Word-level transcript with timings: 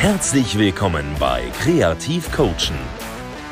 Herzlich 0.00 0.56
willkommen 0.56 1.16
bei 1.18 1.50
Kreativ 1.60 2.30
Coachen, 2.30 2.78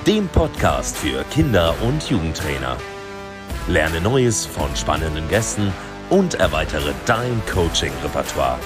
dem 0.06 0.28
Podcast 0.28 0.96
für 0.96 1.24
Kinder- 1.24 1.74
und 1.82 2.08
Jugendtrainer. 2.08 2.76
Lerne 3.66 4.00
Neues 4.00 4.46
von 4.46 4.74
spannenden 4.76 5.28
Gästen 5.28 5.72
und 6.08 6.34
erweitere 6.34 6.94
dein 7.04 7.42
Coaching-Repertoire. 7.52 8.60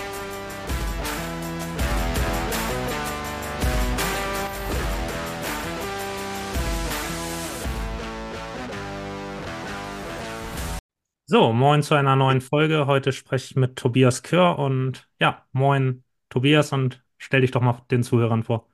So, 11.24 11.54
moin 11.54 11.82
zu 11.82 11.94
einer 11.94 12.14
neuen 12.14 12.42
Folge. 12.42 12.86
Heute 12.86 13.12
spreche 13.12 13.46
ich 13.52 13.56
mit 13.56 13.76
Tobias 13.76 14.22
Kör 14.22 14.58
und 14.58 15.08
ja, 15.18 15.46
moin 15.52 16.04
Tobias 16.28 16.74
und 16.74 17.02
stell 17.20 17.42
dich 17.42 17.52
doch 17.52 17.62
mal 17.62 17.82
den 17.92 18.04
Zuhörern 18.04 18.44
vor. 18.44 18.68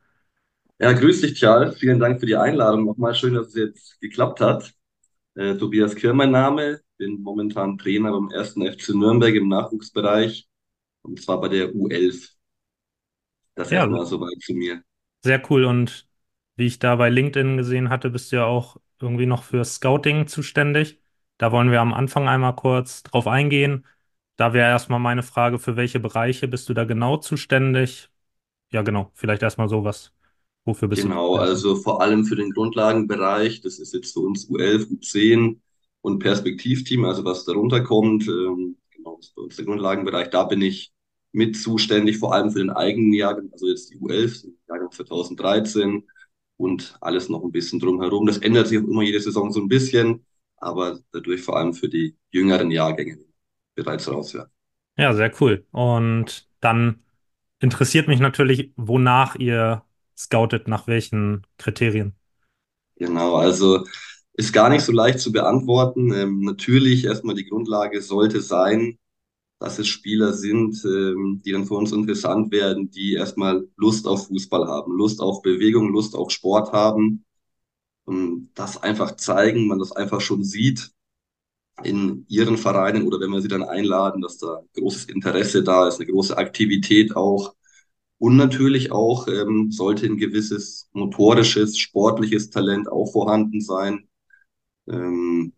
Ja, 0.78 0.92
grüß 0.92 1.22
dich, 1.22 1.34
Charles. 1.38 1.78
Vielen 1.78 1.98
Dank 1.98 2.20
für 2.20 2.26
die 2.26 2.36
Einladung. 2.36 2.84
Nochmal 2.84 3.14
schön, 3.14 3.34
dass 3.34 3.48
es 3.48 3.54
jetzt 3.54 4.00
geklappt 4.00 4.40
hat. 4.40 4.74
Äh, 5.36 5.56
Tobias 5.56 5.96
Kör, 5.96 6.14
mein 6.14 6.30
Name. 6.32 6.80
Bin 6.98 7.22
momentan 7.22 7.78
Trainer 7.78 8.12
beim 8.12 8.30
ersten 8.30 8.62
FC 8.66 8.94
Nürnberg 8.94 9.34
im 9.34 9.48
Nachwuchsbereich 9.48 10.48
und 11.02 11.22
zwar 11.22 11.40
bei 11.40 11.48
der 11.48 11.74
U11. 11.74 12.36
Das 13.56 13.70
Ja, 13.70 13.88
erstmal 13.88 14.06
soweit 14.06 14.40
zu 14.42 14.54
mir. 14.54 14.82
sehr 15.24 15.42
cool. 15.50 15.64
Und 15.64 16.08
wie 16.56 16.66
ich 16.66 16.78
da 16.78 16.96
bei 16.96 17.08
LinkedIn 17.10 17.56
gesehen 17.56 17.90
hatte, 17.90 18.10
bist 18.10 18.32
du 18.32 18.36
ja 18.36 18.44
auch 18.46 18.76
irgendwie 19.00 19.26
noch 19.26 19.42
für 19.44 19.64
Scouting 19.64 20.26
zuständig. 20.26 21.00
Da 21.38 21.52
wollen 21.52 21.70
wir 21.70 21.80
am 21.80 21.92
Anfang 21.94 22.28
einmal 22.28 22.54
kurz 22.56 23.02
drauf 23.02 23.26
eingehen. 23.26 23.86
Da 24.36 24.52
wäre 24.52 24.68
erstmal 24.70 24.98
meine 25.00 25.22
Frage, 25.22 25.58
für 25.58 25.76
welche 25.76 26.00
Bereiche 26.00 26.48
bist 26.48 26.68
du 26.68 26.74
da 26.74 26.84
genau 26.84 27.16
zuständig? 27.18 28.10
Ja, 28.70 28.82
genau. 28.82 29.10
Vielleicht 29.14 29.42
erstmal 29.42 29.68
sowas. 29.68 30.12
Wofür 30.64 30.88
bist 30.88 31.04
du 31.04 31.08
Genau, 31.08 31.36
zuständig? 31.36 31.36
also 31.36 31.76
vor 31.76 32.00
allem 32.00 32.24
für 32.24 32.36
den 32.36 32.50
Grundlagenbereich. 32.52 33.60
Das 33.60 33.78
ist 33.78 33.92
jetzt 33.92 34.12
für 34.14 34.20
uns 34.20 34.48
U11, 34.48 34.86
U10 34.90 35.60
und 36.00 36.20
Perspektivteam, 36.20 37.04
also 37.04 37.24
was 37.24 37.44
darunter 37.44 37.82
kommt. 37.82 38.26
Ähm, 38.28 38.76
genau, 38.90 39.16
das 39.16 39.26
ist 39.28 39.34
bei 39.34 39.42
uns 39.42 39.56
der 39.56 39.64
Grundlagenbereich. 39.66 40.30
Da 40.30 40.44
bin 40.44 40.62
ich 40.62 40.92
mit 41.32 41.56
zuständig, 41.56 42.18
vor 42.18 42.32
allem 42.34 42.50
für 42.50 42.60
den 42.60 42.70
eigenen 42.70 43.12
Jahrgang, 43.12 43.50
also 43.52 43.66
jetzt 43.68 43.90
die 43.90 43.98
U11, 43.98 44.46
Jahrgang 44.68 44.90
2013 44.90 46.08
und 46.56 46.96
alles 47.02 47.28
noch 47.28 47.44
ein 47.44 47.52
bisschen 47.52 47.78
drumherum. 47.78 48.26
Das 48.26 48.38
ändert 48.38 48.68
sich 48.68 48.78
auch 48.78 48.84
immer 48.84 49.02
jede 49.02 49.20
Saison 49.20 49.52
so 49.52 49.60
ein 49.60 49.68
bisschen, 49.68 50.24
aber 50.56 50.98
dadurch 51.12 51.42
vor 51.42 51.58
allem 51.58 51.74
für 51.74 51.90
die 51.90 52.16
jüngeren 52.30 52.70
Jahrgänge 52.70 53.18
bereits 53.74 54.10
raus, 54.10 54.32
ja. 54.32 54.46
Ja, 54.96 55.12
sehr 55.14 55.30
cool. 55.40 55.66
Und 55.72 56.48
dann 56.60 57.02
interessiert 57.60 58.08
mich 58.08 58.20
natürlich, 58.20 58.72
wonach 58.76 59.36
ihr 59.36 59.84
scoutet, 60.16 60.68
nach 60.68 60.86
welchen 60.86 61.46
Kriterien. 61.58 62.16
Genau, 62.96 63.36
also 63.36 63.84
ist 64.34 64.52
gar 64.52 64.68
nicht 64.70 64.82
so 64.84 64.92
leicht 64.92 65.20
zu 65.20 65.32
beantworten. 65.32 66.12
Ähm, 66.12 66.40
natürlich 66.40 67.04
erstmal 67.04 67.34
die 67.34 67.46
Grundlage 67.46 68.00
sollte 68.02 68.40
sein, 68.40 68.98
dass 69.60 69.78
es 69.78 69.88
Spieler 69.88 70.32
sind, 70.34 70.82
ähm, 70.84 71.42
die 71.44 71.52
dann 71.52 71.66
für 71.66 71.74
uns 71.74 71.92
interessant 71.92 72.52
werden, 72.52 72.90
die 72.90 73.14
erstmal 73.14 73.68
Lust 73.76 74.06
auf 74.08 74.28
Fußball 74.28 74.66
haben, 74.68 74.92
Lust 74.96 75.20
auf 75.20 75.42
Bewegung, 75.42 75.90
Lust 75.92 76.14
auf 76.16 76.30
Sport 76.32 76.72
haben 76.72 77.24
und 78.06 78.50
das 78.54 78.82
einfach 78.82 79.16
zeigen, 79.16 79.68
man 79.68 79.80
das 79.80 79.92
einfach 79.92 80.20
schon 80.22 80.44
sieht 80.44 80.92
in 81.82 82.24
ihren 82.28 82.56
Vereinen 82.56 83.06
oder 83.06 83.20
wenn 83.20 83.30
wir 83.30 83.40
sie 83.42 83.48
dann 83.48 83.62
einladen, 83.62 84.22
dass 84.22 84.38
da 84.38 84.62
großes 84.76 85.06
Interesse 85.06 85.62
da 85.62 85.88
ist, 85.88 86.00
eine 86.00 86.10
große 86.10 86.36
Aktivität 86.36 87.14
auch. 87.16 87.54
Und 88.18 88.36
natürlich 88.36 88.92
auch 88.92 89.28
ähm, 89.28 89.70
sollte 89.70 90.06
ein 90.06 90.16
gewisses 90.16 90.88
motorisches, 90.92 91.78
sportliches 91.78 92.50
Talent 92.50 92.88
auch 92.90 93.12
vorhanden 93.12 93.60
sein. 93.60 94.08
Ähm, 94.88 95.52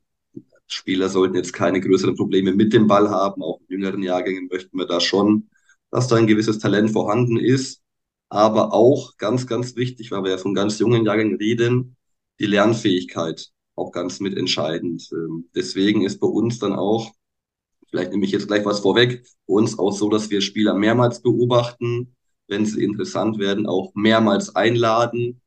Spieler 0.66 1.08
sollten 1.08 1.36
jetzt 1.36 1.52
keine 1.52 1.80
größeren 1.80 2.16
Probleme 2.16 2.52
mit 2.52 2.72
dem 2.72 2.86
Ball 2.86 3.10
haben. 3.10 3.42
Auch 3.42 3.60
in 3.60 3.80
jüngeren 3.80 4.02
Jahrgängen 4.02 4.48
möchten 4.50 4.76
wir 4.78 4.86
da 4.86 5.00
schon, 5.00 5.48
dass 5.90 6.08
da 6.08 6.16
ein 6.16 6.26
gewisses 6.26 6.58
Talent 6.58 6.90
vorhanden 6.90 7.38
ist. 7.38 7.82
Aber 8.28 8.72
auch 8.74 9.16
ganz, 9.16 9.46
ganz 9.46 9.76
wichtig, 9.76 10.10
weil 10.10 10.24
wir 10.24 10.32
ja 10.32 10.38
von 10.38 10.54
ganz 10.54 10.78
jungen 10.78 11.04
Jahrgängen 11.04 11.36
reden, 11.36 11.96
die 12.40 12.46
Lernfähigkeit 12.46 13.50
auch 13.78 13.92
ganz 13.92 14.20
mitentscheidend. 14.20 15.08
Ähm, 15.12 15.48
deswegen 15.54 16.02
ist 16.04 16.20
bei 16.20 16.26
uns 16.26 16.58
dann 16.58 16.74
auch, 16.74 17.12
vielleicht 17.88 18.12
nehme 18.12 18.24
ich 18.24 18.32
jetzt 18.32 18.48
gleich 18.48 18.64
was 18.64 18.80
vorweg, 18.80 19.24
bei 19.46 19.54
uns 19.54 19.78
auch 19.78 19.92
so, 19.92 20.08
dass 20.08 20.30
wir 20.30 20.40
Spieler 20.40 20.74
mehrmals 20.74 21.22
beobachten, 21.22 22.14
wenn 22.48 22.66
sie 22.66 22.82
interessant 22.82 23.38
werden, 23.38 23.66
auch 23.66 23.92
mehrmals 23.94 24.54
einladen 24.56 25.40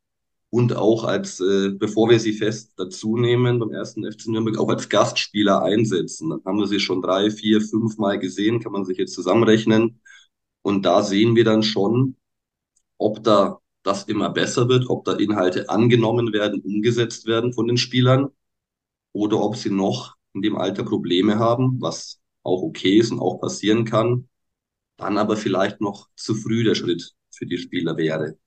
und 0.52 0.76
auch 0.76 1.06
als, 1.06 1.40
äh, 1.40 1.70
bevor 1.70 2.10
wir 2.10 2.20
sie 2.20 2.34
fest 2.34 2.74
dazu 2.78 3.18
nehmen 3.18 3.58
beim 3.60 3.72
ersten 3.72 4.04
FC 4.04 4.28
Nürnberg, 4.28 4.58
auch 4.60 4.70
als 4.70 4.90
Gastspieler 4.90 5.64
einsetzen. 5.64 6.30
Dann 6.30 6.42
haben 6.46 6.60
wir 6.60 6.68
sie 6.68 6.80
schon 6.80 7.02
drei, 7.02 7.32
vier, 7.32 7.62
fünf 7.62 7.98
Mal 7.98 8.20
gesehen, 8.20 8.60
kann 8.60 8.74
man 8.74 8.86
sich 8.86 8.98
jetzt 8.98 9.14
zusammenrechnen. 9.14 10.02
Und 10.62 10.86
da 10.86 11.04
sehen 11.04 11.36
wir 11.36 11.46
dann 11.46 11.64
schon, 11.64 12.18
ob 12.98 13.24
da 13.24 13.62
das 13.84 14.04
immer 14.06 14.30
besser 14.30 14.70
wird, 14.70 14.90
ob 14.90 15.06
da 15.06 15.14
Inhalte 15.14 15.70
angenommen 15.70 16.34
werden, 16.34 16.62
umgesetzt 16.62 17.26
werden 17.28 17.54
von 17.54 17.68
den 17.68 17.78
Spielern 17.78 18.30
oder 19.14 19.40
ob 19.42 19.56
sie 19.58 19.70
noch 19.72 20.16
in 20.34 20.42
dem 20.42 20.58
Alter 20.58 20.84
Probleme 20.84 21.40
haben, 21.40 21.82
was 21.82 22.20
auch 22.44 22.62
okay 22.64 22.98
ist 22.98 23.12
und 23.12 23.20
auch 23.20 23.40
passieren 23.40 23.86
kann, 23.86 24.30
dann 24.98 25.18
aber 25.18 25.38
vielleicht 25.38 25.82
noch 25.82 26.10
zu 26.16 26.36
früh 26.36 26.64
der 26.64 26.76
Schritt 26.76 27.14
für 27.32 27.46
die 27.48 27.58
Spieler 27.60 27.98
wäre. 27.98 28.38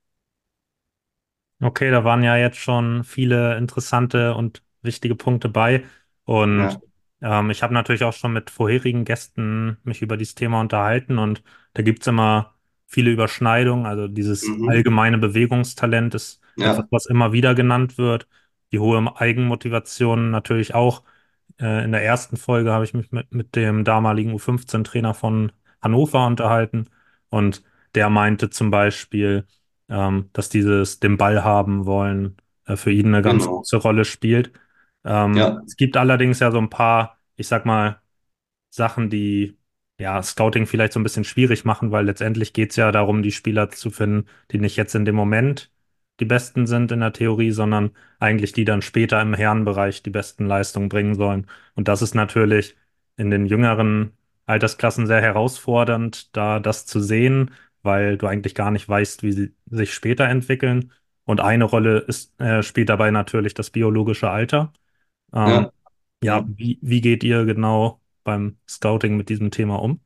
Okay, 1.61 1.91
da 1.91 2.05
waren 2.05 2.23
ja 2.23 2.37
jetzt 2.37 2.59
schon 2.59 3.05
viele 3.05 3.57
interessante 3.57 4.35
und 4.35 4.63
wichtige 4.83 5.15
Punkte 5.15 5.49
bei. 5.49 5.85
Und 6.25 6.69
Ja. 6.69 6.81
ähm, 7.23 7.51
ich 7.51 7.63
habe 7.63 7.73
natürlich 7.73 8.05
auch 8.05 8.13
schon 8.13 8.33
mit 8.33 8.51
vorherigen 8.51 9.05
Gästen 9.05 9.79
mich 9.85 10.03
über 10.03 10.17
dieses 10.17 10.35
Thema 10.35 10.61
unterhalten 10.61 11.19
und 11.19 11.43
da 11.73 11.83
gibt 11.83 12.03
es 12.03 12.07
immer 12.09 12.54
viele 12.87 13.11
Überschneidungen. 13.11 13.87
Also 13.87 14.09
dieses 14.09 14.59
Mhm. 14.59 14.67
allgemeine 14.67 15.19
Bewegungstalent 15.19 16.15
ist 16.15 16.41
etwas, 16.63 16.85
Ja, 16.85 16.89
was 16.91 17.07
immer 17.07 17.33
wieder 17.33 17.55
genannt 17.55 17.99
wird. 17.99 18.29
Die 18.73 18.79
hohe 18.79 19.17
Eigenmotivation 19.21 20.31
natürlich 20.31 20.75
auch. 20.75 21.03
Äh, 21.61 21.85
in 21.85 21.93
der 21.93 22.03
ersten 22.05 22.37
Folge 22.37 22.73
habe 22.73 22.85
ich 22.85 22.95
mich 22.95 23.13
mit, 23.13 23.33
mit 23.33 23.57
dem 23.57 23.85
damaligen 23.85 24.33
U15-Trainer 24.33 25.15
von 25.15 25.53
Hannover 25.83 26.27
unterhalten 26.27 26.89
und 27.31 27.63
der 27.95 28.11
meinte 28.11 28.51
zum 28.51 28.71
Beispiel, 28.71 29.47
ähm, 29.89 30.31
dass 30.33 30.49
dieses 30.49 31.01
den 31.01 31.17
Ball 31.17 31.45
haben 31.45 31.87
wollen 31.87 32.37
äh, 32.67 32.77
für 32.77 32.91
ihn 32.91 33.09
eine 33.09 33.23
ganz 33.23 33.49
genau. 33.49 33.51
große 33.51 33.77
Rolle 33.77 34.05
spielt. 34.05 34.53
Ähm, 35.05 35.47
Ja, 35.47 35.63
es 35.67 35.77
gibt 35.77 35.97
allerdings 35.97 36.41
ja 36.41 36.51
so 36.51 36.59
ein 36.59 36.71
paar, 36.71 37.19
ich 37.37 37.47
sag 37.49 37.67
mal, 37.67 38.01
Sachen, 38.71 39.11
die 39.11 39.59
ja 39.99 40.23
Scouting 40.23 40.67
vielleicht 40.67 40.93
so 40.93 41.01
ein 41.01 41.03
bisschen 41.05 41.25
schwierig 41.25 41.65
machen, 41.65 41.91
weil 41.91 42.07
letztendlich 42.07 42.53
geht 42.53 42.71
es 42.71 42.77
ja 42.77 42.93
darum, 42.93 43.23
die 43.23 43.33
Spieler 43.33 43.71
zu 43.71 43.91
finden, 43.91 44.29
die 44.51 44.59
nicht 44.59 44.77
jetzt 44.77 44.95
in 44.95 45.05
dem 45.05 45.15
Moment 45.15 45.71
die 46.21 46.25
Besten 46.25 46.67
sind 46.67 46.93
in 46.93 47.01
der 47.01 47.13
Theorie, 47.13 47.51
sondern 47.51 47.91
eigentlich 48.21 48.53
die 48.53 48.65
dann 48.65 48.83
später 48.83 49.21
im 49.21 49.35
Herrenbereich 49.35 50.03
die 50.03 50.11
besten 50.11 50.47
Leistungen 50.47 50.89
bringen 50.89 51.15
sollen. 51.17 51.47
Und 51.75 51.89
das 51.89 52.03
ist 52.03 52.15
natürlich 52.15 52.77
in 53.17 53.31
den 53.31 53.47
jüngeren 53.47 54.13
Altersklassen 54.47 55.07
sehr 55.07 55.21
herausfordernd, 55.23 56.35
da 56.37 56.61
das 56.61 56.87
zu 56.87 57.01
sehen, 57.01 57.51
weil 57.83 58.17
du 58.17 58.27
eigentlich 58.27 58.55
gar 58.55 58.71
nicht 58.71 58.89
weißt, 58.89 59.23
wie 59.23 59.33
sie 59.33 59.55
sich 59.67 59.93
später 59.95 60.27
entwickeln. 60.29 60.93
Und 61.25 61.41
eine 61.41 61.65
Rolle 61.65 61.99
ist, 61.99 62.39
äh, 62.41 62.63
spielt 62.63 62.91
dabei 62.91 63.11
natürlich 63.11 63.55
das 63.55 63.71
biologische 63.71 64.31
Alter. 64.31 64.73
Ähm, 65.33 65.69
ja. 66.23 66.41
ja, 66.41 66.45
wie, 66.49 66.79
wie 66.83 67.01
geht 67.01 67.25
ihr 67.25 67.45
genau 67.45 68.01
beim 68.25 68.57
Scouting 68.69 69.17
mit 69.17 69.29
diesem 69.29 69.51
Thema 69.51 69.77
um? 69.77 70.01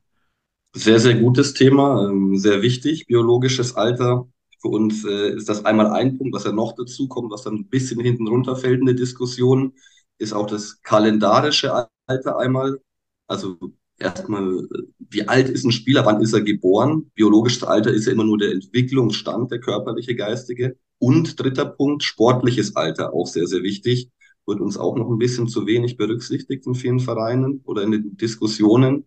Sehr, 0.75 1.01
sehr 1.01 1.15
gutes 1.15 1.55
Thema, 1.55 2.09
ähm, 2.09 2.37
sehr 2.37 2.63
wichtig, 2.63 3.07
biologisches 3.07 3.75
Alter. 3.75 4.29
Für 4.61 4.69
uns 4.69 5.05
äh, 5.05 5.35
ist 5.35 5.49
das 5.49 5.65
einmal 5.65 5.87
ein 5.89 6.19
Punkt, 6.19 6.35
was 6.35 6.45
ja 6.45 6.53
noch 6.53 6.75
dazu 6.75 7.09
kommt, 7.09 7.33
was 7.33 7.43
dann 7.43 7.55
ein 7.55 7.69
bisschen 7.69 8.01
hinten 8.01 8.29
runterfällt 8.29 8.81
in 8.81 8.87
der 8.87 8.95
Diskussion, 8.95 9.73
ist 10.19 10.33
auch 10.33 10.47
das 10.47 10.83
kalendarische 10.83 11.89
Alter 12.07 12.39
einmal. 12.39 12.81
Also 13.29 13.57
erstmal, 13.99 14.61
äh, 14.65 14.83
wie 14.99 15.27
alt 15.29 15.49
ist 15.49 15.65
ein 15.65 15.73
Spieler, 15.73 16.05
wann 16.07 16.21
ist 16.21 16.33
er 16.33 16.43
geboren? 16.43 17.11
Biologisches 17.15 17.65
Alter 17.65 17.93
ist 17.93 18.07
ja 18.07 18.13
immer 18.13 18.25
nur 18.25 18.39
der 18.39 18.53
Entwicklungsstand, 18.53 19.51
der 19.51 19.61
körperliche, 19.61 20.15
geistige. 20.15 20.77
Und 20.99 21.41
dritter 21.41 21.67
Punkt, 21.67 22.03
sportliches 22.03 22.75
Alter, 22.77 23.15
auch 23.15 23.27
sehr, 23.27 23.47
sehr 23.47 23.63
wichtig, 23.63 24.11
wird 24.49 24.61
uns 24.61 24.77
auch 24.77 24.97
noch 24.97 25.09
ein 25.09 25.19
bisschen 25.19 25.49
zu 25.49 25.67
wenig 25.67 25.97
berücksichtigt 25.97 26.67
in 26.67 26.75
vielen 26.75 27.01
Vereinen 27.01 27.61
oder 27.65 27.83
in 27.83 27.93
den 27.93 28.17
Diskussionen 28.17 29.05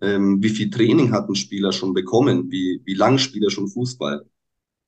ähm, 0.00 0.42
wie 0.42 0.48
viel 0.50 0.70
Training 0.70 1.12
hat 1.12 1.28
ein 1.28 1.34
Spieler 1.34 1.72
schon 1.72 1.94
bekommen, 1.94 2.50
wie, 2.50 2.80
wie 2.84 2.94
lang 2.94 3.18
spielt 3.18 3.44
er 3.44 3.50
schon 3.50 3.68
Fußball. 3.68 4.24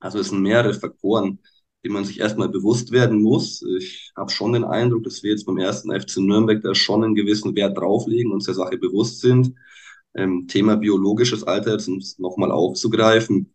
Also 0.01 0.19
es 0.19 0.31
sind 0.31 0.43
mehrere 0.43 0.75
Faktoren, 0.75 1.41
die 1.85 1.91
man 1.91 2.05
sich 2.05 2.21
erstmal 2.21 2.49
bewusst 2.49 2.93
werden 2.93 3.23
muss. 3.23 3.63
Ich 3.79 4.13
habe 4.17 4.31
schon 4.31 4.53
den 4.55 4.65
Eindruck, 4.65 5.05
dass 5.05 5.23
wir 5.23 5.31
jetzt 5.33 5.47
beim 5.47 5.59
ersten 5.59 5.93
FC 5.93 6.19
Nürnberg 6.19 6.63
da 6.63 6.75
schon 6.75 7.05
einen 7.05 7.15
gewissen 7.15 7.55
Wert 7.57 7.77
drauflegen, 7.79 8.33
uns 8.33 8.47
der 8.47 8.55
Sache 8.55 8.79
bewusst 8.79 9.21
sind. 9.21 9.55
Ähm, 10.15 10.47
Thema 10.49 10.77
biologisches 10.77 11.45
Alter 11.45 11.73
jetzt 11.73 11.89
um 11.89 11.99
es 11.99 12.19
nochmal 12.19 12.53
aufzugreifen. 12.53 13.55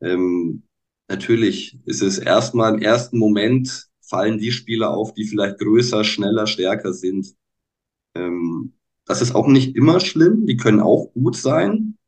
Ähm, 0.00 0.64
natürlich 1.08 1.78
ist 1.86 2.02
es 2.02 2.18
erstmal 2.18 2.74
im 2.74 2.82
ersten 2.82 3.18
Moment 3.18 3.88
fallen 4.14 4.38
die 4.38 4.52
Spieler 4.52 4.90
auf, 4.90 5.12
die 5.14 5.24
vielleicht 5.24 5.58
größer, 5.58 6.04
schneller, 6.04 6.46
stärker 6.46 6.92
sind. 6.92 7.34
Ähm, 8.14 8.74
das 9.06 9.20
ist 9.20 9.34
auch 9.34 9.48
nicht 9.48 9.74
immer 9.74 9.98
schlimm, 9.98 10.46
die 10.46 10.56
können 10.56 10.78
auch 10.78 11.12
gut 11.14 11.36
sein, 11.36 11.98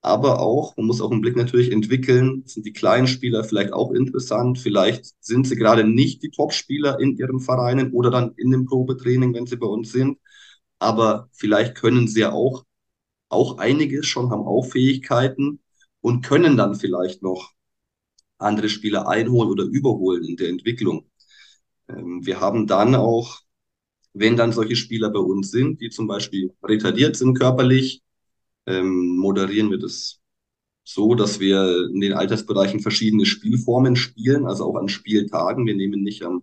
aber 0.00 0.38
auch, 0.40 0.76
man 0.76 0.86
muss 0.86 1.00
auch 1.00 1.10
einen 1.10 1.22
Blick 1.22 1.34
natürlich 1.36 1.72
entwickeln, 1.72 2.44
sind 2.46 2.66
die 2.66 2.72
kleinen 2.72 3.08
Spieler 3.08 3.42
vielleicht 3.42 3.72
auch 3.72 3.90
interessant, 3.90 4.60
vielleicht 4.60 5.06
sind 5.20 5.48
sie 5.48 5.56
gerade 5.56 5.82
nicht 5.82 6.22
die 6.22 6.30
Top-Spieler 6.30 7.00
in 7.00 7.16
ihren 7.16 7.40
Vereinen 7.40 7.92
oder 7.92 8.10
dann 8.12 8.32
in 8.36 8.52
dem 8.52 8.66
Probetraining, 8.66 9.34
wenn 9.34 9.46
sie 9.46 9.56
bei 9.56 9.66
uns 9.66 9.90
sind, 9.90 10.18
aber 10.78 11.28
vielleicht 11.32 11.74
können 11.74 12.06
sie 12.06 12.20
ja 12.20 12.32
auch, 12.32 12.64
auch 13.28 13.58
einiges 13.58 14.06
schon, 14.06 14.30
haben 14.30 14.46
auch 14.46 14.66
Fähigkeiten 14.66 15.58
und 16.00 16.24
können 16.24 16.56
dann 16.56 16.76
vielleicht 16.76 17.22
noch 17.22 17.52
andere 18.38 18.68
Spieler 18.68 19.08
einholen 19.08 19.50
oder 19.50 19.64
überholen 19.64 20.22
in 20.24 20.36
der 20.36 20.48
Entwicklung. 20.50 21.06
Ähm, 21.88 22.24
wir 22.24 22.40
haben 22.40 22.66
dann 22.66 22.94
auch, 22.94 23.40
wenn 24.14 24.36
dann 24.36 24.52
solche 24.52 24.76
Spieler 24.76 25.10
bei 25.10 25.20
uns 25.20 25.50
sind, 25.50 25.80
die 25.80 25.90
zum 25.90 26.06
Beispiel 26.06 26.52
retardiert 26.62 27.16
sind 27.16 27.38
körperlich, 27.38 28.02
ähm, 28.66 29.16
moderieren 29.18 29.70
wir 29.70 29.78
das 29.78 30.20
so, 30.84 31.14
dass 31.14 31.40
wir 31.40 31.88
in 31.92 32.00
den 32.00 32.12
Altersbereichen 32.14 32.80
verschiedene 32.80 33.26
Spielformen 33.26 33.96
spielen, 33.96 34.46
also 34.46 34.64
auch 34.64 34.76
an 34.76 34.88
Spieltagen. 34.88 35.66
Wir 35.66 35.74
nehmen 35.74 36.02
nicht 36.02 36.22
am 36.22 36.42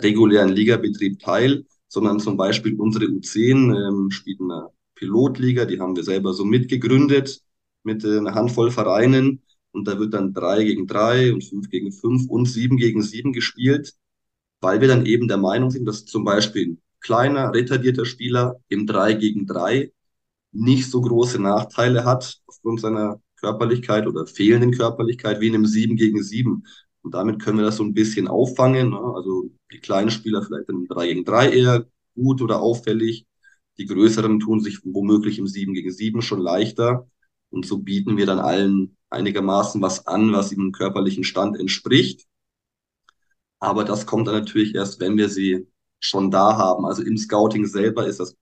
regulären 0.00 0.50
Ligabetrieb 0.50 1.20
teil, 1.20 1.64
sondern 1.88 2.18
zum 2.20 2.36
Beispiel 2.36 2.74
unsere 2.80 3.06
U10 3.06 3.72
ähm, 3.88 4.10
spielt 4.10 4.40
in 4.40 4.50
einer 4.50 4.72
Pilotliga, 4.96 5.64
die 5.64 5.80
haben 5.80 5.96
wir 5.96 6.04
selber 6.04 6.34
so 6.34 6.44
mitgegründet 6.44 7.42
mit 7.84 8.04
äh, 8.04 8.18
einer 8.18 8.34
Handvoll 8.34 8.70
Vereinen 8.70 9.42
und 9.72 9.86
da 9.86 9.98
wird 9.98 10.14
dann 10.14 10.32
drei 10.34 10.64
gegen 10.64 10.86
drei 10.86 11.32
und 11.32 11.44
fünf 11.44 11.68
gegen 11.70 11.92
fünf 11.92 12.28
und 12.28 12.46
sieben 12.46 12.76
gegen 12.76 13.02
sieben 13.02 13.32
gespielt, 13.32 13.94
weil 14.64 14.80
wir 14.80 14.88
dann 14.88 15.04
eben 15.06 15.28
der 15.28 15.36
Meinung 15.36 15.70
sind, 15.70 15.84
dass 15.84 16.06
zum 16.06 16.24
Beispiel 16.24 16.66
ein 16.68 16.82
kleiner, 17.00 17.52
retardierter 17.52 18.06
Spieler 18.06 18.56
im 18.68 18.86
drei 18.86 19.12
gegen 19.12 19.46
drei 19.46 19.92
nicht 20.52 20.90
so 20.90 21.02
große 21.02 21.40
Nachteile 21.40 22.04
hat 22.04 22.40
aufgrund 22.46 22.80
seiner 22.80 23.20
Körperlichkeit 23.36 24.06
oder 24.06 24.26
fehlenden 24.26 24.72
Körperlichkeit 24.72 25.40
wie 25.40 25.48
in 25.48 25.54
einem 25.54 25.66
7 25.66 25.96
gegen 25.96 26.22
7. 26.22 26.64
Und 27.02 27.14
damit 27.14 27.42
können 27.42 27.58
wir 27.58 27.66
das 27.66 27.76
so 27.76 27.84
ein 27.84 27.92
bisschen 27.92 28.26
auffangen. 28.26 28.90
Ne? 28.90 28.98
Also 29.14 29.50
die 29.70 29.80
kleinen 29.80 30.10
Spieler 30.10 30.42
vielleicht 30.42 30.70
im 30.70 30.88
3 30.88 31.08
gegen 31.08 31.24
3 31.24 31.50
eher 31.50 31.86
gut 32.14 32.40
oder 32.40 32.60
auffällig. 32.60 33.26
Die 33.76 33.84
größeren 33.86 34.40
tun 34.40 34.60
sich 34.60 34.80
womöglich 34.84 35.38
im 35.38 35.46
7 35.46 35.74
gegen 35.74 35.92
7 35.92 36.22
schon 36.22 36.40
leichter. 36.40 37.06
Und 37.50 37.66
so 37.66 37.78
bieten 37.78 38.16
wir 38.16 38.24
dann 38.24 38.38
allen 38.38 38.96
einigermaßen 39.10 39.82
was 39.82 40.06
an, 40.06 40.32
was 40.32 40.52
ihrem 40.52 40.72
körperlichen 40.72 41.24
Stand 41.24 41.60
entspricht. 41.60 42.26
Aber 43.58 43.84
das 43.84 44.06
kommt 44.06 44.28
dann 44.28 44.34
natürlich 44.36 44.74
erst, 44.74 45.00
wenn 45.00 45.16
wir 45.16 45.28
sie 45.28 45.66
schon 46.00 46.30
da 46.30 46.56
haben. 46.56 46.84
Also 46.86 47.02
im 47.02 47.16
Scouting 47.16 47.66
selber 47.66 48.06
ist 48.06 48.20
das 48.20 48.36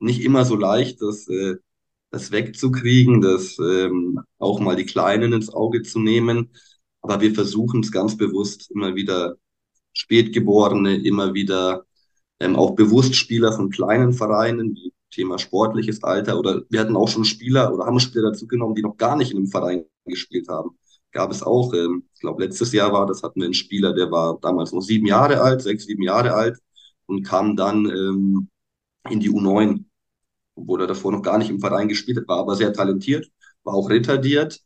nicht 0.00 0.22
immer 0.22 0.44
so 0.44 0.56
leicht, 0.56 1.02
das, 1.02 1.28
äh, 1.28 1.56
das 2.10 2.32
wegzukriegen, 2.32 3.20
das 3.20 3.58
ähm, 3.58 4.20
auch 4.38 4.60
mal 4.60 4.76
die 4.76 4.86
Kleinen 4.86 5.32
ins 5.32 5.50
Auge 5.52 5.82
zu 5.82 6.00
nehmen. 6.00 6.50
Aber 7.02 7.20
wir 7.20 7.34
versuchen 7.34 7.80
es 7.82 7.92
ganz 7.92 8.16
bewusst 8.16 8.70
immer 8.70 8.94
wieder 8.94 9.36
Spätgeborene, 9.92 10.96
immer 11.04 11.34
wieder 11.34 11.84
ähm, 12.40 12.56
auch 12.56 12.72
bewusst 12.74 13.16
Spieler 13.16 13.52
von 13.52 13.70
kleinen 13.70 14.12
Vereinen, 14.12 14.74
wie 14.74 14.92
Thema 15.10 15.38
sportliches 15.38 16.02
Alter, 16.04 16.38
oder 16.38 16.62
wir 16.70 16.80
hatten 16.80 16.96
auch 16.96 17.08
schon 17.08 17.24
Spieler 17.24 17.72
oder 17.74 17.86
haben 17.86 18.00
Spieler 18.00 18.30
dazu 18.30 18.46
genommen, 18.46 18.74
die 18.74 18.82
noch 18.82 18.96
gar 18.96 19.16
nicht 19.16 19.32
in 19.32 19.38
einem 19.38 19.48
Verein 19.48 19.84
gespielt 20.06 20.48
haben. 20.48 20.78
Gab 21.12 21.30
es 21.30 21.42
auch, 21.42 21.74
ähm, 21.74 22.04
ich 22.14 22.20
glaube 22.20 22.44
letztes 22.44 22.72
Jahr 22.72 22.92
war 22.92 23.06
das, 23.06 23.22
hatten 23.22 23.40
wir 23.40 23.46
einen 23.46 23.54
Spieler, 23.54 23.92
der 23.94 24.10
war 24.10 24.38
damals 24.40 24.72
noch 24.72 24.82
sieben 24.82 25.06
Jahre 25.06 25.40
alt, 25.40 25.62
sechs, 25.62 25.86
sieben 25.86 26.02
Jahre 26.02 26.34
alt 26.34 26.58
und 27.06 27.22
kam 27.24 27.56
dann 27.56 27.86
ähm, 27.86 28.48
in 29.10 29.20
die 29.20 29.30
U9 29.30 29.84
obwohl 30.60 30.80
er 30.82 30.86
davor 30.86 31.12
noch 31.12 31.22
gar 31.22 31.38
nicht 31.38 31.50
im 31.50 31.60
Verein 31.60 31.88
gespielt 31.88 32.18
hat, 32.18 32.28
war 32.28 32.38
aber 32.38 32.56
sehr 32.56 32.72
talentiert, 32.72 33.30
war 33.64 33.74
auch 33.74 33.88
retardiert 33.90 34.60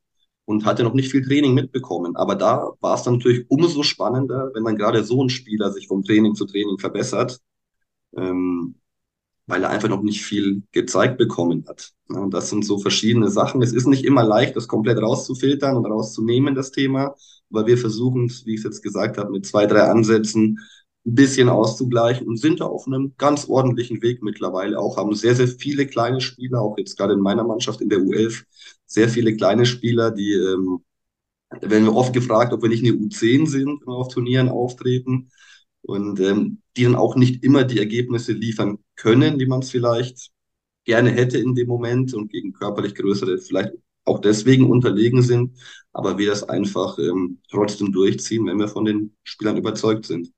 und 0.45 0.65
hatte 0.65 0.83
noch 0.83 0.95
nicht 0.95 1.11
viel 1.11 1.25
Training 1.25 1.55
mitbekommen. 1.55 2.17
Aber 2.17 2.35
da 2.35 2.73
war 2.81 2.95
es 2.97 3.03
dann 3.03 3.15
natürlich 3.15 3.47
umso 3.51 3.83
spannender, 3.83 4.51
wenn 4.55 4.65
dann 4.65 4.77
gerade 4.77 5.05
so 5.05 5.23
ein 5.23 5.31
Spieler 5.31 5.73
sich 5.73 5.89
vom 5.89 6.05
Training 6.05 6.35
zu 6.35 6.47
Training 6.47 6.79
verbessert, 6.79 7.41
ähm, 8.17 8.77
weil 9.47 9.63
er 9.63 9.71
einfach 9.71 9.89
noch 9.89 10.03
nicht 10.03 10.23
viel 10.23 10.63
gezeigt 10.73 11.19
bekommen 11.19 11.65
hat. 11.69 11.93
Und 12.09 12.33
das 12.33 12.51
sind 12.51 12.65
so 12.65 12.79
verschiedene 12.79 13.31
Sachen. 13.31 13.63
Es 13.63 13.73
ist 13.73 13.87
nicht 13.87 14.05
immer 14.05 14.25
leicht, 14.25 14.57
das 14.57 14.69
komplett 14.69 14.99
rauszufiltern 14.99 15.77
und 15.77 15.87
rauszunehmen, 15.87 16.55
das 16.55 16.71
Thema, 16.71 17.15
aber 17.51 17.67
wir 17.67 17.79
versuchen 17.79 18.27
es, 18.27 18.47
wie 18.47 18.55
ich 18.55 18.59
es 18.61 18.65
jetzt 18.65 18.83
gesagt 18.83 19.19
habe, 19.19 19.31
mit 19.31 19.47
zwei, 19.47 19.67
drei 19.67 19.83
Ansätzen 19.83 20.59
ein 21.07 21.15
bisschen 21.15 21.51
auszugleichen 21.51 22.27
und 22.27 22.39
sind 22.39 22.61
da 22.61 22.65
auf 22.67 22.87
einem 22.87 23.15
ganz 23.19 23.47
ordentlichen 23.49 24.01
Weg 24.03 24.23
mittlerweile 24.23 24.79
auch, 24.79 24.97
haben 24.97 25.15
sehr, 25.15 25.35
sehr 25.35 25.49
viele 25.49 25.87
kleine 25.87 26.21
Spieler, 26.23 26.63
auch 26.63 26.79
jetzt 26.79 26.97
gerade 26.97 27.13
in 27.13 27.21
meiner 27.21 27.45
Mannschaft 27.45 27.83
in 27.83 27.91
der 27.91 27.99
U11, 27.99 28.45
sehr 28.87 29.09
viele 29.11 29.37
kleine 29.37 29.67
Spieler, 29.67 30.11
die, 30.11 30.33
ähm, 30.33 30.81
werden 31.61 31.85
wir 31.85 31.95
oft 31.95 32.13
gefragt, 32.13 32.53
ob 32.53 32.63
wir 32.63 32.71
nicht 32.71 32.85
eine 32.85 32.95
U10 32.95 33.47
sind, 33.47 33.81
wenn 33.81 33.87
wir 33.87 33.97
auf 33.97 34.09
Turnieren 34.09 34.49
auftreten 34.49 35.31
und 35.85 36.21
ähm, 36.21 36.63
die 36.77 36.85
dann 36.85 36.97
auch 36.97 37.17
nicht 37.17 37.45
immer 37.45 37.65
die 37.65 37.79
Ergebnisse 37.79 38.33
liefern 38.33 38.79
können, 38.97 39.39
die 39.39 39.47
man 39.47 39.61
es 39.61 39.71
vielleicht 39.71 40.31
gerne 40.85 41.11
hätte 41.11 41.39
in 41.39 41.55
dem 41.55 41.69
Moment 41.69 42.15
und 42.15 42.31
gegen 42.31 42.53
körperlich 42.53 42.95
größere 42.95 43.39
vielleicht 43.39 43.73
auch 44.05 44.21
deswegen 44.21 44.71
unterlegen 44.71 45.23
sind, 45.23 45.59
aber 45.93 46.19
wir 46.19 46.29
das 46.31 46.43
einfach 46.45 46.99
ähm, 46.99 47.41
trotzdem 47.51 47.93
durchziehen, 47.93 48.47
wenn 48.47 48.59
wir 48.59 48.69
von 48.69 48.85
den 48.85 49.17
Spielern 49.25 49.57
überzeugt 49.57 50.07
sind. 50.07 50.33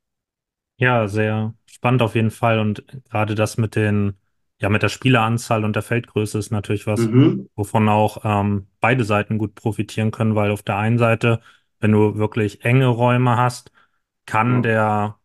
Ja, 0.78 1.08
sehr 1.08 1.54
spannend 1.66 2.02
auf 2.02 2.14
jeden 2.14 2.30
Fall. 2.30 2.58
Und 2.58 2.84
gerade 3.10 3.34
das 3.34 3.56
mit 3.56 3.76
den, 3.76 4.18
ja, 4.60 4.68
mit 4.68 4.82
der 4.82 4.88
Spieleranzahl 4.88 5.64
und 5.64 5.74
der 5.74 5.82
Feldgröße 5.82 6.38
ist 6.38 6.50
natürlich 6.50 6.86
was, 6.86 7.10
Mhm. 7.10 7.46
wovon 7.54 7.88
auch 7.88 8.18
ähm, 8.24 8.68
beide 8.80 9.04
Seiten 9.04 9.38
gut 9.38 9.54
profitieren 9.54 10.10
können, 10.10 10.34
weil 10.34 10.50
auf 10.50 10.62
der 10.62 10.76
einen 10.76 10.98
Seite, 10.98 11.40
wenn 11.80 11.92
du 11.92 12.16
wirklich 12.16 12.64
enge 12.64 12.86
Räume 12.88 13.36
hast, 13.36 13.72
kann 14.26 14.62
Ja, 14.62 14.62
der 14.62 15.18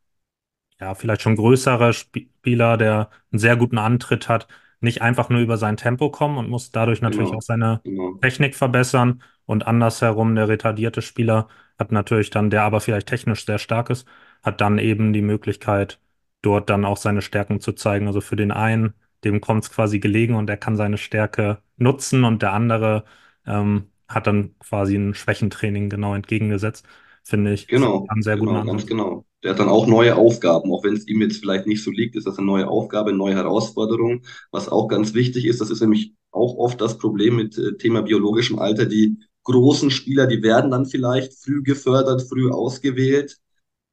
ja, 0.82 0.96
vielleicht 0.96 1.22
schon 1.22 1.36
größere 1.36 1.94
Spieler, 1.94 2.78
der 2.78 3.10
einen 3.32 3.40
sehr 3.40 3.56
guten 3.56 3.78
Antritt 3.78 4.28
hat, 4.28 4.48
nicht 4.80 5.02
einfach 5.02 5.30
nur 5.30 5.40
über 5.42 5.58
sein 5.58 5.78
Tempo 5.78 6.10
kommen 6.10 6.38
und 6.38 6.50
muss 6.50 6.72
dadurch 6.72 7.02
natürlich 7.02 7.30
auch 7.30 7.34
genau, 7.34 7.42
seine 7.42 7.82
genau, 7.84 8.16
Technik 8.16 8.56
verbessern. 8.56 9.22
Und 9.46 9.68
andersherum, 9.68 10.36
der 10.36 10.48
retardierte 10.50 11.02
Spieler 11.02 11.48
hat 11.78 11.92
natürlich 11.92 12.30
dann, 12.32 12.50
der 12.50 12.64
aber 12.64 12.80
vielleicht 12.82 13.08
technisch 13.08 13.46
sehr 13.46 13.60
stark 13.60 13.90
ist, 13.90 14.08
hat 14.44 14.60
dann 14.62 14.80
eben 14.80 15.14
die 15.14 15.22
Möglichkeit, 15.22 16.00
dort 16.42 16.70
dann 16.70 16.86
auch 16.86 16.98
seine 16.98 17.22
Stärken 17.22 17.60
zu 17.60 17.74
zeigen. 17.74 18.08
Also 18.08 18.22
für 18.22 18.36
den 18.36 18.52
einen, 18.52 18.94
dem 19.24 19.40
kommt 19.42 19.64
es 19.66 19.72
quasi 19.72 20.00
gelegen 20.00 20.36
und 20.36 20.50
er 20.50 20.58
kann 20.58 20.78
seine 20.78 20.98
Stärke 20.98 21.60
nutzen 21.78 22.24
und 22.24 22.42
der 22.42 22.54
andere 22.54 23.04
ähm, 23.46 23.92
hat 24.08 24.28
dann 24.28 24.58
quasi 24.60 24.96
ein 24.96 25.14
Schwächentraining 25.14 25.90
genau 25.90 26.16
entgegengesetzt. 26.16 26.88
Finde 27.24 27.54
ich, 27.54 27.68
genau, 27.68 28.08
sehr 28.20 28.38
guten 28.38 28.54
genau, 28.54 28.66
ganz 28.66 28.84
Ansatz. 28.84 28.88
genau. 28.88 29.26
Der 29.44 29.52
hat 29.52 29.60
dann 29.60 29.70
auch 29.70 29.88
neue 29.88 30.16
Aufgaben, 30.16 30.72
auch 30.72 30.84
wenn 30.84 30.94
es 30.94 31.08
ihm 31.08 31.22
jetzt 31.22 31.38
vielleicht 31.38 31.66
nicht 31.68 31.84
so 31.84 31.92
liegt, 31.92 32.16
ist 32.16 32.28
das 32.28 32.38
eine 32.38 32.46
neue 32.48 32.68
Aufgabe, 32.68 33.10
eine 33.10 33.18
neue 33.18 33.36
Herausforderung. 33.36 34.24
Was 34.52 34.70
auch 34.70 34.88
ganz 34.88 35.14
wichtig 35.14 35.46
ist, 35.46 35.62
das 35.62 35.72
ist 35.72 35.82
nämlich 35.82 36.14
auch 36.32 36.58
oft 36.58 36.80
das 36.82 36.98
Problem 36.98 37.36
mit 37.38 37.58
äh, 37.58 37.78
Thema 37.78 38.02
biologischem 38.02 38.60
Alter. 38.60 38.86
Die 38.86 39.18
großen 39.44 39.90
Spieler, 39.92 40.28
die 40.28 40.44
werden 40.44 40.72
dann 40.72 40.86
vielleicht 40.86 41.34
früh 41.34 41.64
gefördert, 41.64 42.24
früh 42.30 42.52
ausgewählt, 42.52 43.38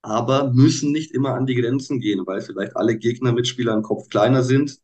aber 0.03 0.53
müssen 0.53 0.93
nicht 0.93 1.13
immer 1.13 1.35
an 1.35 1.47
die 1.47 1.55
Grenzen 1.55 2.01
gehen, 2.01 2.27
weil 2.27 2.41
vielleicht 2.43 2.77
alle 2.77 2.97
Gegner, 2.97 3.33
Mitspieler 3.33 3.75
im 3.75 3.83
Kopf 3.83 4.09
kleiner 4.09 4.43
sind. 4.43 4.79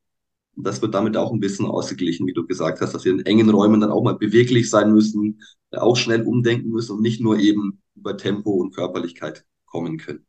Und 0.57 0.67
das 0.67 0.81
wird 0.83 0.95
damit 0.95 1.17
auch 1.17 1.33
ein 1.33 1.41
bisschen 1.41 1.67
ausgeglichen, 1.67 2.27
wie 2.27 2.33
du 2.33 2.47
gesagt 2.47 2.81
hast, 2.81 2.95
dass 2.95 3.05
wir 3.05 3.13
in 3.13 3.27
engen 3.27 3.51
Räumen 3.51 3.81
dann 3.81 3.91
auch 3.91 4.03
mal 4.03 4.17
beweglich 4.17 4.71
sein 4.71 4.93
müssen, 4.93 5.41
auch 5.73 5.97
schnell 5.97 6.23
umdenken 6.23 6.71
müssen 6.71 6.97
und 6.97 7.03
nicht 7.03 7.21
nur 7.21 7.39
eben 7.39 7.83
über 7.97 8.17
Tempo 8.17 8.51
und 8.53 8.75
Körperlichkeit 8.75 9.47
kommen 9.67 9.99
können. 9.99 10.27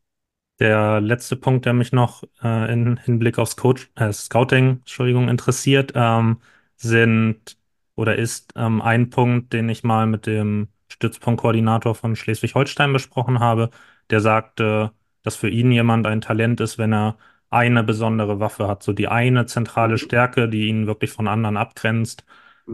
Der 0.58 1.00
letzte 1.02 1.36
Punkt, 1.36 1.66
der 1.66 1.74
mich 1.74 1.92
noch 1.92 2.22
äh, 2.42 2.72
in 2.72 2.96
Hinblick 2.96 3.38
aufs 3.38 3.56
Coach, 3.56 3.90
äh, 3.94 4.10
Scouting, 4.12 4.78
Entschuldigung, 4.80 5.28
interessiert, 5.28 5.92
ähm, 5.94 6.40
sind 6.76 7.58
oder 7.94 8.16
ist 8.16 8.52
ähm, 8.56 8.80
ein 8.80 9.10
Punkt, 9.10 9.52
den 9.52 9.68
ich 9.68 9.84
mal 9.84 10.06
mit 10.06 10.26
dem 10.26 10.68
Stützpunktkoordinator 10.88 11.94
von 11.94 12.16
Schleswig-Holstein 12.16 12.92
besprochen 12.92 13.38
habe, 13.40 13.70
der 14.08 14.20
sagte, 14.20 14.92
dass 15.22 15.36
für 15.36 15.50
ihn 15.50 15.72
jemand 15.72 16.06
ein 16.06 16.20
Talent 16.22 16.60
ist, 16.62 16.78
wenn 16.78 16.92
er 16.94 17.18
eine 17.50 17.84
besondere 17.84 18.40
Waffe 18.40 18.66
hat, 18.66 18.82
so 18.82 18.92
die 18.94 19.08
eine 19.08 19.44
zentrale 19.46 19.94
Mhm. 19.94 19.98
Stärke, 19.98 20.48
die 20.48 20.68
ihn 20.68 20.86
wirklich 20.86 21.10
von 21.12 21.28
anderen 21.28 21.56
abgrenzt, 21.58 22.24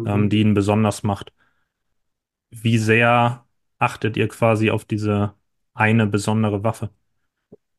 ähm, 0.05 0.29
Mhm. 0.29 0.31
die 0.31 0.41
ihn 0.41 0.55
besonders 0.55 1.03
macht. 1.03 1.33
Wie 2.51 2.79
sehr 2.79 3.47
achtet 3.83 4.17
ihr 4.17 4.29
quasi 4.29 4.71
auf 4.71 4.85
diese 4.85 5.35
eine 5.75 6.07
besondere 6.07 6.65
Waffe? 6.65 6.91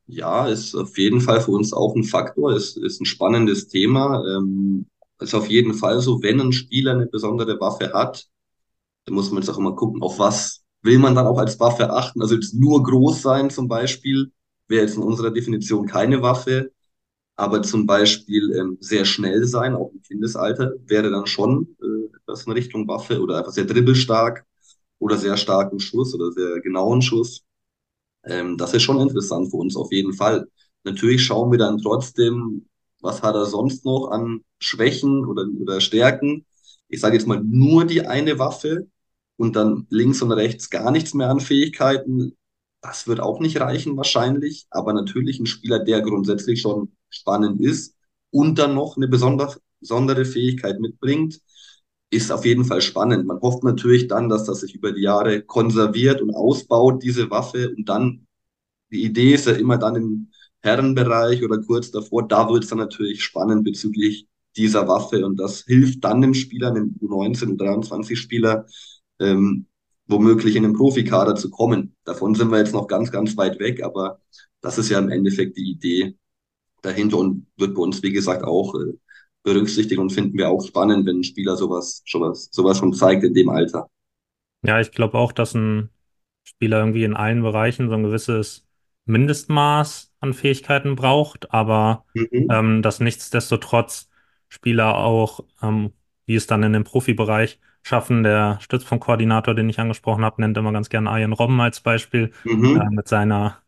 Ja, 0.05 0.48
ist 0.48 0.75
auf 0.75 0.98
jeden 0.98 1.22
Fall 1.22 1.41
für 1.41 1.51
uns 1.51 1.72
auch 1.74 1.95
ein 1.95 2.03
Faktor, 2.03 2.53
ist, 2.55 2.77
ist 2.77 3.01
ein 3.01 3.05
spannendes 3.05 3.67
Thema. 3.69 4.24
Ähm, 4.38 4.86
ist 5.19 5.33
auf 5.33 5.48
jeden 5.50 5.74
Fall 5.74 6.01
so, 6.01 6.22
wenn 6.22 6.41
ein 6.41 6.51
Spieler 6.51 6.91
eine 6.91 7.05
besondere 7.05 7.60
Waffe 7.60 7.93
hat, 7.93 8.27
dann 9.05 9.15
muss 9.15 9.31
man 9.31 9.41
jetzt 9.43 9.50
auch 9.50 9.57
immer 9.60 9.75
gucken, 9.75 10.01
auf 10.03 10.19
was 10.19 10.63
will 10.83 11.00
man 11.00 11.15
dann 11.15 11.27
auch 11.27 11.39
als 11.39 11.60
Waffe 11.60 11.91
achten. 11.91 12.22
Also 12.22 12.36
jetzt 12.36 12.53
nur 12.53 12.83
groß 12.83 13.22
sein 13.22 13.50
zum 13.50 13.67
Beispiel 13.67 14.31
wäre 14.67 14.83
jetzt 14.86 14.98
in 14.98 15.03
unserer 15.03 15.31
Definition 15.31 15.88
keine 15.88 16.22
Waffe, 16.22 16.72
aber 17.36 17.63
zum 17.63 17.86
Beispiel 17.88 18.53
ähm, 18.57 18.77
sehr 18.79 19.05
schnell 19.05 19.45
sein, 19.45 19.75
auch 19.75 19.91
im 19.93 20.01
Kindesalter, 20.03 20.74
wäre 20.86 21.12
dann 21.12 21.27
schon 21.27 21.75
äh, 21.81 22.15
etwas 22.17 22.45
in 22.48 22.53
Richtung 22.53 22.88
Waffe 22.88 23.22
oder 23.22 23.38
einfach 23.39 23.51
sehr 23.53 23.65
dribbelstark 23.65 24.45
oder 25.03 25.17
sehr 25.17 25.38
starken 25.38 25.79
Schuss 25.79 26.15
oder 26.15 26.31
sehr 26.31 26.62
genauen 26.62 27.01
Schuss. 27.01 27.43
Ähm, 28.25 28.57
das 28.57 28.74
ist 28.74 28.83
schon 28.83 29.00
interessant 29.01 29.50
für 29.51 29.57
uns 29.57 29.75
auf 29.75 29.91
jeden 29.91 30.13
Fall. 30.13 30.48
Natürlich 30.83 31.24
schauen 31.24 31.51
wir 31.51 31.60
dann 31.60 31.77
trotzdem, 31.79 32.67
was 33.01 33.22
hat 33.22 33.36
er 33.36 33.45
sonst 33.45 33.86
noch 33.86 34.10
an 34.12 34.41
Schwächen 34.60 35.25
oder, 35.25 35.45
oder 35.60 35.81
Stärken. 35.81 36.45
Ich 36.89 37.01
sage 37.01 37.17
jetzt 37.17 37.27
mal 37.27 37.41
nur 37.43 37.86
die 37.86 38.05
eine 38.07 38.39
Waffe 38.39 38.88
und 39.38 39.55
dann 39.55 39.88
links 39.89 40.22
und 40.22 40.31
rechts 40.31 40.69
gar 40.69 40.91
nichts 40.91 41.13
mehr 41.13 41.29
an 41.29 41.39
Fähigkeiten. 41.39 42.38
Das 42.81 43.07
wird 43.07 43.19
auch 43.19 43.39
nicht 43.39 43.60
reichen 43.60 43.98
wahrscheinlich, 43.98 44.67
aber 44.69 44.93
natürlich 44.93 45.39
ein 45.39 45.45
Spieler, 45.45 45.79
der 45.79 46.01
grundsätzlich 46.01 46.62
schon 46.62 46.93
spannend 47.10 47.62
ist 47.62 47.95
und 48.31 48.60
dann 48.60 48.75
noch 48.75 48.98
eine 48.98 49.07
besondere, 49.07 49.57
besondere 49.79 50.25
Fähigkeit 50.25 50.79
mitbringt, 50.79 51.39
ist 52.13 52.32
auf 52.32 52.46
jeden 52.46 52.65
Fall 52.65 52.82
spannend. 52.82 53.25
Man 53.25 53.41
hofft 53.41 53.63
natürlich 53.63 54.08
dann, 54.08 54.29
dass 54.29 54.46
das 54.46 54.62
sich 54.62 54.75
über 54.75 54.91
die 54.91 55.01
Jahre 55.01 55.41
konserviert 55.41 56.22
und 56.22 56.34
ausbaut, 56.34 57.03
diese 57.03 57.29
Waffe. 57.29 57.74
Und 57.75 57.89
dann, 57.89 58.27
die 58.91 59.03
Idee 59.03 59.34
ist 59.34 59.48
ja 59.48 59.53
immer 59.53 59.77
dann 59.77 59.96
im 59.96 60.32
Herrenbereich 60.62 61.43
oder 61.43 61.60
kurz 61.60 61.91
davor, 61.91 62.27
da 62.27 62.50
wird 62.50 62.63
es 62.63 62.70
dann 62.70 62.79
natürlich 62.79 63.24
spannend 63.24 63.63
bezüglich 63.63 64.27
dieser 64.55 64.88
Waffe. 64.88 65.25
Und 65.25 65.38
das 65.38 65.63
hilft 65.65 66.03
dann 66.03 66.22
dem 66.22 66.34
Spieler, 66.34 66.72
dem 66.72 66.96
U19 67.01 67.51
und 67.51 67.58
23 67.62 68.17
Spieler, 68.20 68.65
ähm, 69.20 69.65
womöglich 70.08 70.55
in 70.55 70.63
den 70.63 70.74
Profikader 70.74 71.36
zu 71.36 71.50
kommen. 71.50 71.96
Davon 72.03 72.36
sind 72.36 72.51
wir 72.51 72.60
jetzt 72.60 72.74
noch 72.74 72.88
ganz, 72.88 73.12
ganz 73.12 73.36
weit 73.38 73.60
weg, 73.60 73.84
aber 73.84 74.20
das 74.62 74.77
ist 74.77 74.89
ja 74.89 75.00
im 75.00 75.10
Endeffekt 75.10 75.58
die 75.58 75.72
Idee 75.72 76.15
dahinter 76.82 77.17
und 77.17 77.48
wird 77.58 77.75
bei 77.75 77.82
uns, 77.82 78.03
wie 78.03 78.12
gesagt, 78.12 78.43
auch 78.43 78.75
äh, 78.75 78.93
berücksichtigt 79.43 80.00
und 80.00 80.12
finden 80.12 80.38
wir 80.38 80.50
auch 80.50 80.65
spannend, 80.65 81.05
wenn 81.05 81.19
ein 81.19 81.23
Spieler 81.23 81.57
sowas, 81.57 82.03
sowas, 82.07 82.50
sowas 82.51 82.77
schon 82.77 82.93
zeigt 82.93 83.23
in 83.23 83.33
dem 83.33 83.50
Alter. 83.50 83.89
Ja, 84.62 84.79
ich 84.79 84.91
glaube 84.91 85.17
auch, 85.17 85.31
dass 85.31 85.53
ein 85.55 85.89
Spieler 86.43 86.79
irgendwie 86.79 87.03
in 87.03 87.15
allen 87.15 87.41
Bereichen 87.43 87.89
so 87.89 87.95
ein 87.95 88.03
gewisses 88.03 88.67
Mindestmaß 89.05 90.13
an 90.19 90.33
Fähigkeiten 90.33 90.95
braucht, 90.95 91.51
aber 91.53 92.05
Mhm. 92.15 92.50
ähm, 92.50 92.81
dass 92.81 93.00
nichtsdestotrotz 93.00 94.09
Spieler 94.50 94.97
auch, 94.97 95.41
ähm, 95.62 95.93
wie 96.25 96.35
es 96.35 96.47
dann 96.47 96.63
in 96.63 96.73
dem 96.73 96.83
Profibereich 96.85 97.59
schaffen. 97.83 98.23
Der 98.23 98.59
Stützpunktkoordinator, 98.62 99.53
den 99.55 99.69
ich 99.69 99.79
angesprochen 99.79 100.23
habe, 100.23 100.41
nennt 100.41 100.57
immer 100.57 100.71
ganz 100.71 100.89
gerne 100.89 101.09
Arjen 101.09 101.33
Robben 101.33 101.59
als 101.59 101.81
Beispiel 101.81 102.31
äh, 102.73 102.85
Mhm. 102.85 102.91
mit 102.91 103.07
seiner 103.09 103.62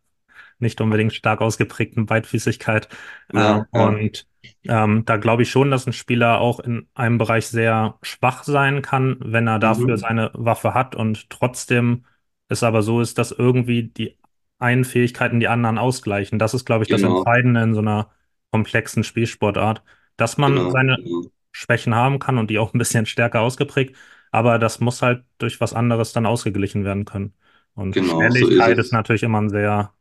nicht 0.60 0.82
unbedingt 0.82 1.14
stark 1.14 1.42
ausgeprägten 1.42 2.06
Beidfüßigkeit. 2.06 2.90
Äh, 3.34 3.40
Ja, 3.42 3.68
ja. 3.74 4.00
und 4.00 4.28
ähm, 4.64 5.04
da 5.06 5.18
glaube 5.18 5.44
ich 5.44 5.52
schon, 5.52 5.72
dass 5.72 5.88
ein 5.88 5.94
Spieler 5.94 6.40
auch 6.40 6.60
in 6.60 6.88
einem 6.94 7.18
Bereich 7.18 7.48
sehr 7.48 7.98
schwach 8.02 8.44
sein 8.44 8.82
kann, 8.82 9.18
wenn 9.22 9.48
er 9.48 9.60
dafür 9.60 9.98
Mhm. 9.98 9.98
seine 9.98 10.32
Waffe 10.34 10.74
hat 10.74 10.96
und 10.96 11.30
trotzdem 11.30 12.06
es 12.48 12.64
aber 12.64 12.82
so 12.84 13.02
ist, 13.02 13.18
dass 13.18 13.32
irgendwie 13.32 13.84
die 13.84 14.18
einen 14.60 14.86
Fähigkeiten 14.86 15.40
die 15.40 15.48
anderen 15.48 15.78
ausgleichen. 15.78 16.40
Das 16.40 16.54
ist, 16.54 16.66
glaube 16.66 16.84
ich, 16.84 16.90
das 16.90 17.04
Genau, 17.04 17.04
Entscheidende 17.04 17.62
in 17.64 17.74
so 17.74 17.82
einer 17.82 18.12
komplexen 18.52 19.04
Spielsportart, 19.04 19.84
dass 20.18 20.38
man 20.38 20.62
genau, 20.64 20.70
seine 20.70 20.98
genau, 21.04 21.32
Schwächen 21.52 21.96
haben 21.96 22.20
kann 22.20 22.38
und 22.38 22.50
die 22.50 22.60
auch 22.60 22.74
ein 22.74 22.78
bisschen 22.80 23.06
stärker 23.06 23.42
ausgeprägt, 23.42 23.96
aber 24.32 24.60
das 24.60 24.80
muss 24.80 25.02
halt 25.02 25.24
durch 25.38 25.62
was 25.62 25.74
anderes 25.74 26.14
dann 26.14 26.26
ausgeglichen 26.26 26.84
werden 26.86 27.06
können. 27.06 27.34
Und 27.76 28.00
genau, 28.02 28.30
so 28.30 28.48
ist 28.48 28.68
Schnelligkeit 28.68 28.78
ist 28.80 28.92
natürlich 28.94 29.24
immer 29.24 29.42
ein 29.42 29.50
sehr 29.50 29.94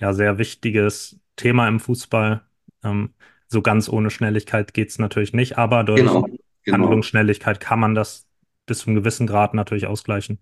ja, 0.00 0.12
sehr 0.12 0.38
wichtiges 0.38 1.18
Thema 1.36 1.68
im 1.68 1.80
Fußball. 1.80 2.42
Ähm, 2.82 3.14
so 3.50 3.62
ganz 3.62 3.88
ohne 3.88 4.10
Schnelligkeit 4.10 4.74
geht 4.74 4.90
es 4.90 4.98
natürlich 4.98 5.32
nicht, 5.32 5.58
aber 5.58 5.84
durch 5.84 6.00
Genau, 6.00 6.26
genau. 6.64 6.76
Handlungsschnelligkeit 6.84 7.60
kann 7.60 7.80
man 7.80 7.94
das 7.94 8.26
bis 8.66 8.80
zu 8.80 8.86
einem 8.88 8.96
gewissen 8.96 9.26
Grad 9.26 9.54
natürlich 9.54 9.86
ausgleichen. 9.86 10.38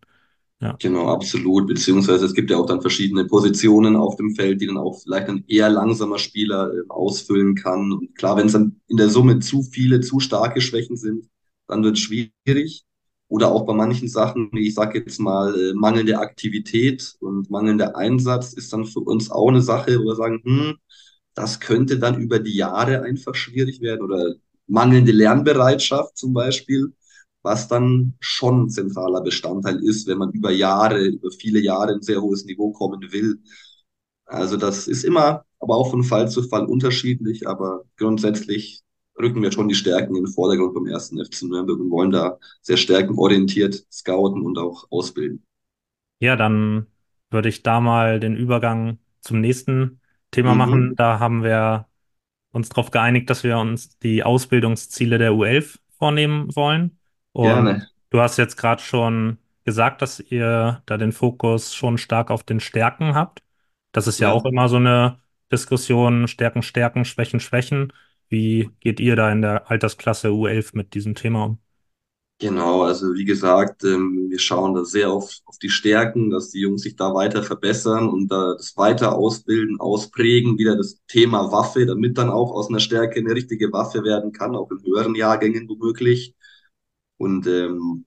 Ja, 0.60 0.80
Genau, 0.80 1.08
absolut. 1.08 1.66
Beziehungsweise 1.66 2.24
es 2.24 2.34
gibt 2.34 2.50
ja 2.50 2.56
auch 2.56 2.66
dann 2.66 2.80
verschiedene 2.80 3.24
Positionen 3.24 3.96
auf 3.96 4.16
dem 4.16 4.34
Feld, 4.36 4.60
die 4.60 4.66
dann 4.66 4.76
auch 4.76 5.00
vielleicht 5.02 5.28
ein 5.28 5.44
eher 5.48 5.68
langsamer 5.70 6.18
Spieler 6.18 6.72
äh, 6.72 6.82
ausfüllen 6.88 7.56
kann. 7.56 7.92
Und 7.92 8.14
klar, 8.16 8.36
wenn 8.36 8.46
es 8.46 8.52
dann 8.52 8.80
in 8.86 8.96
der 8.96 9.08
Summe 9.08 9.40
zu 9.40 9.62
viele, 9.62 10.00
zu 10.00 10.20
starke 10.20 10.60
Schwächen 10.60 10.96
sind, 10.96 11.28
dann 11.66 11.82
wird 11.82 11.96
es 11.96 12.02
schwierig. 12.02 12.84
Oder 13.26 13.50
auch 13.50 13.66
bei 13.66 13.74
manchen 13.74 14.08
Sachen, 14.08 14.50
wie 14.52 14.68
ich 14.68 14.74
sage 14.74 15.00
jetzt 15.00 15.18
mal, 15.20 15.54
äh, 15.54 15.74
mangelnde 15.74 16.18
Aktivität 16.18 17.16
und 17.20 17.50
mangelnder 17.50 17.96
Einsatz 17.96 18.52
ist 18.52 18.72
dann 18.72 18.84
für 18.84 19.00
uns 19.00 19.30
auch 19.30 19.48
eine 19.48 19.60
Sache, 19.62 19.98
wo 19.98 20.04
wir 20.04 20.14
sagen, 20.14 20.40
hm, 20.44 20.76
das 21.38 21.60
könnte 21.60 21.98
dann 21.98 22.20
über 22.20 22.38
die 22.40 22.56
Jahre 22.56 23.02
einfach 23.02 23.34
schwierig 23.34 23.80
werden. 23.80 24.02
Oder 24.02 24.34
mangelnde 24.66 25.12
Lernbereitschaft 25.12 26.16
zum 26.16 26.34
Beispiel 26.34 26.92
was 27.42 27.68
dann 27.68 28.14
schon 28.20 28.64
ein 28.64 28.70
zentraler 28.70 29.22
Bestandteil 29.22 29.82
ist, 29.82 30.06
wenn 30.06 30.18
man 30.18 30.32
über 30.32 30.50
Jahre, 30.50 31.04
über 31.06 31.30
viele 31.30 31.60
Jahre 31.60 31.94
ein 31.94 32.02
sehr 32.02 32.20
hohes 32.20 32.44
Niveau 32.44 32.72
kommen 32.72 33.00
will. 33.12 33.38
Also 34.26 34.56
das 34.56 34.86
ist 34.88 35.04
immer, 35.04 35.44
aber 35.60 35.76
auch 35.76 35.90
von 35.90 36.04
Fall 36.04 36.28
zu 36.30 36.42
Fall 36.42 36.66
unterschiedlich, 36.66 37.48
aber 37.48 37.84
grundsätzlich 37.96 38.82
rücken 39.18 39.42
wir 39.42 39.50
schon 39.52 39.68
die 39.68 39.74
Stärken 39.74 40.14
in 40.16 40.24
den 40.24 40.32
Vordergrund 40.32 40.74
beim 40.74 40.86
ersten 40.86 41.24
FC 41.24 41.44
Nürnberg 41.44 41.78
und 41.80 41.90
wollen 41.90 42.10
da 42.10 42.38
sehr 42.60 42.76
stärkenorientiert 42.76 43.86
scouten 43.90 44.42
und 44.42 44.58
auch 44.58 44.86
ausbilden. 44.90 45.44
ja, 46.20 46.36
dann 46.36 46.86
würde 47.30 47.48
ich 47.48 47.62
da 47.62 47.80
mal 47.80 48.20
den 48.20 48.36
Übergang 48.36 48.98
zum 49.20 49.40
nächsten 49.40 50.00
Thema 50.30 50.54
machen. 50.54 50.92
Mhm, 50.92 50.96
Da 50.96 51.18
haben 51.20 51.42
wir 51.42 51.86
uns 52.52 52.68
darauf 52.68 52.90
geeinigt, 52.90 53.30
dass 53.30 53.44
wir 53.44 53.58
uns 53.58 53.98
die 53.98 54.22
Ausbildungsziele 54.24 55.18
der 55.18 55.32
U11 55.34 55.80
vornehmen 55.98 56.54
wollen. 56.56 56.98
Und 57.32 57.64
gerne. 57.64 57.88
du 58.10 58.20
hast 58.20 58.38
jetzt 58.38 58.56
gerade 58.56 58.82
schon 58.82 59.38
gesagt, 59.64 60.02
dass 60.02 60.20
ihr 60.20 60.82
da 60.86 60.96
den 60.96 61.12
Fokus 61.12 61.74
schon 61.74 61.98
stark 61.98 62.30
auf 62.30 62.42
den 62.44 62.60
Stärken 62.60 63.14
habt. 63.14 63.42
Das 63.92 64.06
ist 64.06 64.18
ja 64.20 64.30
auch 64.30 64.44
Ja. 64.44 64.50
immer 64.50 64.68
so 64.68 64.76
eine 64.76 65.20
Diskussion, 65.52 66.28
Stärken, 66.28 66.62
Stärken, 66.62 67.04
Schwächen, 67.04 67.40
Schwächen. 67.40 67.92
Wie 68.28 68.70
geht 68.80 69.00
ihr 69.00 69.16
da 69.16 69.30
in 69.32 69.42
der 69.42 69.70
Altersklasse 69.70 70.28
U11 70.32 70.74
mit 70.74 70.94
diesem 70.94 71.14
Thema 71.14 71.44
um? 71.44 71.58
Genau, 72.40 72.82
also 72.84 73.14
wie 73.14 73.24
gesagt, 73.24 73.82
ähm, 73.82 74.28
wir 74.30 74.38
schauen 74.38 74.72
da 74.74 74.84
sehr 74.84 75.10
auf, 75.10 75.32
auf 75.44 75.58
die 75.58 75.70
Stärken, 75.70 76.30
dass 76.30 76.50
die 76.50 76.60
Jungs 76.60 76.82
sich 76.82 76.94
da 76.94 77.12
weiter 77.12 77.42
verbessern 77.42 78.08
und 78.08 78.28
da 78.28 78.54
das 78.54 78.76
weiter 78.76 79.16
ausbilden, 79.16 79.80
ausprägen, 79.80 80.56
wieder 80.56 80.76
das 80.76 81.00
Thema 81.08 81.50
Waffe, 81.50 81.84
damit 81.84 82.16
dann 82.16 82.30
auch 82.30 82.52
aus 82.52 82.68
einer 82.68 82.78
Stärke 82.78 83.18
eine 83.18 83.34
richtige 83.34 83.72
Waffe 83.72 84.04
werden 84.04 84.30
kann, 84.30 84.54
auch 84.54 84.70
in 84.70 84.80
höheren 84.84 85.16
Jahrgängen 85.16 85.68
womöglich. 85.68 86.36
Und 87.16 87.46
ähm, 87.48 88.06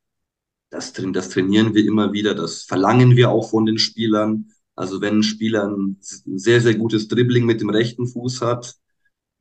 das, 0.70 0.94
das 0.94 1.30
trainieren 1.30 1.74
wir 1.76 1.86
immer 1.86 2.14
wieder, 2.14 2.36
das 2.36 2.64
verlangen 2.64 3.16
wir 3.18 3.32
auch 3.32 3.50
von 3.50 3.66
den 3.66 3.80
Spielern. 3.80 4.52
Also 4.76 5.02
wenn 5.02 5.18
ein 5.20 5.24
Spieler 5.24 5.68
ein 5.70 5.98
sehr, 6.02 6.62
sehr 6.62 6.76
gutes 6.76 7.08
Dribbling 7.10 7.46
mit 7.46 7.62
dem 7.62 7.70
rechten 7.70 8.08
Fuß 8.08 8.42
hat, 8.42 8.76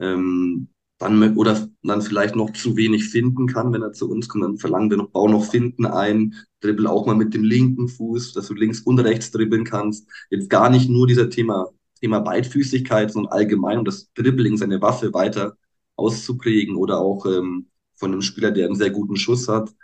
ähm, 0.01 0.69
dann 1.01 1.37
oder 1.37 1.67
dann 1.83 2.03
vielleicht 2.03 2.37
noch 2.37 2.53
zu 2.53 2.77
wenig 2.77 3.09
finden 3.09 3.47
kann, 3.47 3.73
wenn 3.73 3.83
er 3.83 3.93
zu 3.93 4.09
uns 4.11 4.29
kommt, 4.29 4.45
dann 4.45 4.59
verlangen 4.59 4.91
wir 4.91 4.99
noch, 4.99 5.09
bau 5.09 5.29
noch 5.29 5.47
Finden 5.47 5.87
ein, 5.87 6.35
dribbel 6.61 6.87
auch 6.87 7.07
mal 7.07 7.17
mit 7.17 7.33
dem 7.33 7.43
linken 7.43 7.89
Fuß, 7.89 8.35
dass 8.35 8.49
du 8.49 8.55
links 8.55 8.81
und 8.81 9.01
rechts 9.01 9.31
dribbeln 9.31 9.65
kannst. 9.65 10.07
Jetzt 10.29 10.51
gar 10.51 10.69
nicht 10.69 10.91
nur 10.91 11.07
dieser 11.07 11.31
Thema, 11.31 11.71
Thema 12.01 12.21
Beidfüßigkeit, 12.21 13.11
sondern 13.11 13.33
allgemein, 13.33 13.79
um 13.79 13.85
das 13.87 14.13
Dribbling, 14.13 14.59
seine 14.59 14.83
Waffe 14.83 15.15
weiter 15.15 15.57
auszuprägen 15.97 16.77
oder 16.77 17.01
auch 17.01 17.25
ähm, 17.25 17.69
von 17.95 18.13
einem 18.13 18.23
Spieler, 18.23 18.51
der 18.51 18.67
einen 18.67 18.77
sehr 18.77 18.91
guten 18.91 19.17
Schuss 19.17 19.49
hat. 19.49 19.75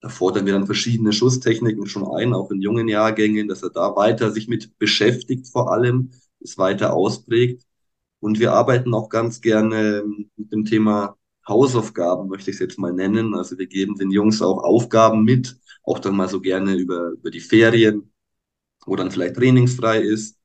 Da 0.00 0.08
fordern 0.08 0.46
wir 0.46 0.52
dann 0.52 0.66
verschiedene 0.66 1.12
Schusstechniken 1.12 1.86
schon 1.86 2.06
ein, 2.08 2.34
auch 2.34 2.50
in 2.50 2.60
jungen 2.60 2.88
Jahrgängen, 2.88 3.46
dass 3.46 3.62
er 3.62 3.70
da 3.70 3.94
weiter 3.94 4.32
sich 4.32 4.48
mit 4.48 4.76
beschäftigt 4.78 5.46
vor 5.48 5.72
allem, 5.72 6.10
es 6.40 6.58
weiter 6.58 6.92
ausprägt. 6.92 7.62
Und 8.20 8.40
wir 8.40 8.52
arbeiten 8.52 8.94
auch 8.94 9.08
ganz 9.08 9.40
gerne 9.40 10.04
mit 10.36 10.52
dem 10.52 10.64
Thema 10.64 11.16
Hausaufgaben, 11.46 12.28
möchte 12.28 12.50
ich 12.50 12.56
es 12.56 12.60
jetzt 12.60 12.78
mal 12.78 12.92
nennen. 12.92 13.34
Also 13.34 13.58
wir 13.58 13.66
geben 13.66 13.94
den 13.96 14.10
Jungs 14.10 14.42
auch 14.42 14.58
Aufgaben 14.58 15.22
mit, 15.22 15.56
auch 15.82 15.98
dann 15.98 16.16
mal 16.16 16.28
so 16.28 16.40
gerne 16.40 16.74
über, 16.74 17.10
über 17.10 17.30
die 17.30 17.40
Ferien, 17.40 18.12
wo 18.84 18.96
dann 18.96 19.10
vielleicht 19.10 19.36
trainingsfrei 19.36 20.00
ist, 20.00 20.38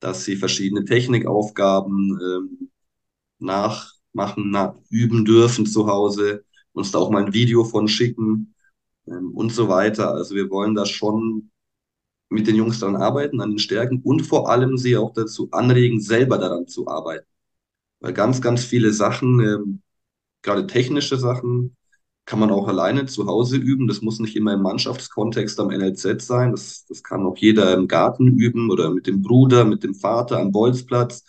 dass 0.00 0.24
sie 0.24 0.36
verschiedene 0.36 0.84
Technikaufgaben 0.84 2.18
ähm, 2.22 2.70
nachmachen, 3.38 4.50
nach, 4.50 4.74
üben 4.90 5.24
dürfen 5.24 5.66
zu 5.66 5.86
Hause, 5.88 6.44
uns 6.72 6.92
da 6.92 6.98
auch 6.98 7.10
mal 7.10 7.24
ein 7.24 7.34
Video 7.34 7.64
von 7.64 7.88
schicken 7.88 8.54
ähm, 9.06 9.32
und 9.34 9.52
so 9.52 9.68
weiter. 9.68 10.12
Also 10.12 10.34
wir 10.34 10.50
wollen 10.50 10.74
da 10.74 10.86
schon 10.86 11.50
mit 12.28 12.46
den 12.46 12.56
Jungs 12.56 12.78
daran 12.80 12.96
arbeiten, 12.96 13.40
an 13.40 13.50
den 13.50 13.58
Stärken 13.58 14.00
und 14.02 14.22
vor 14.22 14.50
allem 14.50 14.76
sie 14.76 14.96
auch 14.96 15.12
dazu 15.12 15.48
anregen, 15.52 16.00
selber 16.00 16.38
daran 16.38 16.66
zu 16.68 16.88
arbeiten. 16.88 17.26
Weil 18.00 18.12
ganz, 18.12 18.40
ganz 18.40 18.64
viele 18.64 18.92
Sachen, 18.92 19.40
ähm, 19.40 19.82
gerade 20.42 20.66
technische 20.66 21.16
Sachen, 21.18 21.76
kann 22.28 22.40
man 22.40 22.50
auch 22.50 22.68
alleine 22.68 23.06
zu 23.06 23.26
Hause 23.26 23.56
üben. 23.56 23.88
Das 23.88 24.02
muss 24.02 24.20
nicht 24.20 24.36
immer 24.36 24.52
im 24.52 24.62
Mannschaftskontext 24.62 25.58
am 25.60 25.70
NLZ 25.70 26.20
sein. 26.20 26.52
Das, 26.52 26.84
das 26.86 27.02
kann 27.02 27.24
auch 27.24 27.38
jeder 27.38 27.72
im 27.74 27.88
Garten 27.88 28.28
üben 28.38 28.70
oder 28.70 28.90
mit 28.90 29.06
dem 29.06 29.22
Bruder, 29.22 29.64
mit 29.64 29.82
dem 29.82 29.94
Vater 29.94 30.38
am 30.38 30.52
Bolzplatz. 30.52 31.24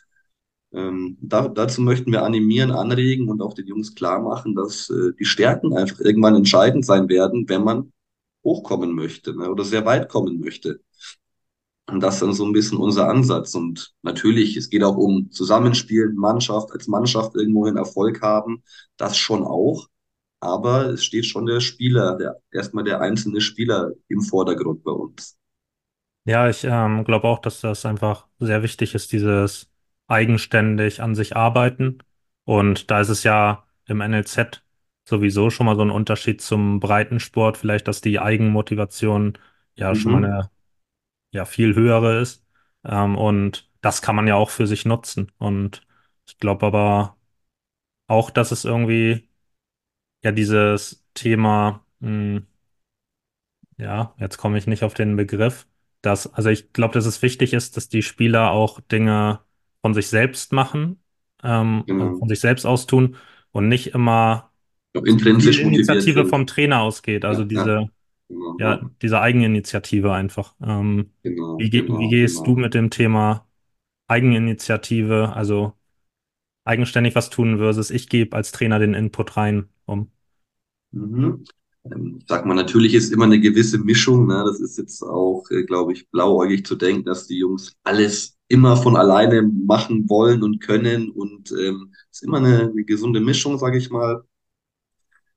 Ähm, 0.73 1.17
da, 1.21 1.47
dazu 1.47 1.81
möchten 1.81 2.11
wir 2.11 2.23
animieren, 2.23 2.71
anregen 2.71 3.29
und 3.29 3.41
auch 3.41 3.53
den 3.53 3.67
Jungs 3.67 3.95
klar 3.95 4.19
machen, 4.21 4.55
dass 4.55 4.89
äh, 4.89 5.13
die 5.17 5.25
Stärken 5.25 5.75
einfach 5.75 5.99
irgendwann 6.01 6.35
entscheidend 6.35 6.85
sein 6.85 7.07
werden, 7.09 7.47
wenn 7.47 7.63
man 7.63 7.91
hochkommen 8.43 8.93
möchte 8.93 9.35
ne, 9.35 9.49
oder 9.49 9.63
sehr 9.63 9.85
weit 9.85 10.09
kommen 10.09 10.39
möchte. 10.39 10.81
Und 11.87 12.01
das 12.01 12.15
ist 12.15 12.21
dann 12.21 12.33
so 12.33 12.45
ein 12.45 12.53
bisschen 12.53 12.77
unser 12.77 13.07
Ansatz. 13.07 13.55
Und 13.55 13.93
natürlich, 14.01 14.55
es 14.55 14.69
geht 14.69 14.83
auch 14.83 14.95
um 14.95 15.31
Zusammenspiel, 15.31 16.13
Mannschaft, 16.13 16.71
als 16.71 16.87
Mannschaft 16.87 17.35
irgendwo 17.35 17.65
einen 17.65 17.77
Erfolg 17.77 18.21
haben. 18.21 18.63
Das 18.97 19.17
schon 19.17 19.43
auch. 19.43 19.87
Aber 20.39 20.85
es 20.91 21.03
steht 21.03 21.25
schon 21.25 21.45
der 21.45 21.59
Spieler, 21.59 22.15
der, 22.15 22.37
erstmal 22.51 22.83
der 22.83 23.01
einzelne 23.01 23.41
Spieler 23.41 23.91
im 24.07 24.21
Vordergrund 24.21 24.83
bei 24.83 24.91
uns. 24.91 25.37
Ja, 26.25 26.47
ich 26.47 26.63
ähm, 26.63 27.03
glaube 27.05 27.27
auch, 27.27 27.39
dass 27.39 27.61
das 27.61 27.85
einfach 27.85 28.27
sehr 28.39 28.61
wichtig 28.61 28.93
ist, 28.93 29.11
dieses 29.11 29.69
eigenständig 30.07 31.01
an 31.01 31.15
sich 31.15 31.35
arbeiten. 31.35 31.99
Und 32.45 32.91
da 32.91 33.01
ist 33.01 33.09
es 33.09 33.23
ja 33.23 33.65
im 33.87 33.97
NLZ 33.97 34.61
sowieso 35.09 35.51
schon 35.51 35.67
mal 35.67 35.75
so 35.77 35.83
ein 35.83 35.91
Unterschied 35.91 36.41
zum 36.41 36.79
Breitensport, 36.81 37.57
vielleicht, 37.57 37.87
dass 37.89 38.01
die 38.01 38.19
Eigenmotivation 38.21 39.37
ja 39.75 39.95
schon 39.95 40.13
mal 40.13 40.19
Mhm. 40.19 40.25
eine 40.25 40.51
ja 41.31 41.45
viel 41.45 41.75
höhere 41.75 42.19
ist. 42.21 42.45
Ähm, 42.85 43.17
und 43.17 43.69
das 43.81 44.01
kann 44.01 44.15
man 44.15 44.27
ja 44.27 44.35
auch 44.35 44.49
für 44.49 44.67
sich 44.67 44.85
nutzen. 44.85 45.31
Und 45.37 45.81
ich 46.27 46.37
glaube 46.39 46.65
aber 46.67 47.17
auch, 48.07 48.29
dass 48.31 48.51
es 48.51 48.65
irgendwie 48.65 49.29
ja 50.23 50.31
dieses 50.31 51.05
Thema, 51.15 51.85
mh, 51.99 52.43
ja, 53.77 54.15
jetzt 54.19 54.37
komme 54.37 54.57
ich 54.57 54.67
nicht 54.67 54.83
auf 54.83 54.93
den 54.93 55.15
Begriff, 55.15 55.67
dass, 56.01 56.31
also 56.33 56.49
ich 56.49 56.73
glaube, 56.73 56.93
dass 56.93 57.05
es 57.05 57.21
wichtig 57.21 57.53
ist, 57.53 57.77
dass 57.77 57.89
die 57.89 58.01
Spieler 58.03 58.51
auch 58.51 58.79
Dinge 58.81 59.41
von 59.81 59.93
sich 59.93 60.07
selbst 60.07 60.53
machen, 60.53 61.01
ähm, 61.43 61.85
Genau. 61.87 62.19
von 62.19 62.29
sich 62.29 62.39
selbst 62.39 62.65
aus 62.65 62.85
tun 62.87 63.15
und 63.51 63.67
nicht 63.69 63.87
immer 63.93 64.48
intrinsisch 65.03 65.63
motiviert 65.63 66.09
Initiative 66.09 66.25
vom 66.25 66.47
Trainer 66.47 66.81
ausgeht. 66.81 67.25
Also 67.25 67.43
Ja, 67.53 67.61
ja, 67.63 67.65
diese, 67.65 67.89
genau, 68.27 68.59
ja, 68.59 68.81
ja, 68.81 68.91
diese 69.01 69.21
Eigeninitiative 69.21 70.13
einfach. 70.13 70.55
Ähm, 70.63 71.13
genau, 71.23 71.57
wie, 71.57 71.69
ge 71.69 71.85
wie 71.89 72.07
genau, 72.07 72.09
gehst 72.09 72.47
du 72.47 72.55
genau. 72.55 72.61
mit 72.61 72.73
dem 72.75 72.89
Thema 72.91 73.47
Eigeninitiative, 74.07 75.33
also 75.35 75.73
eigenständig 76.65 77.15
was 77.15 77.29
tun 77.31 77.57
versus 77.59 77.91
ich 77.91 78.09
gebe 78.09 78.35
als 78.37 78.51
Trainer 78.53 78.79
den 78.79 78.93
Input 78.95 79.37
rein, 79.37 79.69
um. 79.85 80.11
Mhm. 80.91 81.43
Ähm, 81.85 82.17
Ich 82.19 82.25
sag 82.27 82.45
mal, 82.45 82.53
natürlich 82.55 82.93
ist 82.93 83.11
immer 83.13 83.25
eine 83.25 83.39
gewisse 83.39 83.77
Mischung. 83.79 84.27
Ne? 84.27 84.43
Das 84.45 84.59
ist 84.59 84.77
jetzt 84.77 85.01
auch, 85.03 85.49
äh, 85.51 85.63
glaube 85.63 85.93
ich, 85.93 86.09
blauäugig 86.09 86.65
zu 86.65 86.75
denken, 86.75 87.05
dass 87.05 87.27
die 87.27 87.37
Jungs 87.39 87.73
alles 87.83 88.37
immer 88.47 88.75
von 88.77 88.95
alleine 88.97 89.43
machen 89.43 90.09
wollen 90.09 90.43
und 90.43 90.59
können. 90.61 91.09
Und 91.11 91.51
ähm, 91.51 91.93
ist 92.11 92.23
immer 92.23 92.37
eine, 92.37 92.69
eine 92.71 92.83
gesunde 92.83 93.21
Mischung, 93.21 93.57
sage 93.57 93.77
ich 93.77 93.89
mal. 93.89 94.23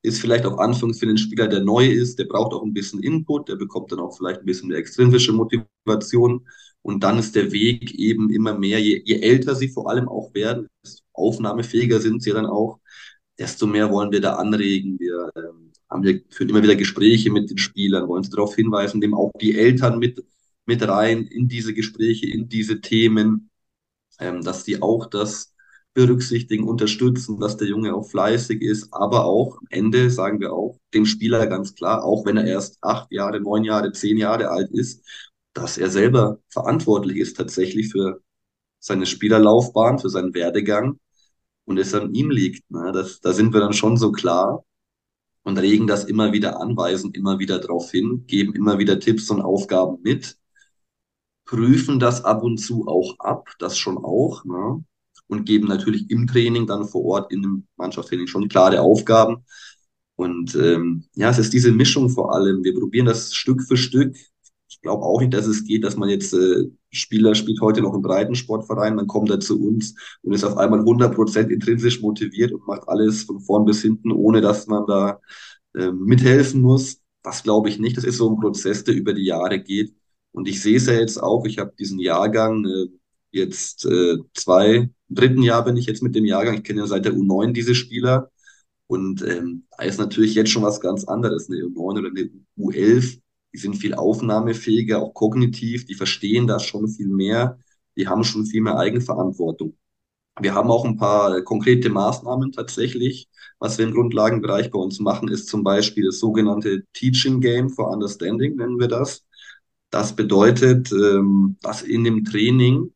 Ist 0.03 0.21
vielleicht 0.21 0.45
auch 0.45 0.59
anfangs 0.59 0.99
für 0.99 1.07
den 1.07 1.17
Spieler, 1.17 1.47
der 1.47 1.61
neu 1.61 1.87
ist, 1.87 2.19
der 2.19 2.25
braucht 2.25 2.53
auch 2.53 2.63
ein 2.63 2.73
bisschen 2.73 3.01
Input, 3.01 3.49
der 3.49 3.55
bekommt 3.55 3.91
dann 3.91 3.99
auch 3.99 4.15
vielleicht 4.15 4.41
ein 4.41 4.45
bisschen 4.45 4.67
mehr 4.69 4.77
extrinsische 4.77 5.33
Motivation. 5.33 6.47
Und 6.81 7.03
dann 7.03 7.17
ist 7.17 7.35
der 7.35 7.51
Weg 7.51 7.95
eben 7.95 8.29
immer 8.29 8.57
mehr, 8.57 8.79
je, 8.79 9.01
je 9.05 9.21
älter 9.21 9.55
sie 9.55 9.69
vor 9.69 9.89
allem 9.89 10.09
auch 10.09 10.33
werden, 10.33 10.67
desto 10.83 11.03
aufnahmefähiger 11.13 11.99
sind 12.01 12.21
sie 12.21 12.31
dann 12.31 12.45
auch, 12.45 12.79
desto 13.39 13.65
mehr 13.67 13.91
wollen 13.91 14.11
wir 14.11 14.21
da 14.21 14.35
anregen. 14.35 14.99
Wir 14.99 15.31
ähm, 15.37 15.71
haben 15.89 16.03
wir 16.03 16.21
führen 16.29 16.49
immer 16.49 16.63
wieder 16.63 16.75
Gespräche 16.75 17.31
mit 17.31 17.49
den 17.49 17.57
Spielern, 17.57 18.07
wollen 18.07 18.23
sie 18.23 18.31
darauf 18.31 18.55
hinweisen, 18.55 18.99
nehmen 18.99 19.13
auch 19.13 19.31
die 19.39 19.57
Eltern 19.57 19.99
mit, 19.99 20.23
mit 20.65 20.87
rein 20.87 21.25
in 21.27 21.47
diese 21.47 21.73
Gespräche, 21.73 22.27
in 22.27 22.49
diese 22.49 22.81
Themen, 22.81 23.49
ähm, 24.19 24.43
dass 24.43 24.63
die 24.63 24.81
auch 24.81 25.05
das 25.07 25.52
berücksichtigen, 25.93 26.67
unterstützen, 26.67 27.39
dass 27.39 27.57
der 27.57 27.67
Junge 27.67 27.93
auch 27.95 28.09
fleißig 28.09 28.61
ist, 28.61 28.87
aber 28.91 29.25
auch 29.25 29.57
am 29.59 29.67
Ende 29.69 30.09
sagen 30.09 30.39
wir 30.39 30.53
auch 30.53 30.79
dem 30.93 31.05
Spieler 31.05 31.45
ganz 31.47 31.75
klar, 31.75 32.03
auch 32.03 32.25
wenn 32.25 32.37
er 32.37 32.45
erst 32.45 32.77
acht 32.81 33.11
Jahre, 33.11 33.39
neun 33.39 33.63
Jahre, 33.63 33.91
zehn 33.91 34.17
Jahre 34.17 34.49
alt 34.49 34.71
ist, 34.71 35.05
dass 35.53 35.77
er 35.77 35.89
selber 35.89 36.39
verantwortlich 36.49 37.17
ist 37.17 37.37
tatsächlich 37.37 37.91
für 37.91 38.21
seine 38.79 39.05
Spielerlaufbahn, 39.05 39.99
für 39.99 40.09
seinen 40.09 40.33
Werdegang 40.33 40.99
und 41.65 41.77
es 41.77 41.93
an 41.93 42.13
ihm 42.13 42.31
liegt. 42.31 42.69
Ne? 42.71 42.91
Das, 42.93 43.21
da 43.21 43.33
sind 43.33 43.53
wir 43.53 43.59
dann 43.61 43.73
schon 43.73 43.97
so 43.97 44.11
klar 44.11 44.65
und 45.43 45.57
regen 45.59 45.87
das 45.87 46.05
immer 46.05 46.33
wieder 46.33 46.59
an, 46.59 46.75
weisen 46.75 47.13
immer 47.13 47.39
wieder 47.39 47.59
darauf 47.59 47.91
hin, 47.91 48.25
geben 48.27 48.55
immer 48.55 48.79
wieder 48.79 48.99
Tipps 48.99 49.29
und 49.29 49.41
Aufgaben 49.41 50.01
mit 50.01 50.37
prüfen 51.45 51.99
das 51.99 52.23
ab 52.23 52.43
und 52.43 52.57
zu 52.57 52.87
auch 52.87 53.19
ab, 53.19 53.49
das 53.59 53.77
schon 53.77 53.97
auch, 53.97 54.43
ne? 54.45 54.83
Und 55.27 55.45
geben 55.45 55.67
natürlich 55.67 56.09
im 56.09 56.27
Training 56.27 56.67
dann 56.67 56.85
vor 56.85 57.03
Ort 57.05 57.31
in 57.31 57.41
dem 57.41 57.67
Mannschaftstraining 57.77 58.27
schon 58.27 58.49
klare 58.49 58.81
Aufgaben. 58.81 59.45
Und 60.15 60.55
ähm, 60.55 61.05
ja, 61.15 61.29
es 61.29 61.39
ist 61.39 61.53
diese 61.53 61.71
Mischung 61.71 62.09
vor 62.09 62.33
allem. 62.35 62.63
Wir 62.63 62.73
probieren 62.73 63.05
das 63.05 63.33
Stück 63.33 63.63
für 63.63 63.77
Stück. 63.77 64.15
Ich 64.69 64.81
glaube 64.81 65.03
auch 65.03 65.21
nicht, 65.21 65.33
dass 65.33 65.47
es 65.47 65.63
geht, 65.65 65.83
dass 65.83 65.97
man 65.97 66.09
jetzt 66.09 66.33
äh, 66.33 66.65
Spieler 66.91 67.35
spielt 67.35 67.61
heute 67.61 67.81
noch 67.81 67.93
im 67.93 68.01
Breitensportverein, 68.01 68.97
dann 68.97 69.07
kommt 69.07 69.29
er 69.29 69.39
zu 69.39 69.61
uns 69.61 69.95
und 70.21 70.33
ist 70.33 70.43
auf 70.43 70.57
einmal 70.57 70.81
100% 70.81 71.49
intrinsisch 71.49 72.01
motiviert 72.01 72.51
und 72.51 72.67
macht 72.67 72.87
alles 72.87 73.23
von 73.23 73.39
vorn 73.39 73.65
bis 73.65 73.81
hinten, 73.81 74.11
ohne 74.11 74.41
dass 74.41 74.67
man 74.67 74.85
da 74.87 75.19
äh, 75.75 75.91
mithelfen 75.91 76.61
muss. 76.61 76.99
Das 77.23 77.43
glaube 77.43 77.69
ich 77.69 77.79
nicht. 77.79 77.97
Das 77.97 78.03
ist 78.03 78.17
so 78.17 78.29
ein 78.29 78.39
Prozess, 78.39 78.83
der 78.83 78.95
über 78.95 79.13
die 79.13 79.25
Jahre 79.25 79.59
geht. 79.59 79.95
Und 80.31 80.47
ich 80.47 80.61
sehe 80.61 80.77
es 80.77 80.87
ja 80.87 80.93
jetzt 80.93 81.21
auch, 81.21 81.45
ich 81.45 81.59
habe 81.59 81.73
diesen 81.77 81.99
Jahrgang 81.99 82.65
äh, 82.65 82.87
jetzt 83.33 83.85
äh, 83.85 84.17
zwei, 84.33 84.89
dritten 85.09 85.41
Jahr 85.43 85.65
bin 85.65 85.77
ich 85.77 85.85
jetzt 85.87 86.03
mit 86.03 86.15
dem 86.15 86.25
Jahrgang, 86.25 86.55
ich 86.55 86.63
kenne 86.63 86.81
ja 86.81 86.87
seit 86.87 87.05
der 87.05 87.13
U9 87.13 87.51
diese 87.53 87.75
Spieler. 87.75 88.31
Und 88.87 89.21
ähm, 89.23 89.65
da 89.77 89.85
ist 89.85 89.99
natürlich 89.99 90.35
jetzt 90.35 90.51
schon 90.51 90.63
was 90.63 90.79
ganz 90.81 91.05
anderes, 91.05 91.49
eine 91.49 91.59
U9 91.63 91.99
oder 91.99 92.09
eine 92.09 92.29
U11. 92.57 93.19
Die 93.53 93.57
sind 93.57 93.75
viel 93.75 93.95
aufnahmefähiger, 93.95 95.01
auch 95.01 95.13
kognitiv, 95.13 95.85
die 95.85 95.95
verstehen 95.95 96.47
das 96.47 96.65
schon 96.65 96.87
viel 96.87 97.07
mehr, 97.07 97.59
die 97.97 98.07
haben 98.07 98.23
schon 98.23 98.45
viel 98.45 98.61
mehr 98.61 98.77
Eigenverantwortung. 98.77 99.77
Wir 100.41 100.55
haben 100.55 100.71
auch 100.71 100.85
ein 100.85 100.97
paar 100.97 101.41
konkrete 101.43 101.89
Maßnahmen 101.89 102.51
tatsächlich. 102.51 103.29
Was 103.59 103.77
wir 103.77 103.85
im 103.85 103.93
Grundlagenbereich 103.93 104.71
bei 104.71 104.79
uns 104.79 104.99
machen, 104.99 105.27
ist 105.29 105.47
zum 105.47 105.63
Beispiel 105.63 106.05
das 106.05 106.19
sogenannte 106.19 106.83
Teaching 106.93 107.39
Game 107.39 107.69
for 107.69 107.91
Understanding, 107.91 108.55
nennen 108.55 108.79
wir 108.79 108.87
das. 108.87 109.23
Das 109.91 110.15
bedeutet, 110.15 110.91
ähm, 110.91 111.57
dass 111.61 111.83
in 111.83 112.03
dem 112.03 112.25
Training 112.25 112.92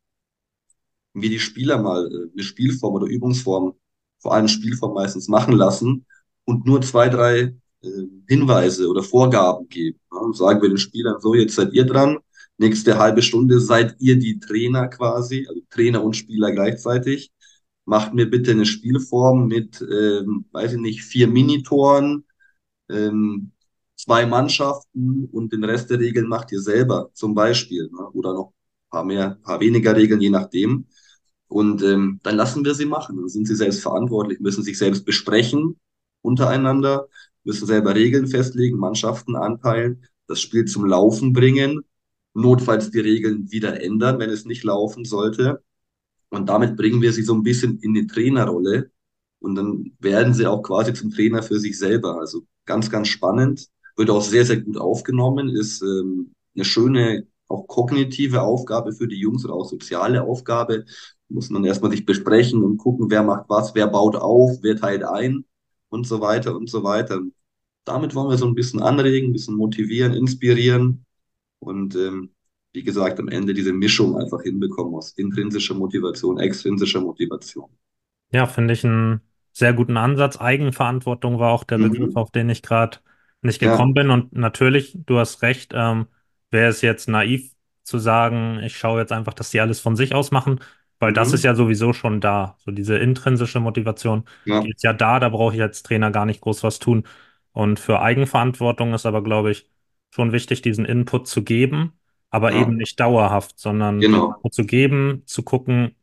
wir 1.21 1.29
die 1.29 1.39
Spieler 1.39 1.81
mal 1.81 2.05
äh, 2.07 2.31
eine 2.33 2.43
Spielform 2.43 2.95
oder 2.95 3.07
Übungsform, 3.07 3.73
vor 4.19 4.33
allem 4.33 4.47
Spielform 4.47 4.93
meistens 4.93 5.27
machen 5.27 5.55
lassen 5.55 6.05
und 6.45 6.65
nur 6.65 6.81
zwei, 6.81 7.09
drei 7.09 7.55
äh, 7.81 7.89
Hinweise 8.27 8.87
oder 8.89 9.03
Vorgaben 9.03 9.67
geben. 9.69 9.99
Ja, 10.11 10.19
und 10.19 10.35
sagen 10.35 10.61
wir 10.61 10.69
den 10.69 10.77
Spielern, 10.77 11.19
so, 11.19 11.35
jetzt 11.35 11.55
seid 11.55 11.73
ihr 11.73 11.85
dran. 11.85 12.17
Nächste 12.57 12.97
halbe 12.97 13.21
Stunde 13.21 13.59
seid 13.59 13.95
ihr 13.99 14.17
die 14.17 14.39
Trainer 14.39 14.87
quasi, 14.87 15.45
also 15.47 15.61
Trainer 15.69 16.03
und 16.03 16.15
Spieler 16.15 16.51
gleichzeitig. 16.51 17.31
Macht 17.85 18.13
mir 18.13 18.29
bitte 18.29 18.51
eine 18.51 18.65
Spielform 18.65 19.47
mit, 19.47 19.81
ähm, 19.81 20.45
weiß 20.51 20.73
ich 20.73 20.79
nicht, 20.79 21.03
vier 21.03 21.27
Minitoren, 21.27 22.25
ähm, 22.89 23.51
zwei 23.95 24.25
Mannschaften 24.25 25.25
und 25.31 25.53
den 25.53 25.63
Rest 25.63 25.89
der 25.89 25.99
Regeln 25.99 26.27
macht 26.27 26.51
ihr 26.51 26.61
selber, 26.61 27.09
zum 27.13 27.33
Beispiel. 27.35 27.89
Ne? 27.91 28.09
Oder 28.13 28.33
noch 28.33 28.47
ein 28.47 28.89
paar 28.89 29.03
mehr, 29.05 29.31
ein 29.31 29.41
paar 29.41 29.59
weniger 29.59 29.95
Regeln, 29.95 30.21
je 30.21 30.29
nachdem. 30.29 30.87
Und 31.47 31.81
ähm, 31.83 32.19
dann 32.23 32.35
lassen 32.35 32.65
wir 32.65 32.73
sie 32.73 32.85
machen. 32.85 33.17
Dann 33.17 33.29
sind 33.29 33.47
sie 33.47 33.55
selbst 33.55 33.81
verantwortlich, 33.81 34.39
müssen 34.39 34.63
sich 34.63 34.77
selbst 34.77 35.05
besprechen 35.05 35.77
untereinander, 36.21 37.07
müssen 37.43 37.65
selber 37.65 37.95
Regeln 37.95 38.27
festlegen, 38.27 38.77
Mannschaften 38.77 39.35
anteilen, 39.35 40.05
das 40.27 40.41
Spiel 40.41 40.65
zum 40.65 40.85
Laufen 40.85 41.33
bringen, 41.33 41.83
notfalls 42.33 42.91
die 42.91 42.99
Regeln 42.99 43.49
wieder 43.51 43.81
ändern, 43.81 44.19
wenn 44.19 44.29
es 44.29 44.45
nicht 44.45 44.63
laufen 44.63 45.05
sollte. 45.05 45.63
Und 46.29 46.49
damit 46.49 46.75
bringen 46.75 47.01
wir 47.01 47.13
sie 47.13 47.23
so 47.23 47.33
ein 47.33 47.43
bisschen 47.43 47.79
in 47.79 47.93
die 47.93 48.07
Trainerrolle. 48.07 48.91
Und 49.39 49.55
dann 49.55 49.93
werden 49.99 50.33
sie 50.33 50.45
auch 50.45 50.61
quasi 50.61 50.93
zum 50.93 51.11
Trainer 51.11 51.41
für 51.41 51.59
sich 51.59 51.77
selber. 51.79 52.19
Also 52.19 52.45
ganz, 52.65 52.89
ganz 52.89 53.07
spannend. 53.07 53.67
Wird 53.95 54.09
auch 54.09 54.21
sehr, 54.21 54.45
sehr 54.45 54.59
gut 54.61 54.77
aufgenommen. 54.77 55.49
Ist 55.49 55.81
ähm, 55.81 56.33
eine 56.55 56.65
schöne, 56.65 57.27
auch 57.47 57.65
kognitive 57.67 58.41
Aufgabe 58.41 58.91
für 58.91 59.07
die 59.07 59.19
Jungs 59.19 59.45
oder 59.45 59.53
auch 59.53 59.69
soziale 59.69 60.23
Aufgabe. 60.23 60.85
Muss 61.29 61.49
man 61.49 61.65
erstmal 61.65 61.91
sich 61.91 62.05
besprechen 62.05 62.63
und 62.63 62.77
gucken, 62.77 63.09
wer 63.09 63.23
macht 63.23 63.49
was, 63.49 63.75
wer 63.75 63.87
baut 63.87 64.15
auf, 64.15 64.59
wer 64.61 64.75
teilt 64.77 65.03
ein 65.03 65.45
und 65.89 66.07
so 66.07 66.21
weiter 66.21 66.55
und 66.55 66.69
so 66.69 66.83
weiter. 66.83 67.21
Damit 67.85 68.15
wollen 68.15 68.29
wir 68.29 68.37
so 68.37 68.47
ein 68.47 68.55
bisschen 68.55 68.81
anregen, 68.81 69.29
ein 69.29 69.33
bisschen 69.33 69.55
motivieren, 69.55 70.13
inspirieren 70.13 71.05
und 71.59 71.95
ähm, 71.95 72.31
wie 72.73 72.83
gesagt, 72.83 73.19
am 73.19 73.29
Ende 73.29 73.53
diese 73.53 73.73
Mischung 73.73 74.17
einfach 74.17 74.41
hinbekommen 74.43 74.95
aus 74.95 75.11
intrinsischer 75.13 75.75
Motivation, 75.75 76.39
extrinsischer 76.39 77.01
Motivation. 77.01 77.69
Ja, 78.31 78.45
finde 78.45 78.73
ich 78.73 78.83
einen 78.85 79.21
sehr 79.53 79.73
guten 79.73 79.97
Ansatz. 79.97 80.37
Eigenverantwortung 80.39 81.39
war 81.39 81.51
auch 81.51 81.63
der 81.63 81.77
Begriff, 81.79 82.11
Mhm. 82.11 82.15
auf 82.15 82.31
den 82.31 82.49
ich 82.49 82.61
gerade 82.61 82.97
nicht 83.41 83.59
Ja. 83.61 83.77
gekommen 83.77 83.93
bin. 83.93 84.09
Und 84.09 84.33
natürlich, 84.33 84.97
du 85.05 85.17
hast 85.17 85.41
recht, 85.41 85.71
ähm, 85.75 86.07
wäre 86.51 86.69
es 86.69 86.81
jetzt 86.81 87.07
naiv 87.07 87.51
zu 87.83 87.99
sagen, 87.99 88.59
ich 88.63 88.77
schaue 88.77 88.99
jetzt 88.99 89.11
einfach, 89.13 89.33
dass 89.33 89.51
die 89.51 89.61
alles 89.61 89.79
von 89.79 89.95
sich 89.95 90.13
aus 90.13 90.31
machen, 90.31 90.59
weil 90.99 91.13
das 91.13 91.33
ist 91.33 91.43
Mhm. 91.43 91.47
ja 91.47 91.55
sowieso 91.55 91.93
schon 91.93 92.21
da. 92.21 92.55
So 92.59 92.71
diese 92.71 92.97
intrinsische 92.97 93.59
Motivation, 93.59 94.25
Ja. 94.45 94.61
die 94.61 94.71
ist 94.71 94.83
ja 94.83 94.93
da, 94.93 95.19
da 95.19 95.29
brauche 95.29 95.55
ich 95.55 95.61
als 95.61 95.83
Trainer 95.83 96.11
gar 96.11 96.25
nicht 96.25 96.41
groß 96.41 96.63
was 96.63 96.79
tun. 96.79 97.03
Und 97.51 97.79
für 97.79 98.01
Eigenverantwortung 98.01 98.93
ist 98.93 99.05
aber, 99.05 99.23
glaube 99.23 99.51
ich, 99.51 99.69
schon 100.11 100.31
wichtig, 100.31 100.61
diesen 100.61 100.85
Input 100.85 101.27
zu 101.27 101.43
geben, 101.43 101.93
aber 102.29 102.53
Ja. 102.53 102.61
eben 102.61 102.75
nicht 102.77 102.99
dauerhaft, 102.99 103.59
sondern 103.59 104.01
Genau. 104.01 104.35
Zu 104.51 104.65
geben, 104.65 105.23
zu 105.25 105.43
gucken, 105.43 105.95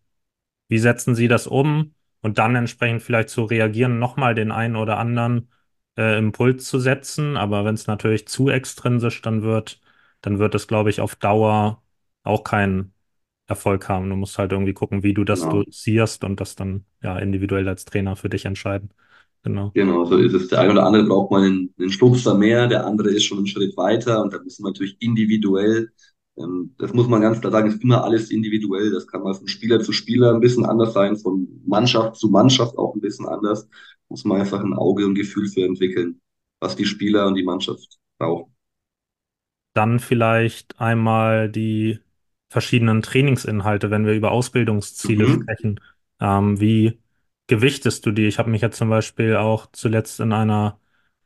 wie 0.69 0.79
setzen 0.79 1.15
Sie 1.15 1.29
das 1.29 1.47
um 1.47 1.95
und 2.23 2.39
dann 2.39 2.57
entsprechend 2.57 3.03
vielleicht 3.03 3.29
zu 3.29 3.45
reagieren, 3.45 3.99
nochmal 3.99 4.35
den 4.35 4.51
einen 4.53 4.77
oder 4.77 4.99
anderen 4.99 5.51
äh, 5.97 6.19
Impuls 6.19 6.67
zu 6.69 6.79
setzen. 6.81 7.37
Aber 7.37 7.65
wenn 7.65 7.75
es 7.75 7.87
natürlich 7.87 8.27
zu 8.29 8.49
extrinsisch 8.49 9.23
dann 9.23 9.43
wird, 9.43 9.81
dann 10.23 10.39
wird 10.39 10.55
es, 10.55 10.67
glaube 10.67 10.91
ich, 10.91 11.01
auf 11.01 11.17
Dauer 11.17 11.83
auch 12.23 12.45
keinen 12.45 12.94
Erfolg 13.47 13.89
haben. 13.89 14.11
Du 14.11 14.17
musst 14.17 14.39
halt 14.39 14.53
irgendwie 14.53 14.73
gucken, 14.75 15.03
wie 15.03 15.15
du 15.15 15.25
das 15.25 15.47
Genau. 15.47 15.49
dosierst 15.49 16.25
und 16.25 16.41
das 16.41 16.57
dann 16.57 16.87
ja 17.03 17.19
individuell 17.19 17.69
als 17.69 17.85
Trainer 17.85 18.17
für 18.17 18.29
dich 18.31 18.45
entscheiden. 18.47 18.91
Genau. 19.43 19.75
Genau, 19.75 20.05
so 20.05 20.17
ist 20.19 20.35
es. 20.35 20.49
Der 20.49 20.61
eine 20.61 20.73
oder 20.73 20.87
andere 20.87 21.05
braucht 21.05 21.31
mal 21.33 21.43
einen, 21.45 21.75
einen 21.79 21.91
Schubser 21.91 22.35
mehr, 22.35 22.69
der 22.69 22.87
andere 22.87 23.11
ist 23.11 23.25
schon 23.25 23.39
einen 23.39 23.47
Schritt 23.49 23.77
weiter 23.77 24.23
und 24.23 24.33
da 24.33 24.39
müssen 24.41 24.63
wir 24.65 24.69
natürlich 24.71 24.97
individuell, 25.01 25.91
ähm, 26.39 26.75
das 26.79 26.93
muss 26.95 27.09
man 27.09 27.21
ganz 27.23 27.41
klar 27.41 27.51
sagen, 27.53 27.69
ist 27.69 27.83
immer 27.83 28.05
alles 28.05 28.31
individuell. 28.31 28.93
Das 28.93 29.07
kann 29.09 29.23
mal 29.23 29.35
von 29.35 29.49
Spieler 29.49 29.81
zu 29.81 29.93
Spieler 29.93 30.33
ein 30.33 30.41
bisschen 30.41 30.65
anders 30.65 30.93
sein, 30.93 31.17
von 31.17 31.49
Mannschaft 31.67 32.17
zu 32.17 32.29
Mannschaft 32.29 32.79
auch 32.79 32.95
ein 32.95 33.01
bisschen 33.01 33.27
anders. 33.27 33.69
Muss 34.09 34.25
man 34.25 34.41
einfach 34.41 34.61
ein 34.63 34.75
Auge 34.75 35.07
und 35.07 35.15
Gefühl 35.17 35.49
für 35.49 35.65
entwickeln, 35.65 36.21
was 36.61 36.77
die 36.77 36.85
Spieler 36.85 37.27
und 37.27 37.35
die 37.35 37.43
Mannschaft 37.45 37.99
brauchen. 38.19 38.53
Dann 39.73 39.99
vielleicht 40.01 40.81
einmal 40.81 41.49
die 41.51 41.99
verschiedenen 42.55 43.03
Trainingsinhalte, 43.03 43.91
wenn 43.91 44.07
wir 44.07 44.15
über 44.15 44.31
Ausbildungsziele 44.33 45.27
Mhm. 45.27 45.43
sprechen. 45.43 45.81
Ähm, 46.21 46.61
wie 46.61 47.01
gewichtest 47.49 48.07
du 48.07 48.13
die? 48.13 48.27
Ich 48.27 48.39
habe 48.39 48.51
mich 48.51 48.63
jetzt 48.63 48.79
zum 48.79 48.91
Beispiel 48.91 49.37
auch 49.37 49.67
zuletzt 49.73 50.21
in 50.21 50.33
einer 50.33 50.81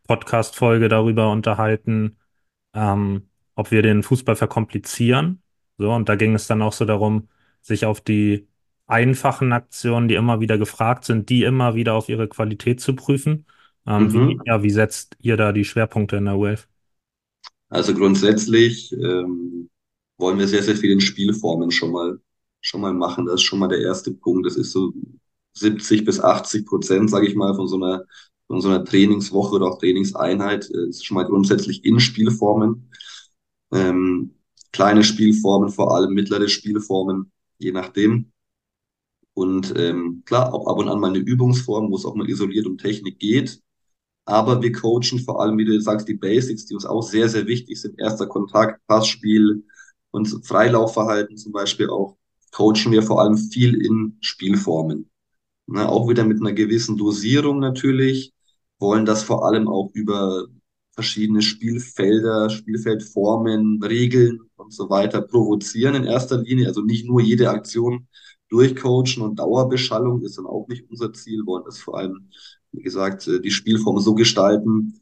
Podcast-Folge 0.09 0.89
darüber 0.89 1.31
unterhalten, 1.31 2.19
ähm, 2.75 3.29
ob 3.55 3.71
wir 3.71 3.83
den 3.83 4.03
Fußball 4.03 4.37
verkomplizieren. 4.37 5.43
So, 5.79 5.93
und 5.93 6.09
da 6.09 6.17
ging 6.17 6.35
es 6.35 6.47
dann 6.47 6.63
auch 6.63 6.73
so 6.73 6.85
darum, 6.85 7.29
sich 7.63 7.87
auf 7.87 8.01
die 8.01 8.49
einfachen 8.87 9.53
Aktionen, 9.53 10.09
die 10.09 10.15
immer 10.15 10.41
wieder 10.41 10.59
gefragt 10.59 11.05
sind, 11.05 11.29
die 11.31 11.45
immer 11.45 11.75
wieder 11.75 11.95
auf 11.95 12.09
ihre 12.09 12.29
Qualität 12.29 12.81
zu 12.81 12.95
prüfen. 12.97 13.47
Ähm, 13.87 14.13
wie, 14.13 14.39
Mhm. 14.39 14.43
ja, 14.47 14.63
wie 14.63 14.71
setzt 14.71 15.17
ihr 15.21 15.37
da 15.37 15.53
die 15.53 15.65
Schwerpunkte 15.65 16.17
in 16.17 16.25
der 16.27 16.37
U11? 16.37 16.69
Also 17.71 17.95
grundsätzlich 17.95 18.93
ähm, 18.93 19.69
wollen 20.19 20.39
wir 20.39 20.49
sehr, 20.49 20.63
sehr 20.63 20.77
viel 20.77 20.91
in 20.91 21.01
Spielformen 21.01 21.71
schon 21.71 21.93
mal, 21.93 22.21
schon 22.61 22.81
mal 22.81 22.93
machen. 22.95 23.27
Das 23.27 23.37
ist 23.37 23.43
schon 23.43 23.61
mal 23.61 23.69
der 23.69 23.81
erste 23.81 24.13
Punkt. 24.13 24.47
Das 24.47 24.57
ist 24.57 24.73
so 24.73 24.93
70 25.55 26.05
bis 26.05 26.21
80 26.21 26.67
Prozent, 26.67 27.11
sage 27.11 27.27
ich 27.29 27.35
mal, 27.35 27.55
von 27.55 27.69
so 27.69 27.77
einer, 27.77 28.05
von 28.47 28.61
so 28.61 28.69
einer 28.69 28.85
Trainingswoche 28.85 29.57
oder 29.57 29.67
auch 29.67 29.79
Trainingseinheit. 29.79 30.71
äh, 30.71 30.89
ist 30.89 31.07
schon 31.07 31.15
mal 31.17 31.25
grundsätzlich 31.25 31.85
in 31.85 32.01
Spielformen. 32.01 32.91
Ähm, 33.73 34.35
kleine 34.73 35.05
Spielformen, 35.05 35.71
vor 35.71 35.95
allem 35.95 36.15
mittlere 36.15 36.49
Spielformen, 36.49 37.33
je 37.59 37.73
nachdem. 37.73 38.33
Und 39.35 39.75
ähm, 39.77 40.23
klar, 40.27 40.53
auch 40.53 40.67
ab 40.67 40.79
und 40.79 40.89
an 40.89 40.99
mal 41.01 41.11
eine 41.11 41.19
Übungsform, 41.19 41.91
wo 41.91 41.97
es 41.97 42.05
auch 42.05 42.15
mal 42.17 42.29
isoliert 42.29 42.67
um 42.67 42.77
Technik 42.77 43.19
geht. 43.21 43.61
Aber 44.25 44.63
wir 44.63 44.73
coachen 44.73 45.21
vor 45.21 45.41
allem, 45.41 45.59
wie 45.59 45.65
du 45.65 45.81
sagst, 45.81 46.09
die 46.09 46.15
Basics, 46.15 46.67
die 46.67 46.75
uns 46.75 46.85
auch 46.85 47.03
sehr, 47.03 47.29
sehr 47.29 47.47
wichtig 47.47 47.81
sind. 47.81 47.99
Erster 47.99 48.27
Kontakt, 48.27 48.87
Passspiel 48.87 49.65
und 50.11 50.47
Freilaufverhalten 50.47 51.37
zum 51.37 51.53
Beispiel 51.53 51.91
auch, 51.91 52.17
coachen 52.53 52.93
wir 52.93 53.03
vor 53.03 53.21
allem 53.21 53.37
viel 53.37 53.75
in 53.85 54.17
Spielformen. 54.21 55.11
Ne, 55.67 55.89
auch 55.89 56.09
wieder 56.09 56.25
mit 56.25 56.41
einer 56.41 56.53
gewissen 56.53 56.97
Dosierung 56.97 57.59
natürlich, 57.61 58.33
wollen 58.79 59.05
das 59.05 59.23
vor 59.23 59.47
allem 59.47 59.69
auch 59.69 59.91
über 59.93 60.47
verschiedene 60.95 61.43
Spielfelder, 61.43 62.51
Spielfeldformen, 62.51 63.83
Regeln 63.83 64.41
und 64.57 64.73
so 64.73 64.91
weiter 64.91 65.21
provozieren 65.23 65.95
in 65.95 66.05
erster 66.05 66.39
Linie. 66.39 66.69
Also 66.69 66.83
nicht 66.83 67.07
nur 67.07 67.21
jede 67.21 67.51
Aktion 67.51 68.09
durchcoachen 68.49 69.23
und 69.23 69.39
Dauerbeschallung 69.39 70.23
ist 70.23 70.39
dann 70.39 70.47
auch 70.47 70.67
nicht 70.69 70.91
unser 70.91 71.13
Ziel, 71.13 71.45
wollen 71.47 71.65
das 71.65 71.79
vor 71.79 71.99
allem, 71.99 72.31
wie 72.73 72.83
gesagt, 72.83 73.29
äh, 73.29 73.41
die 73.41 73.51
Spielform 73.51 74.01
so 74.01 74.15
gestalten, 74.15 75.01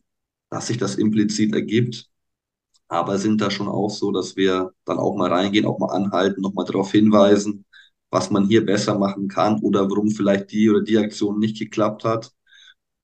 dass 0.50 0.66
sich 0.66 0.78
das 0.78 0.96
implizit 0.96 1.54
ergibt. 1.54 2.10
Aber 2.88 3.18
sind 3.18 3.40
da 3.40 3.50
schon 3.50 3.68
auch 3.68 3.90
so, 3.90 4.12
dass 4.12 4.36
wir 4.36 4.72
dann 4.84 4.98
auch 4.98 5.16
mal 5.16 5.32
reingehen, 5.32 5.66
auch 5.66 5.78
mal 5.78 5.88
anhalten, 5.92 6.40
nochmal 6.40 6.64
darauf 6.66 6.92
hinweisen, 6.92 7.64
was 8.10 8.30
man 8.30 8.46
hier 8.46 8.64
besser 8.64 8.98
machen 8.98 9.28
kann 9.28 9.60
oder 9.60 9.90
warum 9.90 10.10
vielleicht 10.10 10.52
die 10.52 10.70
oder 10.70 10.82
die 10.82 10.98
Aktion 10.98 11.38
nicht 11.40 11.58
geklappt 11.58 12.04
hat, 12.04 12.32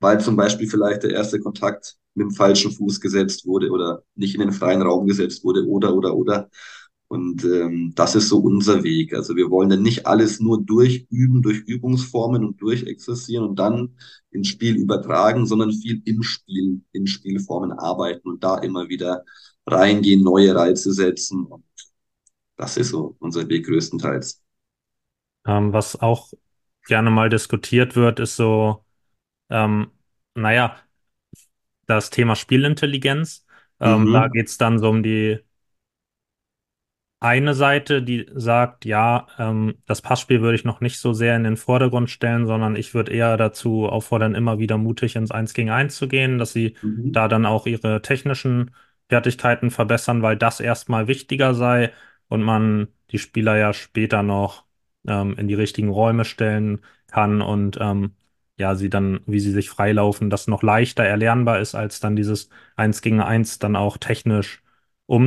weil 0.01 0.21
zum 0.21 0.37
Beispiel 0.37 0.68
vielleicht 0.68 1.03
der 1.05 1.12
erste 1.12 1.40
Kontakt 1.40 1.97
mit 2.14 2.27
dem 2.27 2.31
falschen 2.33 2.71
Fuß 2.73 3.01
gesetzt 3.01 3.47
wurde 3.47 3.71
oder 3.71 4.03
nicht 4.14 4.35
in 4.35 4.40
den 4.40 4.53
freien 4.53 4.83
Raum 4.83 5.07
gesetzt 5.07 5.45
wurde 5.45 5.66
oder 5.66 5.95
oder 5.95 6.14
oder. 6.16 6.51
Und 7.09 7.45
ähm, 7.45 7.92
das 7.95 8.14
ist 8.14 8.29
so 8.31 8.38
unser 8.38 8.83
Weg. 8.85 9.12
Also 9.14 9.37
wir 9.37 9.51
wollen 9.51 9.68
dann 9.68 9.83
nicht 9.83 10.07
alles 10.07 10.40
nur 10.40 10.62
durchüben, 10.64 11.42
durch 11.42 11.59
Übungsformen 11.61 12.42
und 12.45 12.61
durchexerzieren 12.62 13.47
und 13.47 13.59
dann 13.59 13.97
ins 14.31 14.49
Spiel 14.49 14.77
übertragen, 14.77 15.47
sondern 15.47 15.73
viel 15.73 16.01
im 16.07 16.23
Spiel, 16.23 16.81
in 16.92 17.07
Spielformen 17.07 17.73
arbeiten 17.73 18.29
und 18.31 18.42
da 18.42 18.59
immer 18.59 18.88
wieder 18.88 19.25
reingehen, 19.66 20.22
neue 20.22 20.55
Reize 20.55 20.92
setzen. 20.92 21.46
Und 21.46 21.64
das 22.57 22.77
ist 22.79 22.90
so 22.90 23.16
unser 23.20 23.48
Weg 23.48 23.66
größtenteils. 23.66 24.42
Ähm, 25.46 25.72
was 25.72 25.96
auch 26.01 26.33
gerne 26.87 27.11
mal 27.11 27.29
diskutiert 27.29 27.96
wird, 27.96 28.20
ist 28.20 28.37
so, 28.37 28.85
ähm, 29.51 29.92
naja, 30.35 30.77
das 31.87 32.11
Thema 32.11 32.37
Spielintelligenz. 32.37 33.46
Ähm, 33.81 34.11
da 34.12 34.29
Mhm. 34.29 34.29
geht 34.29 34.48
es 34.48 34.59
dann 34.59 34.79
so 34.79 34.88
um 34.90 35.03
die 35.03 35.40
eine 37.20 37.55
Seite, 37.55 38.03
die 38.03 38.27
sagt, 38.35 38.85
ja, 38.85 39.27
ähm, 39.38 39.77
das 39.87 40.03
Passspiel 40.03 40.40
würde 40.42 40.57
ich 40.57 40.64
noch 40.64 40.81
nicht 40.81 40.98
so 40.98 41.12
sehr 41.12 41.37
in 41.37 41.44
den 41.44 41.57
Vordergrund 41.57 42.11
stellen, 42.11 42.46
sondern 42.46 42.75
ich 42.77 42.94
würde 42.94 43.12
eher 43.12 43.37
dazu 43.37 43.87
auffordern, 43.88 44.35
immer 44.35 44.59
wieder 44.59 44.77
mutig 44.79 45.14
ins 45.16 45.31
Eins 45.31 45.55
gegen 45.55 45.70
Eins 45.70 45.96
zu 45.96 46.09
gehen, 46.09 46.38
dass 46.38 46.53
sie 46.53 46.77
Mhm. 46.83 47.12
da 47.12 47.29
dann 47.29 47.46
auch 47.46 47.66
ihre 47.66 48.03
technischen 48.03 48.72
Fertigkeiten 49.08 49.70
verbessern, 49.70 50.22
weil 50.22 50.36
das 50.36 50.60
erstmal 50.60 51.06
wichtiger 51.08 51.54
sei 51.54 51.92
und 52.28 52.42
man 52.42 52.88
die 53.10 53.18
Spieler 53.18 53.56
ja 53.56 53.72
später 53.72 54.22
noch 54.22 54.64
ähm, 55.06 55.34
in 55.38 55.48
die 55.48 55.54
richtigen 55.54 55.88
Räume 55.90 56.24
stellen 56.24 56.80
kann 57.10 57.42
und 57.42 57.78
ähm, 57.80 58.12
ja, 58.58 58.74
sie 58.74 58.90
dann, 58.90 59.20
wie 59.26 59.40
sie 59.40 59.50
sich 59.50 59.70
freilaufen, 59.70 60.30
das 60.30 60.46
noch 60.46 60.62
leichter 60.62 61.04
erlernbar 61.04 61.60
ist, 61.60 61.74
als 61.74 62.00
dann 62.00 62.16
dieses 62.16 62.48
Eins 62.76 63.02
gegen 63.02 63.20
Eins 63.20 63.58
dann 63.58 63.76
auch 63.76 63.96
technisch 63.98 64.62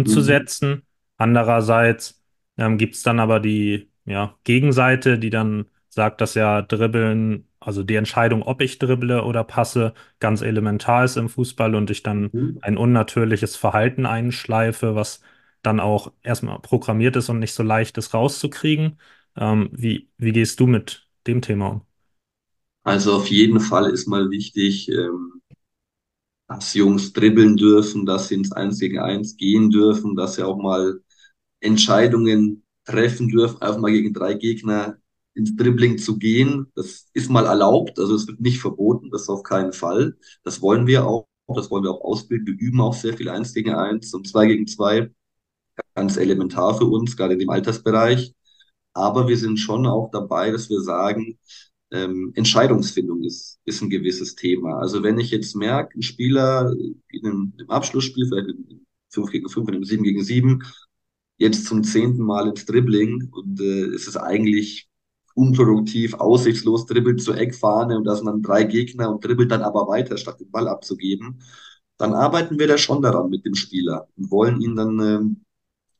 Mhm. 0.03 0.39
umzusetzen. 0.39 0.83
Andererseits 1.17 2.21
ähm, 2.57 2.77
gibt 2.77 2.95
es 2.95 3.03
dann 3.03 3.19
aber 3.19 3.39
die 3.39 3.89
ja, 4.05 4.37
Gegenseite, 4.43 5.17
die 5.19 5.29
dann 5.29 5.65
sagt, 5.89 6.21
dass 6.21 6.35
ja 6.35 6.61
Dribbeln, 6.61 7.47
also 7.65 7.83
die 7.83 7.95
Entscheidung, 7.95 8.43
ob 8.43 8.61
ich 8.61 8.79
dribble 8.79 9.23
oder 9.23 9.43
passe, 9.43 9.93
ganz 10.19 10.41
elementar 10.41 11.03
ist 11.05 11.17
im 11.17 11.29
Fußball 11.29 11.75
und 11.75 11.89
ich 11.91 12.03
dann 12.03 12.33
Mhm. 12.33 12.59
ein 12.61 12.77
unnatürliches 12.77 13.55
Verhalten 13.55 14.05
einschleife, 14.05 14.95
was 14.95 15.21
dann 15.61 15.79
auch 15.79 16.13
erstmal 16.23 16.59
programmiert 16.59 17.15
ist 17.15 17.29
und 17.29 17.39
nicht 17.39 17.53
so 17.53 17.63
leicht 17.63 17.97
ist 17.97 18.13
rauszukriegen. 18.13 18.99
Ähm, 19.35 19.69
wie, 19.73 20.09
wie 20.17 20.31
gehst 20.31 20.59
du 20.59 20.67
mit 20.67 21.07
dem 21.27 21.41
Thema 21.41 21.69
um? 21.71 21.81
Also 22.83 23.11
auf 23.13 23.27
jeden 23.29 23.59
Fall 23.59 23.89
ist 23.91 24.07
mal 24.07 24.29
wichtig, 24.31 24.87
ähm, 24.89 25.41
dass 26.47 26.73
Jungs 26.73 27.13
dribbeln 27.13 27.57
dürfen, 27.57 28.05
dass 28.05 28.27
sie 28.27 28.35
ins 28.35 28.51
Eins 28.51 28.79
gegen 28.79 28.99
Eins 28.99 29.35
gehen 29.37 29.69
dürfen, 29.71 30.15
dass 30.15 30.35
sie 30.35 30.43
auch 30.43 30.57
mal 30.57 31.01
Entscheidungen 31.61 32.63
treffen 32.85 33.29
dürfen, 33.29 33.61
einfach 33.61 33.79
mal 33.81 33.91
gegen 33.91 34.13
drei 34.13 34.35
Gegner 34.35 34.97
ins 35.35 35.55
Dribbling 35.55 35.97
zu 35.97 36.17
gehen. 36.17 36.71
Das 36.75 37.09
ist 37.13 37.29
mal 37.29 37.45
erlaubt, 37.45 37.99
also 37.99 38.15
es 38.15 38.27
wird 38.27 38.39
nicht 38.39 38.59
verboten, 38.59 39.11
das 39.11 39.29
auf 39.29 39.43
keinen 39.43 39.73
Fall. 39.73 40.17
Das 40.43 40.61
wollen 40.61 40.87
wir 40.87 41.05
auch, 41.05 41.27
das 41.47 41.69
wollen 41.69 41.83
wir 41.83 41.91
auch 41.91 42.03
ausbilden. 42.03 42.47
Wir 42.47 42.67
üben 42.67 42.81
auch 42.81 42.93
sehr 42.93 43.15
viel 43.15 43.29
Eins 43.29 43.53
gegen 43.53 43.71
Eins 43.71 44.13
und 44.13 44.27
Zwei 44.27 44.47
gegen 44.47 44.67
Zwei, 44.67 45.11
ganz 45.95 46.17
elementar 46.17 46.77
für 46.77 46.85
uns, 46.85 47.15
gerade 47.17 47.33
in 47.33 47.39
dem 47.39 47.49
Altersbereich. 47.49 48.33
Aber 48.93 49.27
wir 49.27 49.37
sind 49.37 49.57
schon 49.59 49.85
auch 49.85 50.09
dabei, 50.11 50.51
dass 50.51 50.69
wir 50.69 50.81
sagen, 50.81 51.37
ähm, 51.91 52.31
Entscheidungsfindung 52.35 53.23
ist, 53.23 53.59
ist 53.65 53.81
ein 53.81 53.89
gewisses 53.89 54.35
Thema. 54.35 54.79
Also 54.79 55.03
wenn 55.03 55.19
ich 55.19 55.31
jetzt 55.31 55.55
merke, 55.55 55.97
ein 55.97 56.01
Spieler 56.01 56.73
in 57.09 57.25
einem, 57.25 57.53
im 57.59 57.69
Abschlussspiel, 57.69 58.27
vielleicht 58.27 58.49
in 58.49 58.85
5 59.09 59.31
gegen 59.31 59.49
5, 59.49 59.67
in 59.69 59.75
einem 59.75 59.83
7 59.85 60.03
gegen 60.03 60.23
7, 60.23 60.63
jetzt 61.37 61.65
zum 61.65 61.83
zehnten 61.83 62.23
Mal 62.23 62.47
ins 62.47 62.65
Dribbling 62.65 63.29
und 63.31 63.59
äh, 63.59 63.85
es 63.93 64.07
ist 64.07 64.17
eigentlich 64.17 64.87
unproduktiv, 65.35 66.15
aussichtslos, 66.15 66.85
dribbelt 66.87 67.21
zur 67.21 67.37
Eckfahne 67.37 67.97
und 67.97 68.05
da 68.05 68.15
sind 68.15 68.25
dann 68.27 68.41
drei 68.41 68.63
Gegner 68.63 69.11
und 69.11 69.23
dribbelt 69.23 69.51
dann 69.51 69.61
aber 69.61 69.87
weiter, 69.87 70.17
statt 70.17 70.39
den 70.39 70.51
Ball 70.51 70.67
abzugeben, 70.67 71.41
dann 71.97 72.13
arbeiten 72.13 72.59
wir 72.59 72.67
da 72.67 72.77
schon 72.77 73.01
daran 73.01 73.29
mit 73.29 73.45
dem 73.45 73.55
Spieler 73.55 74.07
und 74.17 74.31
wollen 74.31 74.61
ihn 74.61 74.75
dann 74.75 74.99
ähm, 74.99 75.45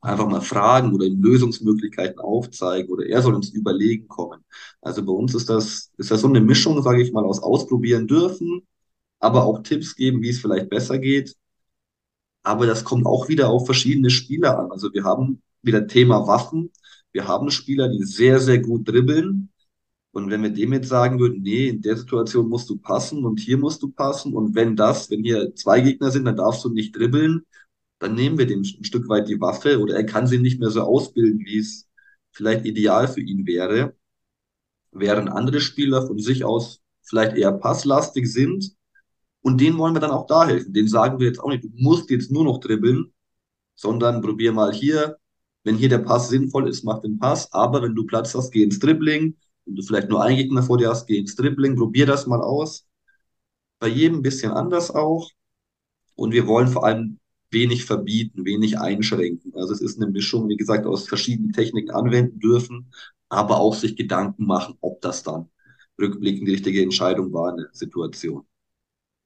einfach 0.00 0.28
mal 0.28 0.40
fragen 0.40 0.94
oder 0.94 1.04
ihm 1.06 1.22
Lösungsmöglichkeiten 1.22 2.18
aufzeigen 2.20 2.90
oder 2.92 3.06
er 3.06 3.22
soll 3.22 3.34
uns 3.34 3.50
überlegen 3.50 4.08
kommen. 4.08 4.44
Also 4.80 5.04
bei 5.04 5.12
uns 5.12 5.34
ist 5.34 5.48
das, 5.50 5.90
ist 5.98 6.10
das 6.10 6.20
so 6.20 6.28
eine 6.28 6.40
Mischung, 6.40 6.82
sage 6.82 7.02
ich 7.02 7.12
mal, 7.12 7.24
aus 7.24 7.42
ausprobieren 7.42 8.06
dürfen, 8.06 8.66
aber 9.20 9.44
auch 9.44 9.62
Tipps 9.62 9.96
geben, 9.96 10.22
wie 10.22 10.30
es 10.30 10.40
vielleicht 10.40 10.70
besser 10.70 10.98
geht. 10.98 11.36
Aber 12.42 12.66
das 12.66 12.84
kommt 12.84 13.06
auch 13.06 13.28
wieder 13.28 13.48
auf 13.48 13.66
verschiedene 13.66 14.10
Spieler 14.10 14.58
an. 14.58 14.70
Also 14.70 14.92
wir 14.92 15.04
haben 15.04 15.42
wieder 15.62 15.86
Thema 15.86 16.26
Waffen. 16.26 16.70
Wir 17.16 17.26
haben 17.26 17.50
Spieler, 17.50 17.88
die 17.88 18.04
sehr, 18.04 18.40
sehr 18.40 18.58
gut 18.58 18.86
dribbeln. 18.86 19.48
Und 20.12 20.30
wenn 20.30 20.42
wir 20.42 20.50
dem 20.50 20.74
jetzt 20.74 20.88
sagen 20.90 21.18
würden, 21.18 21.40
nee, 21.40 21.68
in 21.68 21.80
der 21.80 21.96
Situation 21.96 22.46
musst 22.46 22.68
du 22.68 22.76
passen 22.76 23.24
und 23.24 23.40
hier 23.40 23.56
musst 23.56 23.82
du 23.82 23.88
passen 23.90 24.34
und 24.34 24.54
wenn 24.54 24.76
das, 24.76 25.08
wenn 25.10 25.24
hier 25.24 25.54
zwei 25.54 25.80
Gegner 25.80 26.10
sind, 26.10 26.26
dann 26.26 26.36
darfst 26.36 26.62
du 26.62 26.68
nicht 26.68 26.94
dribbeln, 26.94 27.46
dann 28.00 28.14
nehmen 28.14 28.36
wir 28.36 28.46
dem 28.46 28.60
ein 28.60 28.84
Stück 28.84 29.08
weit 29.08 29.30
die 29.30 29.40
Waffe 29.40 29.80
oder 29.80 29.94
er 29.96 30.04
kann 30.04 30.26
sie 30.26 30.36
nicht 30.38 30.60
mehr 30.60 30.68
so 30.68 30.82
ausbilden, 30.82 31.40
wie 31.46 31.58
es 31.58 31.88
vielleicht 32.32 32.66
ideal 32.66 33.08
für 33.08 33.22
ihn 33.22 33.46
wäre. 33.46 33.96
Während 34.92 35.30
andere 35.30 35.62
Spieler 35.62 36.06
von 36.06 36.18
sich 36.18 36.44
aus 36.44 36.82
vielleicht 37.00 37.34
eher 37.38 37.52
passlastig 37.52 38.30
sind 38.30 38.76
und 39.40 39.58
denen 39.62 39.78
wollen 39.78 39.94
wir 39.94 40.00
dann 40.00 40.10
auch 40.10 40.26
da 40.26 40.46
helfen. 40.46 40.74
Den 40.74 40.86
sagen 40.88 41.18
wir 41.18 41.28
jetzt 41.28 41.40
auch 41.40 41.48
nicht, 41.48 41.64
du 41.64 41.70
musst 41.76 42.10
jetzt 42.10 42.30
nur 42.30 42.44
noch 42.44 42.60
dribbeln, 42.60 43.10
sondern 43.74 44.20
probier 44.20 44.52
mal 44.52 44.74
hier, 44.74 45.16
wenn 45.66 45.76
hier 45.76 45.88
der 45.88 45.98
Pass 45.98 46.28
sinnvoll 46.28 46.68
ist, 46.68 46.84
mach 46.84 47.00
den 47.00 47.18
Pass, 47.18 47.52
aber 47.52 47.82
wenn 47.82 47.96
du 47.96 48.06
Platz 48.06 48.36
hast, 48.36 48.52
geh 48.52 48.62
ins 48.62 48.78
Dribbling, 48.78 49.36
wenn 49.64 49.74
du 49.74 49.82
vielleicht 49.82 50.08
nur 50.08 50.22
einen 50.22 50.36
Gegner 50.36 50.62
vor 50.62 50.78
dir 50.78 50.90
hast, 50.90 51.08
geh 51.08 51.18
ins 51.18 51.34
Dribbling, 51.34 51.74
probier 51.74 52.06
das 52.06 52.28
mal 52.28 52.40
aus. 52.40 52.86
Bei 53.80 53.88
jedem 53.88 54.18
ein 54.18 54.22
bisschen 54.22 54.52
anders 54.52 54.92
auch. 54.92 55.28
Und 56.14 56.32
wir 56.32 56.46
wollen 56.46 56.68
vor 56.68 56.86
allem 56.86 57.18
wenig 57.50 57.84
verbieten, 57.84 58.44
wenig 58.44 58.78
einschränken. 58.78 59.52
Also 59.56 59.72
es 59.72 59.80
ist 59.80 60.00
eine 60.00 60.08
Mischung, 60.08 60.48
wie 60.48 60.56
gesagt, 60.56 60.86
aus 60.86 61.08
verschiedenen 61.08 61.52
Techniken 61.52 61.90
anwenden 61.90 62.38
dürfen, 62.38 62.92
aber 63.28 63.58
auch 63.58 63.74
sich 63.74 63.96
Gedanken 63.96 64.46
machen, 64.46 64.76
ob 64.80 65.00
das 65.00 65.24
dann 65.24 65.50
rückblickend 66.00 66.46
die 66.46 66.52
richtige 66.52 66.80
Entscheidung 66.80 67.32
war, 67.32 67.52
eine 67.52 67.68
Situation. 67.72 68.46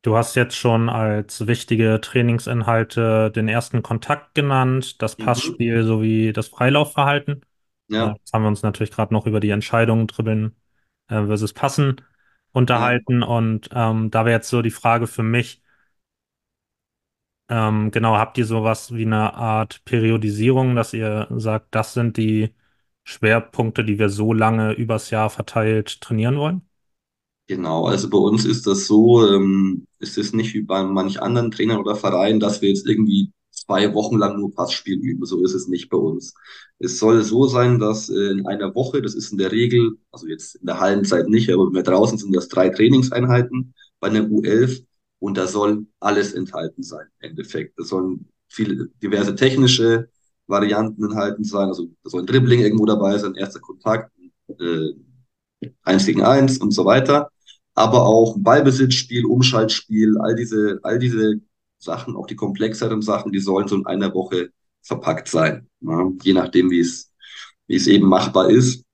Du 0.02 0.16
hast 0.16 0.34
jetzt 0.34 0.56
schon 0.56 0.88
als 0.88 1.46
wichtige 1.46 2.00
Trainingsinhalte 2.00 3.30
den 3.30 3.48
ersten 3.48 3.82
Kontakt 3.82 4.34
genannt, 4.34 5.02
das 5.02 5.16
Mhm. 5.18 5.24
Passspiel 5.26 5.82
sowie 5.84 6.32
das 6.32 6.48
Freilaufverhalten. 6.48 7.44
Äh, 7.96 7.96
Ja, 7.96 8.14
Jetzt 8.16 8.32
haben 8.32 8.42
wir 8.42 8.48
uns 8.48 8.62
natürlich 8.62 8.90
gerade 8.92 9.12
noch 9.12 9.26
über 9.26 9.40
die 9.40 9.50
Entscheidung 9.50 10.06
dribbeln 10.06 10.56
äh, 11.08 11.26
versus 11.26 11.52
Passen 11.52 12.00
unterhalten. 12.52 13.22
Und 13.22 13.68
ähm, 13.74 14.10
da 14.10 14.24
wäre 14.24 14.36
jetzt 14.36 14.48
so 14.48 14.62
die 14.62 14.70
Frage 14.70 15.06
für 15.06 15.22
mich, 15.22 15.62
ähm, 17.48 17.90
genau, 17.90 18.16
habt 18.16 18.38
ihr 18.38 18.46
sowas 18.46 18.94
wie 18.94 19.04
eine 19.06 19.34
Art 19.34 19.84
Periodisierung, 19.84 20.76
dass 20.76 20.92
ihr 20.94 21.26
sagt, 21.30 21.74
das 21.74 21.94
sind 21.94 22.16
die 22.16 22.54
Schwerpunkte, 23.04 23.84
die 23.84 23.98
wir 23.98 24.08
so 24.08 24.32
lange 24.32 24.72
übers 24.72 25.10
Jahr 25.10 25.30
verteilt 25.30 26.00
trainieren 26.00 26.36
wollen? 26.38 26.69
Genau, 27.50 27.86
also 27.86 28.08
bei 28.08 28.16
uns 28.16 28.44
ist 28.44 28.64
das 28.68 28.86
so, 28.86 29.26
ähm, 29.26 29.84
ist 29.98 30.16
es 30.16 30.32
nicht 30.32 30.54
wie 30.54 30.62
bei 30.62 30.84
manch 30.84 31.20
anderen 31.20 31.50
Trainern 31.50 31.78
oder 31.80 31.96
Vereinen, 31.96 32.38
dass 32.38 32.62
wir 32.62 32.68
jetzt 32.68 32.86
irgendwie 32.86 33.32
zwei 33.50 33.92
Wochen 33.92 34.18
lang 34.18 34.38
nur 34.38 34.54
Passspiel 34.54 35.00
üben. 35.00 35.26
So 35.26 35.42
ist 35.42 35.54
es 35.54 35.66
nicht 35.66 35.88
bei 35.90 35.96
uns. 35.96 36.32
Es 36.78 37.00
soll 37.00 37.24
so 37.24 37.48
sein, 37.48 37.80
dass 37.80 38.08
äh, 38.08 38.30
in 38.30 38.46
einer 38.46 38.72
Woche, 38.76 39.02
das 39.02 39.16
ist 39.16 39.32
in 39.32 39.38
der 39.38 39.50
Regel, 39.50 39.98
also 40.12 40.28
jetzt 40.28 40.54
in 40.54 40.66
der 40.66 40.78
Hallenzeit 40.78 41.28
nicht, 41.28 41.50
aber 41.52 41.66
wenn 41.66 41.74
wir 41.74 41.82
draußen 41.82 42.18
sind, 42.18 42.36
das 42.36 42.46
drei 42.46 42.68
Trainingseinheiten 42.68 43.74
bei 43.98 44.06
einer 44.06 44.28
U11 44.28 44.84
und 45.18 45.36
da 45.36 45.48
soll 45.48 45.86
alles 45.98 46.32
enthalten 46.34 46.84
sein, 46.84 47.08
im 47.18 47.30
Endeffekt. 47.30 47.76
Da 47.80 47.82
sollen 47.82 48.28
viele 48.46 48.90
diverse 49.02 49.34
technische 49.34 50.08
Varianten 50.46 51.02
enthalten 51.02 51.42
sein, 51.42 51.66
also 51.66 51.90
da 52.04 52.10
soll 52.10 52.20
ein 52.22 52.26
Dribbling 52.26 52.60
irgendwo 52.60 52.86
dabei 52.86 53.18
sein, 53.18 53.34
erster 53.34 53.58
Kontakt, 53.58 54.12
äh, 54.60 54.90
eins 55.82 56.06
gegen 56.06 56.22
eins 56.22 56.58
und 56.58 56.70
so 56.70 56.84
weiter 56.84 57.28
aber 57.74 58.06
auch 58.06 58.36
Ballbesitzspiel, 58.38 59.24
Umschaltspiel, 59.24 60.18
all 60.18 60.34
diese, 60.34 60.80
all 60.82 60.98
diese 60.98 61.40
Sachen, 61.78 62.16
auch 62.16 62.26
die 62.26 62.36
komplexeren 62.36 63.02
Sachen, 63.02 63.32
die 63.32 63.40
sollen 63.40 63.68
so 63.68 63.76
in 63.76 63.86
einer 63.86 64.14
Woche 64.14 64.50
verpackt 64.82 65.28
sein. 65.28 65.68
Ja, 65.80 66.10
je 66.22 66.32
nachdem, 66.32 66.70
wie 66.70 66.80
es, 66.80 67.12
wie 67.66 67.76
es 67.76 67.86
eben 67.86 68.08
machbar 68.08 68.50
ist. 68.50 68.84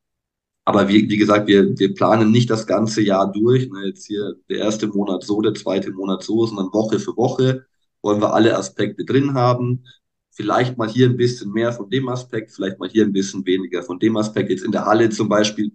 Aber 0.64 0.88
wie, 0.88 1.08
wie 1.08 1.16
gesagt, 1.16 1.46
wir, 1.46 1.78
wir 1.78 1.94
planen 1.94 2.30
nicht 2.30 2.50
das 2.50 2.66
ganze 2.66 3.00
Jahr 3.02 3.30
durch. 3.32 3.68
Ne, 3.70 3.86
jetzt 3.86 4.06
hier 4.06 4.34
der 4.48 4.58
erste 4.58 4.88
Monat 4.88 5.24
so, 5.24 5.40
der 5.40 5.54
zweite 5.54 5.92
Monat 5.92 6.22
so, 6.24 6.44
sondern 6.46 6.72
Woche 6.72 6.98
für 6.98 7.16
Woche 7.16 7.66
wollen 8.02 8.20
wir 8.20 8.34
alle 8.34 8.56
Aspekte 8.56 9.04
drin 9.04 9.34
haben. 9.34 9.84
Vielleicht 10.30 10.76
mal 10.76 10.88
hier 10.88 11.08
ein 11.08 11.16
bisschen 11.16 11.52
mehr 11.52 11.72
von 11.72 11.88
dem 11.88 12.08
Aspekt, 12.08 12.52
vielleicht 12.52 12.78
mal 12.78 12.88
hier 12.88 13.04
ein 13.04 13.12
bisschen 13.12 13.46
weniger 13.46 13.82
von 13.82 13.98
dem 13.98 14.16
Aspekt. 14.16 14.50
Jetzt 14.50 14.64
in 14.64 14.72
der 14.72 14.84
Halle 14.84 15.08
zum 15.10 15.28
Beispiel 15.28 15.72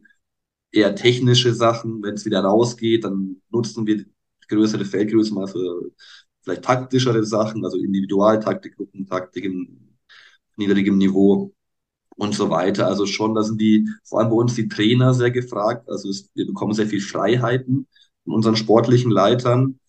eher 0.72 0.96
technische 0.96 1.54
Sachen. 1.54 2.02
Wenn 2.04 2.16
es 2.16 2.26
wieder 2.26 2.42
rausgeht, 2.42 3.04
dann 3.04 3.42
nutzen 3.50 3.86
wir 3.86 4.06
größere 4.48 4.86
Feldgröße 4.86 5.34
mal 5.34 5.48
für 5.48 5.92
vielleicht 6.44 6.64
taktischere 6.64 7.24
Sachen, 7.24 7.64
also 7.64 7.78
Individualtaktik, 7.78 8.76
Gruppentaktik 8.76 9.46
im 9.46 9.98
niedrigem 10.58 10.98
Niveau 10.98 11.54
und 12.18 12.36
so 12.36 12.50
weiter. 12.50 12.88
Also 12.88 13.06
schon, 13.06 13.36
da 13.36 13.44
sind 13.44 13.60
die, 13.62 13.88
vor 14.04 14.20
allem 14.20 14.30
bei 14.30 14.36
uns 14.36 14.56
die 14.56 14.68
Trainer 14.68 15.14
sehr 15.14 15.32
gefragt. 15.32 15.90
Also 15.90 16.10
es, 16.10 16.30
wir 16.36 16.46
bekommen 16.46 16.74
sehr 16.74 16.88
viel 16.88 17.02
Freiheiten 17.02 17.88
von 18.24 18.34
unseren 18.34 18.56
sportlichen 18.56 19.12
Leitern. 19.12 19.80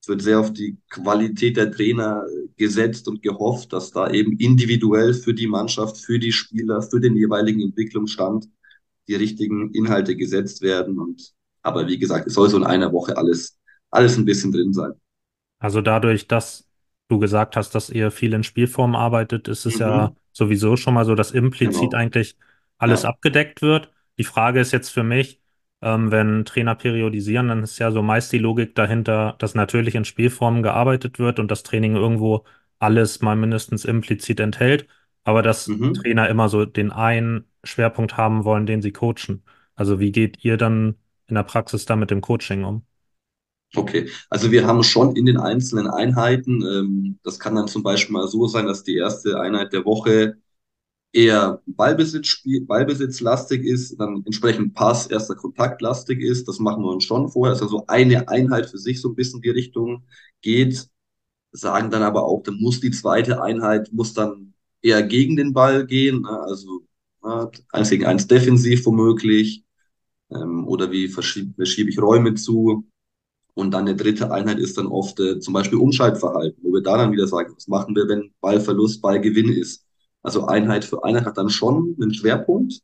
Es 0.00 0.08
wird 0.08 0.22
sehr 0.22 0.40
auf 0.40 0.52
die 0.52 0.76
Qualität 0.90 1.56
der 1.56 1.70
Trainer 1.70 2.24
gesetzt 2.56 3.08
und 3.08 3.22
gehofft, 3.22 3.72
dass 3.72 3.90
da 3.92 4.10
eben 4.10 4.36
individuell 4.38 5.14
für 5.14 5.34
die 5.34 5.46
Mannschaft, 5.46 5.98
für 5.98 6.18
die 6.18 6.32
Spieler, 6.32 6.82
für 6.82 7.00
den 7.00 7.16
jeweiligen 7.16 7.60
Entwicklungsstand 7.60 8.48
die 9.08 9.14
richtigen 9.16 9.72
Inhalte 9.74 10.16
gesetzt 10.16 10.62
werden. 10.62 10.98
Und 10.98 11.32
aber 11.62 11.86
wie 11.88 11.98
gesagt, 11.98 12.26
es 12.28 12.34
soll 12.34 12.48
so 12.50 12.56
in 12.56 12.64
einer 12.64 12.92
Woche 12.92 13.16
alles, 13.16 13.58
alles 13.90 14.16
ein 14.16 14.24
bisschen 14.24 14.52
drin 14.52 14.72
sein. 14.72 14.92
Also 15.58 15.80
dadurch, 15.80 16.26
dass 16.28 16.68
du 17.08 17.18
gesagt 17.18 17.56
hast, 17.56 17.74
dass 17.74 17.90
ihr 17.90 18.10
viel 18.10 18.32
in 18.34 18.42
Spielform 18.44 18.94
arbeitet, 18.96 19.48
ist 19.48 19.64
es 19.66 19.78
ja 19.78 20.10
Mhm, 20.10 20.16
sowieso 20.32 20.76
schon 20.76 20.94
mal 20.94 21.04
so, 21.04 21.14
dass 21.14 21.30
implizit 21.30 21.94
genau. 21.94 21.94
eigentlich 21.94 22.36
alles 22.78 23.04
Ja. 23.04 23.04
abgedeckt 23.04 23.62
wird. 23.62 23.90
Die 24.18 24.24
Frage 24.24 24.60
ist 24.60 24.72
jetzt 24.72 24.90
für 24.90 25.02
mich, 25.04 25.40
ähm, 25.82 26.10
wenn 26.10 26.44
Trainer 26.44 26.74
periodisieren, 26.74 27.48
dann 27.48 27.62
ist 27.62 27.78
ja 27.78 27.90
so 27.90 28.02
meist 28.02 28.32
die 28.32 28.38
Logik 28.38 28.74
dahinter, 28.74 29.36
dass 29.38 29.54
natürlich 29.54 29.94
in 29.94 30.04
Spielformen 30.04 30.62
gearbeitet 30.62 31.18
wird 31.18 31.38
und 31.38 31.50
das 31.50 31.62
Training 31.62 31.96
irgendwo 31.96 32.44
alles 32.78 33.20
mal 33.20 33.36
mindestens 33.36 33.84
implizit 33.84 34.40
enthält, 34.40 34.86
aber 35.24 35.42
dass 35.42 35.70
Mhm. 35.70 35.92
Trainer 35.92 36.28
immer 36.28 36.48
so 36.48 36.64
den 36.64 36.90
einen 36.90 37.44
Schwerpunkt 37.64 38.16
haben 38.16 38.44
wollen, 38.44 38.66
den 38.66 38.82
sie 38.82 38.92
coachen. 38.92 39.44
Also 39.74 40.00
wie 40.00 40.12
geht 40.12 40.44
ihr 40.44 40.56
dann 40.56 40.96
in 41.26 41.34
der 41.34 41.42
Praxis 41.44 41.86
da 41.86 41.96
mit 41.96 42.10
dem 42.10 42.20
Coaching 42.20 42.64
um? 42.64 42.84
Okay, 43.74 44.10
also 44.28 44.50
wir 44.50 44.66
haben 44.66 44.82
schon 44.82 45.16
in 45.16 45.24
den 45.24 45.38
einzelnen 45.38 45.88
Einheiten, 45.88 46.62
ähm, 46.62 47.18
das 47.22 47.38
kann 47.38 47.54
dann 47.54 47.68
zum 47.68 47.82
Beispiel 47.82 48.12
mal 48.12 48.28
so 48.28 48.46
sein, 48.46 48.66
dass 48.66 48.82
die 48.84 48.96
erste 48.96 49.40
Einheit 49.40 49.72
der 49.72 49.86
Woche 49.86 50.36
eher 51.12 51.62
Ballbesitzspiel, 51.66 52.66
Ballbesitzlastig 52.66 53.64
ist, 53.64 53.98
dann 54.00 54.22
entsprechend 54.26 54.74
Pass, 54.74 55.06
erster 55.08 55.36
Kontakt 55.36 55.82
lastig 55.82 56.22
ist. 56.22 56.48
Das 56.48 56.58
machen 56.58 56.82
wir 56.84 56.90
uns 56.90 57.04
schon 57.04 57.28
vorher, 57.30 57.60
also 57.60 57.84
eine 57.88 58.28
Einheit 58.28 58.70
für 58.70 58.78
sich 58.78 59.00
so 59.00 59.10
ein 59.10 59.14
bisschen 59.14 59.42
die 59.42 59.50
Richtung 59.50 60.04
geht, 60.42 60.88
sagen 61.52 61.90
dann 61.90 62.02
aber 62.02 62.24
auch, 62.26 62.42
dann 62.42 62.56
muss 62.60 62.80
die 62.80 62.90
zweite 62.90 63.42
Einheit, 63.42 63.92
muss 63.92 64.14
dann 64.14 64.54
eher 64.82 65.02
gegen 65.02 65.36
den 65.36 65.52
Ball 65.54 65.86
gehen, 65.86 66.22
ne? 66.22 66.40
also 66.42 66.82
ne, 67.22 67.50
eins 67.72 67.90
gegen 67.90 68.06
eins 68.06 68.26
defensiv 68.26 68.86
womöglich, 68.86 69.64
ähm, 70.30 70.66
oder 70.66 70.90
wie 70.90 71.08
verschiebe, 71.08 71.54
verschiebe 71.54 71.90
ich 71.90 72.00
Räume 72.00 72.34
zu. 72.34 72.84
Und 73.54 73.72
dann 73.72 73.82
eine 73.86 73.96
dritte 73.96 74.30
Einheit 74.30 74.58
ist 74.58 74.78
dann 74.78 74.86
oft 74.86 75.20
äh, 75.20 75.38
zum 75.40 75.54
Beispiel 75.54 75.78
Umschaltverhalten, 75.78 76.62
wo 76.62 76.72
wir 76.72 76.82
da 76.82 76.96
dann 76.96 77.12
wieder 77.12 77.26
sagen, 77.26 77.52
was 77.54 77.68
machen 77.68 77.94
wir, 77.94 78.08
wenn 78.08 78.32
Ballverlust, 78.40 79.02
Ballgewinn 79.02 79.50
ist. 79.52 79.84
Also 80.22 80.46
Einheit 80.46 80.84
für 80.84 81.04
Einheit 81.04 81.26
hat 81.26 81.36
dann 81.36 81.50
schon 81.50 81.96
einen 82.00 82.14
Schwerpunkt, 82.14 82.80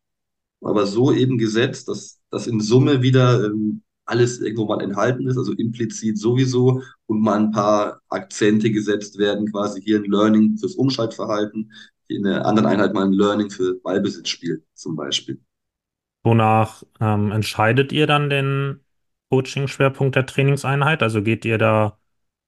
aber 0.61 0.87
so 0.87 1.12
eben 1.12 1.38
gesetzt, 1.38 1.88
dass, 1.88 2.18
dass 2.31 2.46
in 2.46 2.61
Summe 2.61 3.01
wieder 3.03 3.46
ähm, 3.46 3.83
alles 4.05 4.40
irgendwo 4.40 4.66
mal 4.66 4.83
enthalten 4.83 5.29
ist, 5.29 5.38
also 5.38 5.53
implizit 5.53 6.18
sowieso 6.18 6.83
und 7.07 7.20
mal 7.20 7.38
ein 7.38 7.51
paar 7.53 8.01
Akzente 8.09 8.70
gesetzt 8.70 9.18
werden, 9.18 9.51
quasi 9.51 9.81
hier 9.83 9.98
ein 9.98 10.11
Learning 10.11 10.57
fürs 10.59 10.74
Umschaltverhalten, 10.74 11.70
in 12.09 12.25
der 12.25 12.47
anderen 12.47 12.66
Einheit 12.68 12.94
mal 12.94 13.05
ein 13.07 13.12
Learning 13.12 13.51
für 13.51 13.75
Ballbesitzspiel 13.81 14.64
zum 14.75 14.97
Beispiel. 14.97 15.40
Wonach 16.25 16.83
ähm, 17.01 17.33
entscheidet 17.33 17.92
ihr 17.92 18.07
dann 18.07 18.31
den 18.31 18.81
Coaching-Schwerpunkt 19.31 20.16
der 20.16 20.27
Trainingseinheit? 20.27 21.03
Also 21.03 21.23
geht 21.23 21.44
ihr 21.44 21.59
da 21.59 21.99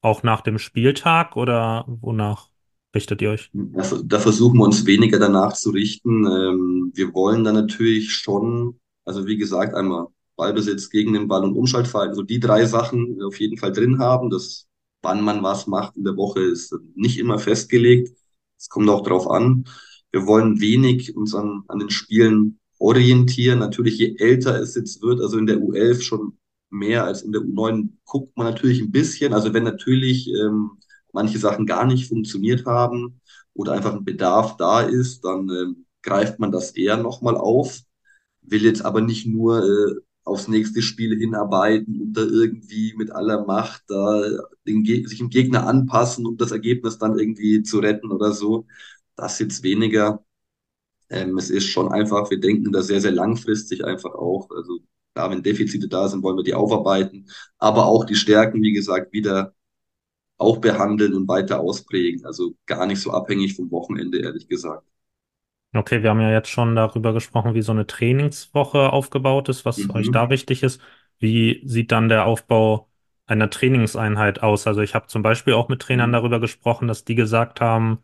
auch 0.03 0.23
nach 0.23 0.41
dem 0.43 0.59
Spieltag 0.59 1.37
oder 1.37 1.85
wonach 1.89 2.51
richtet 2.95 3.23
ihr 3.23 3.31
euch? 3.31 3.53
Da, 3.53 3.83
da 4.05 4.19
versuchen 4.21 4.59
wir 4.59 4.65
uns 4.65 4.87
weniger 4.87 5.19
danach 5.19 5.55
zu 5.55 5.71
richten. 5.71 6.25
Ähm, 6.27 6.93
wir 6.95 7.13
wollen 7.15 7.45
dann 7.45 7.55
natürlich 7.55 8.13
schon 8.13 8.79
Also 9.05 9.27
wie 9.27 9.37
gesagt, 9.37 9.75
einmal 9.75 10.07
Ballbesitz 10.37 10.91
gegen 10.91 11.13
den 11.15 11.29
Ball 11.29 11.45
und 11.45 11.57
Umschaltverhalten, 11.57 12.15
so 12.15 12.23
die 12.23 12.41
drei 12.41 12.65
Sachen 12.67 13.21
auf 13.23 13.41
jeden 13.41 13.59
Fall 13.59 13.73
drin 13.73 13.99
haben. 13.99 14.31
Das, 14.31 14.69
wann 15.03 15.23
man 15.25 15.43
was 15.43 15.67
macht 15.67 15.97
in 15.97 16.05
der 16.05 16.17
Woche, 16.17 16.41
ist 16.41 16.75
nicht 16.95 17.19
immer 17.19 17.39
festgelegt. 17.39 18.17
Es 18.61 18.69
kommt 18.69 18.91
auch 18.91 19.03
drauf 19.03 19.29
an. 19.31 19.65
Wir 20.13 20.27
wollen 20.27 20.61
wenig 20.61 21.17
uns 21.17 21.35
an, 21.35 21.63
an 21.69 21.79
den 21.79 21.89
Spielen 21.89 22.59
orientieren. 22.79 23.59
Natürlich, 23.59 23.99
je 23.99 24.17
älter 24.19 24.61
es 24.61 24.75
jetzt 24.75 25.01
wird, 25.03 25.21
also 25.21 25.39
in 25.39 25.47
der 25.47 25.59
U11 25.59 26.03
schon 26.03 26.39
mehr 26.69 27.05
als 27.05 27.23
in 27.23 27.33
der 27.33 27.41
U9, 27.41 27.89
guckt 28.05 28.37
man 28.37 28.47
natürlich 28.47 28.81
ein 28.83 28.93
bisschen. 28.93 29.33
Also 29.33 29.55
wenn 29.55 29.65
natürlich 29.65 30.29
ähm, 30.29 30.73
manche 31.13 31.39
Sachen 31.39 31.65
gar 31.65 31.87
nicht 31.87 32.07
funktioniert 32.07 32.67
haben 32.67 33.21
oder 33.55 33.73
einfach 33.73 33.95
ein 33.95 34.05
Bedarf 34.05 34.59
da 34.59 34.83
ist, 34.83 35.25
dann 35.25 35.49
ähm, 35.49 35.87
greift 36.03 36.39
man 36.39 36.53
das 36.53 36.73
eher 36.73 36.99
nochmal 36.99 37.37
auf, 37.37 37.81
will 38.43 38.63
jetzt 38.63 38.85
aber 38.85 39.01
nicht 39.01 39.27
nur 39.27 39.63
äh, 39.65 40.01
aufs 40.25 40.49
nächste 40.49 40.83
Spiel 40.83 41.19
hinarbeiten 41.19 42.01
und 42.01 42.13
da 42.15 42.23
irgendwie 42.23 42.95
mit 42.97 43.11
aller 43.11 43.45
Macht 43.47 43.83
da 43.89 44.23
den, 44.67 44.85
sich 44.85 45.19
dem 45.19 45.31
Gegner 45.31 45.67
anpassen, 45.67 46.27
um 46.27 46.37
das 46.37 46.53
Ergebnis 46.53 46.99
dann 46.99 47.19
irgendwie 47.19 47.63
zu 47.63 47.79
retten 47.81 48.13
oder 48.13 48.33
so. 48.33 48.67
Das 49.17 49.39
jetzt 49.39 49.63
weniger. 49.63 50.25
Ähm, 51.11 51.39
es 51.39 51.51
ist 51.51 51.67
schon 51.67 51.93
einfach, 51.93 52.31
wir 52.31 52.41
denken 52.41 52.73
da 52.73 52.83
sehr, 52.83 53.01
sehr 53.01 53.13
langfristig 53.13 53.85
einfach 53.85 54.15
auch. 54.15 54.51
Also 54.51 54.81
klar, 55.15 55.31
wenn 55.31 55.43
Defizite 55.43 55.89
da 55.89 56.09
sind, 56.09 56.23
wollen 56.23 56.37
wir 56.37 56.45
die 56.45 56.55
aufarbeiten, 56.55 57.29
aber 57.59 57.87
auch 57.87 58.05
die 58.05 58.15
Stärken, 58.17 58.63
wie 58.63 58.73
gesagt, 58.73 59.13
wieder 59.13 59.55
auch 60.39 60.59
behandeln 60.59 61.15
und 61.15 61.29
weiter 61.29 61.61
ausprägen. 61.61 62.25
Also 62.27 62.55
gar 62.67 62.87
nicht 62.87 63.01
so 63.01 63.13
abhängig 63.13 63.57
vom 63.57 63.71
Wochenende, 63.71 64.21
ehrlich 64.21 64.49
gesagt. 64.49 64.87
Okay, 65.73 66.03
wir 66.03 66.11
haben 66.11 66.21
ja 66.21 66.33
jetzt 66.33 66.49
schon 66.51 66.75
darüber 66.75 67.13
gesprochen, 67.13 67.55
wie 67.55 67.63
so 67.63 67.71
eine 67.71 67.87
Trainingswoche 67.87 68.93
aufgebaut 68.93 69.49
ist, 69.49 69.65
was 69.65 69.89
Mhm. 69.95 69.95
euch 69.95 70.11
da 70.11 70.29
wichtig 70.29 70.65
ist. 70.65 70.81
Wie 71.21 71.63
sieht 71.65 71.93
dann 71.93 72.09
der 72.09 72.25
Aufbau 72.27 72.91
einer 73.27 73.51
Trainingseinheit 73.51 74.43
aus? 74.43 74.67
Also 74.67 74.81
ich 74.81 74.97
habe 74.97 75.07
zum 75.07 75.23
Beispiel 75.23 75.55
auch 75.55 75.69
mit 75.69 75.81
Trainern 75.83 76.11
Mhm. 76.11 76.13
darüber 76.13 76.41
gesprochen, 76.41 76.89
dass 76.89 77.05
die 77.05 77.15
gesagt 77.15 77.61
haben, 77.61 78.03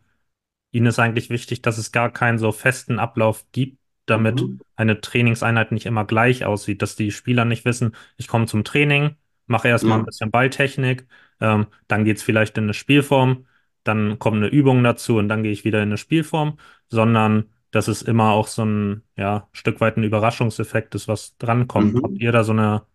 ihnen 0.71 0.87
ist 0.87 0.99
eigentlich 0.99 1.29
wichtig, 1.29 1.61
dass 1.63 1.77
es 1.77 1.91
gar 1.91 2.11
keinen 2.11 2.39
so 2.39 2.51
festen 2.53 2.99
Ablauf 2.99 3.45
gibt, 3.53 3.79
damit 4.07 4.45
Mhm. 4.45 4.59
eine 4.75 5.01
Trainingseinheit 5.01 5.71
nicht 5.71 5.85
immer 5.87 6.05
gleich 6.05 6.45
aussieht, 6.45 6.81
dass 6.81 6.95
die 6.95 7.11
Spieler 7.11 7.45
nicht 7.45 7.65
wissen, 7.65 7.95
ich 8.17 8.27
komme 8.27 8.47
zum 8.47 8.63
Training, 8.65 9.15
mache 9.47 9.67
erstmal 9.69 9.99
ein 9.99 10.03
Ja. 10.03 10.05
bisschen 10.05 10.31
Balltechnik, 10.31 11.07
ähm, 11.41 11.67
dann 11.87 12.05
geht's 12.05 12.23
vielleicht 12.23 12.57
in 12.57 12.65
eine 12.65 12.73
Spielform, 12.75 13.45
dann 13.83 14.19
kommt 14.19 14.37
eine 14.37 14.47
Übung 14.47 14.83
dazu 14.83 15.17
und 15.17 15.29
dann 15.29 15.43
gehe 15.43 15.51
ich 15.51 15.65
wieder 15.65 15.79
in 15.83 15.89
eine 15.89 15.97
Spielform, 15.97 16.57
sondern 16.89 17.45
dass 17.71 17.87
es 17.87 18.01
immer 18.01 18.31
auch 18.31 18.47
so 18.47 18.63
ein 18.65 19.03
ja, 19.17 19.49
Stück 19.53 19.81
weit 19.81 19.97
ein 19.97 20.03
Überraschungseffekt 20.03 20.95
ist, 20.95 21.07
was 21.07 21.37
drankommt. 21.37 21.99
Habt 22.03 22.19
Mhm. 22.19 22.21
ihr 22.21 22.31
da 22.31 22.43
so 22.43 22.51
eine 22.53 22.85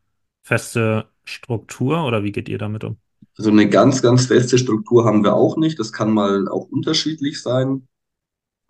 feste 0.42 1.08
Struktur 1.24 2.04
oder 2.06 2.24
wie 2.24 2.32
geht 2.32 2.48
ihr 2.48 2.58
damit 2.58 2.84
um? 2.84 2.98
So 3.34 3.50
eine 3.50 3.68
ganz, 3.68 4.02
ganz 4.02 4.26
feste 4.26 4.58
Struktur 4.58 5.04
haben 5.04 5.24
wir 5.24 5.34
auch 5.34 5.56
nicht. 5.56 5.78
Das 5.78 5.92
kann 5.92 6.12
mal 6.12 6.48
auch 6.48 6.68
unterschiedlich 6.68 7.42
sein. 7.42 7.88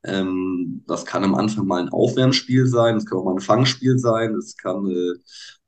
Ähm, 0.05 0.85
das 0.89 1.07
kann 1.07 1.25
am 1.25 1.35
Anfang 1.35 1.67
mal 1.67 1.83
ein 1.83 1.91
Aufwärmspiel 1.91 2.67
sein, 2.67 2.97
das 2.97 3.07
kann 3.07 3.19
auch 3.19 3.25
mal 3.25 3.35
ein 3.35 3.41
Fangspiel 3.41 3.99
sein, 3.99 4.35
das 4.35 4.57
kann 4.57 4.87
äh, 4.91 5.15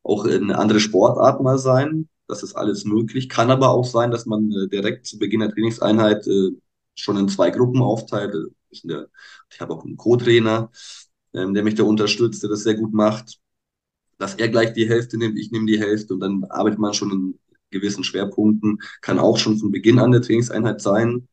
auch 0.02 0.26
eine 0.26 0.58
andere 0.58 0.80
Sportart 0.80 1.42
mal 1.42 1.58
sein. 1.58 2.08
Das 2.28 2.42
ist 2.42 2.54
alles 2.56 2.84
möglich. 2.84 3.28
Kann 3.28 3.50
aber 3.50 3.70
auch 3.70 3.84
sein, 3.86 4.10
dass 4.10 4.26
man 4.26 4.50
äh, 4.52 4.68
direkt 4.68 5.06
zu 5.06 5.18
Beginn 5.18 5.40
der 5.40 5.50
Trainingseinheit 5.52 6.26
äh, 6.28 6.50
schon 6.96 7.18
in 7.18 7.28
zwei 7.28 7.50
Gruppen 7.50 7.82
aufteilt. 7.82 8.34
Ich, 8.74 8.82
der, 8.82 9.08
ich 9.50 9.60
habe 9.60 9.74
auch 9.74 9.84
einen 9.84 9.96
Co-Trainer, 9.96 10.70
ähm, 11.32 11.54
der 11.54 11.62
mich 11.62 11.74
da 11.74 11.84
unterstützt, 11.84 12.42
der 12.42 12.50
das 12.50 12.62
sehr 12.64 12.74
gut 12.74 12.92
macht. 12.92 13.38
Dass 14.18 14.34
er 14.36 14.48
gleich 14.48 14.72
die 14.72 14.88
Hälfte 14.88 15.18
nimmt, 15.18 15.38
ich 15.38 15.50
nehme 15.50 15.66
die 15.66 15.80
Hälfte 15.80 16.14
und 16.14 16.20
dann 16.20 16.44
arbeitet 16.44 16.78
man 16.78 16.94
schon 16.94 17.10
in 17.10 17.38
gewissen 17.70 18.04
Schwerpunkten. 18.04 18.78
Kann 19.00 19.18
auch 19.18 19.38
schon 19.38 19.58
von 19.58 19.70
Beginn 19.70 19.98
an 19.98 20.12
der 20.12 20.22
Trainingseinheit 20.22 20.80
sein. 20.80 21.28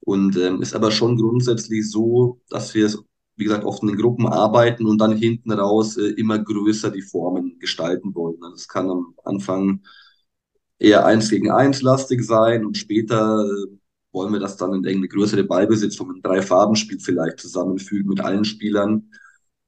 Und 0.00 0.36
ähm, 0.36 0.62
ist 0.62 0.74
aber 0.74 0.90
schon 0.90 1.16
grundsätzlich 1.16 1.90
so, 1.90 2.40
dass 2.48 2.74
wir 2.74 2.86
es, 2.86 3.02
wie 3.36 3.44
gesagt, 3.44 3.64
oft 3.64 3.82
in 3.82 3.88
den 3.88 3.98
Gruppen 3.98 4.26
arbeiten 4.26 4.86
und 4.86 4.98
dann 4.98 5.16
hinten 5.16 5.52
raus 5.52 5.96
äh, 5.96 6.08
immer 6.12 6.38
größer 6.38 6.90
die 6.90 7.02
Formen 7.02 7.58
gestalten 7.58 8.14
wollen. 8.14 8.42
Also 8.42 8.56
es 8.56 8.68
kann 8.68 8.90
am 8.90 9.14
Anfang 9.24 9.82
eher 10.78 11.04
eins 11.04 11.30
gegen 11.30 11.50
eins 11.50 11.82
lastig 11.82 12.24
sein 12.24 12.64
und 12.64 12.76
später 12.76 13.44
äh, 13.44 13.66
wollen 14.12 14.32
wir 14.32 14.40
das 14.40 14.56
dann 14.56 14.70
in 14.70 14.84
irgendeine 14.84 15.08
größere 15.08 15.44
Ballbesitzung, 15.44 16.10
ein 16.10 16.22
Drei-Farben-Spiel 16.22 17.00
vielleicht 17.00 17.38
zusammenfügen 17.38 18.08
mit 18.08 18.20
allen 18.20 18.44
Spielern. 18.44 19.10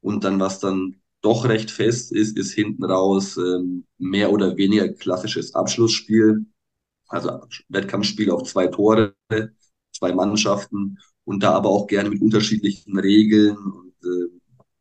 Und 0.00 0.24
dann, 0.24 0.40
was 0.40 0.58
dann 0.58 0.96
doch 1.20 1.44
recht 1.44 1.70
fest 1.70 2.12
ist, 2.12 2.36
ist 2.36 2.52
hinten 2.52 2.84
raus 2.84 3.36
ähm, 3.36 3.86
mehr 3.98 4.32
oder 4.32 4.56
weniger 4.56 4.88
klassisches 4.88 5.54
Abschlussspiel. 5.54 6.46
Also 7.08 7.40
Wettkampfspiel 7.68 8.30
auf 8.30 8.42
zwei 8.44 8.66
Tore 8.66 9.14
zwei 9.92 10.12
Mannschaften 10.12 10.98
und 11.24 11.42
da 11.42 11.52
aber 11.52 11.68
auch 11.68 11.86
gerne 11.86 12.10
mit 12.10 12.20
unterschiedlichen 12.20 12.98
Regeln 12.98 13.56
und 13.56 13.94
äh, 14.02 14.28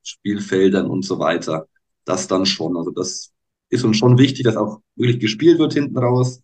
Spielfeldern 0.03 0.87
und 0.87 1.05
so 1.05 1.19
weiter. 1.19 1.67
Das 2.05 2.27
dann 2.27 2.45
schon. 2.45 2.75
Also 2.75 2.91
das 2.91 3.31
ist 3.69 3.83
uns 3.83 3.97
schon 3.97 4.17
wichtig, 4.17 4.45
dass 4.45 4.57
auch 4.57 4.81
wirklich 4.95 5.19
gespielt 5.19 5.59
wird 5.59 5.73
hinten 5.73 5.97
raus. 5.97 6.41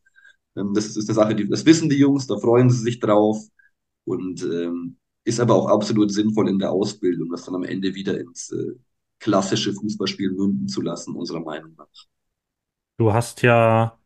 Ähm, 0.57 0.73
das 0.73 0.95
ist 0.97 1.09
eine 1.09 1.15
Sache, 1.15 1.35
die, 1.35 1.47
das 1.49 1.65
wissen 1.65 1.89
die 1.89 1.97
Jungs, 1.97 2.27
da 2.27 2.37
freuen 2.37 2.69
sie 2.69 2.79
sich 2.83 2.99
drauf 2.99 3.39
und 4.05 4.43
ähm, 4.43 4.97
ist 5.25 5.39
aber 5.39 5.55
auch 5.55 5.67
absolut 5.67 6.11
sinnvoll 6.11 6.49
in 6.49 6.59
der 6.59 6.71
Ausbildung, 6.71 7.29
das 7.31 7.45
dann 7.45 7.55
am 7.55 7.63
Ende 7.63 7.95
wieder 7.95 8.19
ins 8.19 8.51
äh, 8.51 8.73
klassische 9.19 9.73
Fußballspiel 9.73 10.31
münden 10.31 10.67
zu 10.67 10.81
lassen, 10.81 11.15
unserer 11.15 11.41
Meinung 11.41 11.73
nach. 11.77 11.87
Du 12.97 13.13
hast 13.13 13.41
ja 13.43 13.99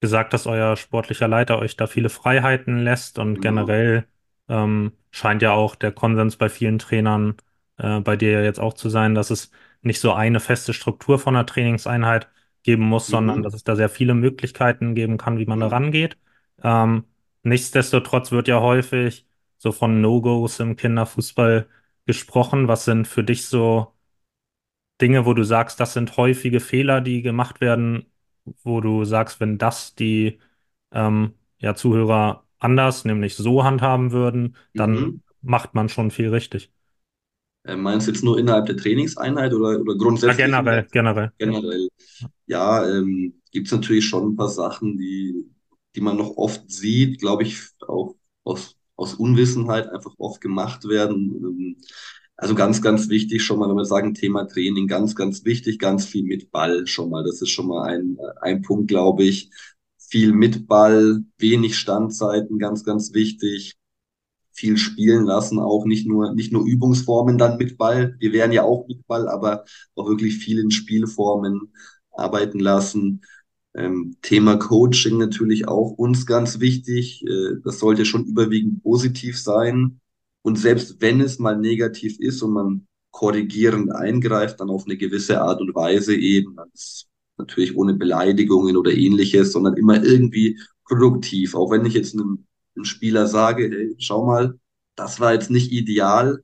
gesagt, 0.00 0.32
dass 0.34 0.46
euer 0.46 0.76
sportlicher 0.76 1.28
Leiter 1.28 1.58
euch 1.60 1.76
da 1.76 1.86
viele 1.86 2.10
Freiheiten 2.10 2.78
lässt 2.80 3.18
und 3.18 3.40
Genau. 3.40 3.42
generell 3.42 4.08
ähm, 4.48 4.92
scheint 5.12 5.42
ja 5.42 5.52
auch 5.52 5.76
der 5.76 5.92
Konsens 5.92 6.36
bei 6.36 6.48
vielen 6.50 6.78
Trainern, 6.78 7.36
äh, 7.78 8.00
bei 8.00 8.16
dir 8.16 8.32
ja 8.32 8.42
jetzt 8.42 8.60
auch 8.60 8.74
zu 8.74 8.90
sein, 8.90 9.14
dass 9.14 9.30
es 9.30 9.50
nicht 9.82 10.00
so 10.00 10.12
eine 10.12 10.40
feste 10.40 10.74
Struktur 10.74 11.18
von 11.18 11.36
einer 11.36 11.46
Trainingseinheit 11.46 12.28
geben 12.62 12.84
muss, 12.84 13.10
sondern 13.10 13.36
Mhm. 13.36 13.42
dass 13.42 13.54
es 13.54 13.64
da 13.64 13.76
sehr 13.76 13.88
viele 13.88 14.14
Möglichkeiten 14.14 14.94
geben 14.94 15.16
kann, 15.18 15.38
wie 15.38 15.46
man 15.46 15.60
da 15.60 15.66
Ja. 15.66 15.72
rangeht. 15.76 16.18
Ähm, 16.62 17.04
nichtsdestotrotz 17.42 18.32
wird 18.32 18.48
ja 18.48 18.60
häufig 18.60 19.26
so 19.58 19.72
von 19.72 20.00
No-Gos 20.00 20.60
im 20.60 20.76
Kinderfußball 20.76 21.68
gesprochen. 22.06 22.68
Was 22.68 22.84
sind 22.84 23.06
für 23.08 23.24
dich 23.24 23.46
so 23.46 23.92
Dinge, 25.00 25.24
wo 25.26 25.34
du 25.34 25.44
sagst, 25.44 25.80
das 25.80 25.94
sind 25.94 26.16
häufige 26.16 26.60
Fehler, 26.60 27.00
die 27.00 27.22
gemacht 27.22 27.60
werden, 27.60 28.06
wo 28.62 28.80
du 28.80 29.04
sagst, 29.04 29.40
wenn 29.40 29.56
das 29.58 29.94
die 29.94 30.38
ähm, 30.92 31.34
ja, 31.58 31.74
Zuhörer 31.74 32.46
anders, 32.58 33.04
nämlich 33.04 33.34
so 33.36 33.64
handhaben 33.64 34.12
würden, 34.12 34.56
dann 34.76 34.98
Mhm. 35.00 35.20
macht 35.42 35.74
man 35.74 35.88
schon 35.88 36.10
viel 36.10 36.28
richtig. 36.30 36.72
Äh, 37.70 37.76
Meinst 37.76 38.06
du 38.06 38.12
jetzt 38.12 38.24
nur 38.24 38.38
innerhalb 38.38 38.66
der 38.66 38.76
Trainingseinheit 38.76 39.52
oder, 39.54 39.80
oder 39.80 39.96
Ja, 40.24 40.34
grundsätzlich 40.34 40.36
der 40.36 40.46
generell, 40.46 40.86
generell. 40.90 41.32
Ja. 41.40 41.46
generell? 41.46 41.88
Ja, 42.46 42.88
ähm, 42.88 43.40
gibt 43.52 43.66
es 43.68 43.72
natürlich 43.72 44.06
schon 44.06 44.32
ein 44.32 44.36
paar 44.36 44.48
Sachen, 44.48 44.98
die, 44.98 45.46
die 45.94 46.00
man 46.00 46.16
noch 46.16 46.36
oft 46.36 46.70
sieht, 46.70 47.20
glaube 47.20 47.44
ich, 47.44 47.60
auch 47.86 48.16
aus, 48.44 48.76
aus 48.96 49.14
Unwissenheit 49.14 49.88
einfach 49.88 50.14
oft 50.18 50.40
gemacht 50.40 50.88
werden. 50.88 51.34
Ähm, 51.36 51.76
also 52.36 52.54
ganz, 52.54 52.82
ganz 52.82 53.08
wichtig 53.10 53.42
schon 53.44 53.58
mal, 53.58 53.68
wenn 53.68 53.76
wir 53.76 53.84
sagen 53.84 54.14
Thema 54.14 54.46
Training, 54.46 54.88
ganz, 54.88 55.14
ganz 55.14 55.44
wichtig, 55.44 55.78
ganz 55.78 56.06
viel 56.06 56.24
mit 56.24 56.50
Ball 56.50 56.86
schon 56.86 57.10
mal. 57.10 57.24
Das 57.24 57.42
ist 57.42 57.50
schon 57.50 57.68
mal 57.68 57.84
ein, 57.88 58.18
ein 58.40 58.62
Punkt, 58.62 58.88
glaube 58.88 59.24
ich. 59.24 59.50
Viel 59.98 60.32
mit 60.32 60.66
Ball, 60.66 61.22
wenig 61.38 61.78
Standzeiten, 61.78 62.58
ganz, 62.58 62.84
ganz 62.84 63.14
wichtig 63.14 63.79
viel 64.60 64.76
spielen 64.76 65.24
lassen, 65.24 65.58
auch 65.58 65.86
nicht 65.86 66.06
nur, 66.06 66.34
nicht 66.34 66.52
nur 66.52 66.66
Übungsformen 66.66 67.38
dann 67.38 67.56
mit 67.56 67.78
Ball. 67.78 68.14
Wir 68.18 68.32
wären 68.32 68.52
ja 68.52 68.62
auch 68.62 68.86
mit 68.86 69.06
Ball, 69.06 69.28
aber 69.28 69.64
auch 69.96 70.08
wirklich 70.08 70.36
viel 70.36 70.58
in 70.58 70.70
Spielformen 70.70 71.72
arbeiten 72.12 72.60
lassen. 72.60 73.22
Ähm, 73.74 74.16
Thema 74.20 74.56
Coaching 74.56 75.16
natürlich 75.16 75.66
auch 75.66 75.92
uns 75.92 76.26
ganz 76.26 76.60
wichtig. 76.60 77.24
Äh, 77.26 77.60
das 77.64 77.78
sollte 77.78 78.04
schon 78.04 78.26
überwiegend 78.26 78.82
positiv 78.82 79.40
sein. 79.40 80.00
Und 80.42 80.58
selbst 80.58 81.00
wenn 81.00 81.20
es 81.20 81.38
mal 81.38 81.58
negativ 81.58 82.18
ist 82.18 82.42
und 82.42 82.52
man 82.52 82.86
korrigierend 83.10 83.92
eingreift, 83.94 84.60
dann 84.60 84.70
auf 84.70 84.84
eine 84.84 84.96
gewisse 84.96 85.40
Art 85.40 85.60
und 85.60 85.74
Weise 85.74 86.14
eben, 86.14 86.56
natürlich 87.38 87.76
ohne 87.76 87.94
Beleidigungen 87.94 88.76
oder 88.76 88.92
ähnliches, 88.92 89.52
sondern 89.52 89.76
immer 89.76 90.04
irgendwie 90.04 90.58
produktiv. 90.84 91.54
Auch 91.54 91.70
wenn 91.70 91.86
ich 91.86 91.94
jetzt 91.94 92.14
einem, 92.14 92.46
einem 92.80 92.84
Spieler 92.86 93.26
sage, 93.26 93.64
hey, 93.70 93.94
schau 93.98 94.24
mal, 94.26 94.58
das 94.96 95.20
war 95.20 95.32
jetzt 95.34 95.50
nicht 95.50 95.72
ideal, 95.72 96.42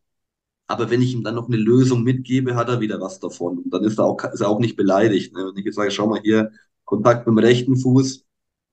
aber 0.66 0.90
wenn 0.90 1.02
ich 1.02 1.14
ihm 1.14 1.22
dann 1.24 1.34
noch 1.36 1.48
eine 1.48 1.56
Lösung 1.56 2.02
mitgebe, 2.02 2.56
hat 2.56 2.68
er 2.68 2.80
wieder 2.80 3.00
was 3.00 3.20
davon. 3.20 3.58
Und 3.58 3.70
dann 3.72 3.84
ist 3.84 3.98
er 3.98 4.04
auch, 4.04 4.22
ist 4.32 4.40
er 4.40 4.48
auch 4.48 4.58
nicht 4.60 4.76
beleidigt. 4.76 5.34
Ne? 5.34 5.46
Wenn 5.46 5.58
ich 5.58 5.64
jetzt 5.64 5.76
sage, 5.76 5.90
schau 5.90 6.06
mal 6.08 6.20
hier, 6.22 6.50
Kontakt 6.84 7.26
mit 7.26 7.36
dem 7.36 7.38
rechten 7.44 7.76
Fuß 7.76 8.24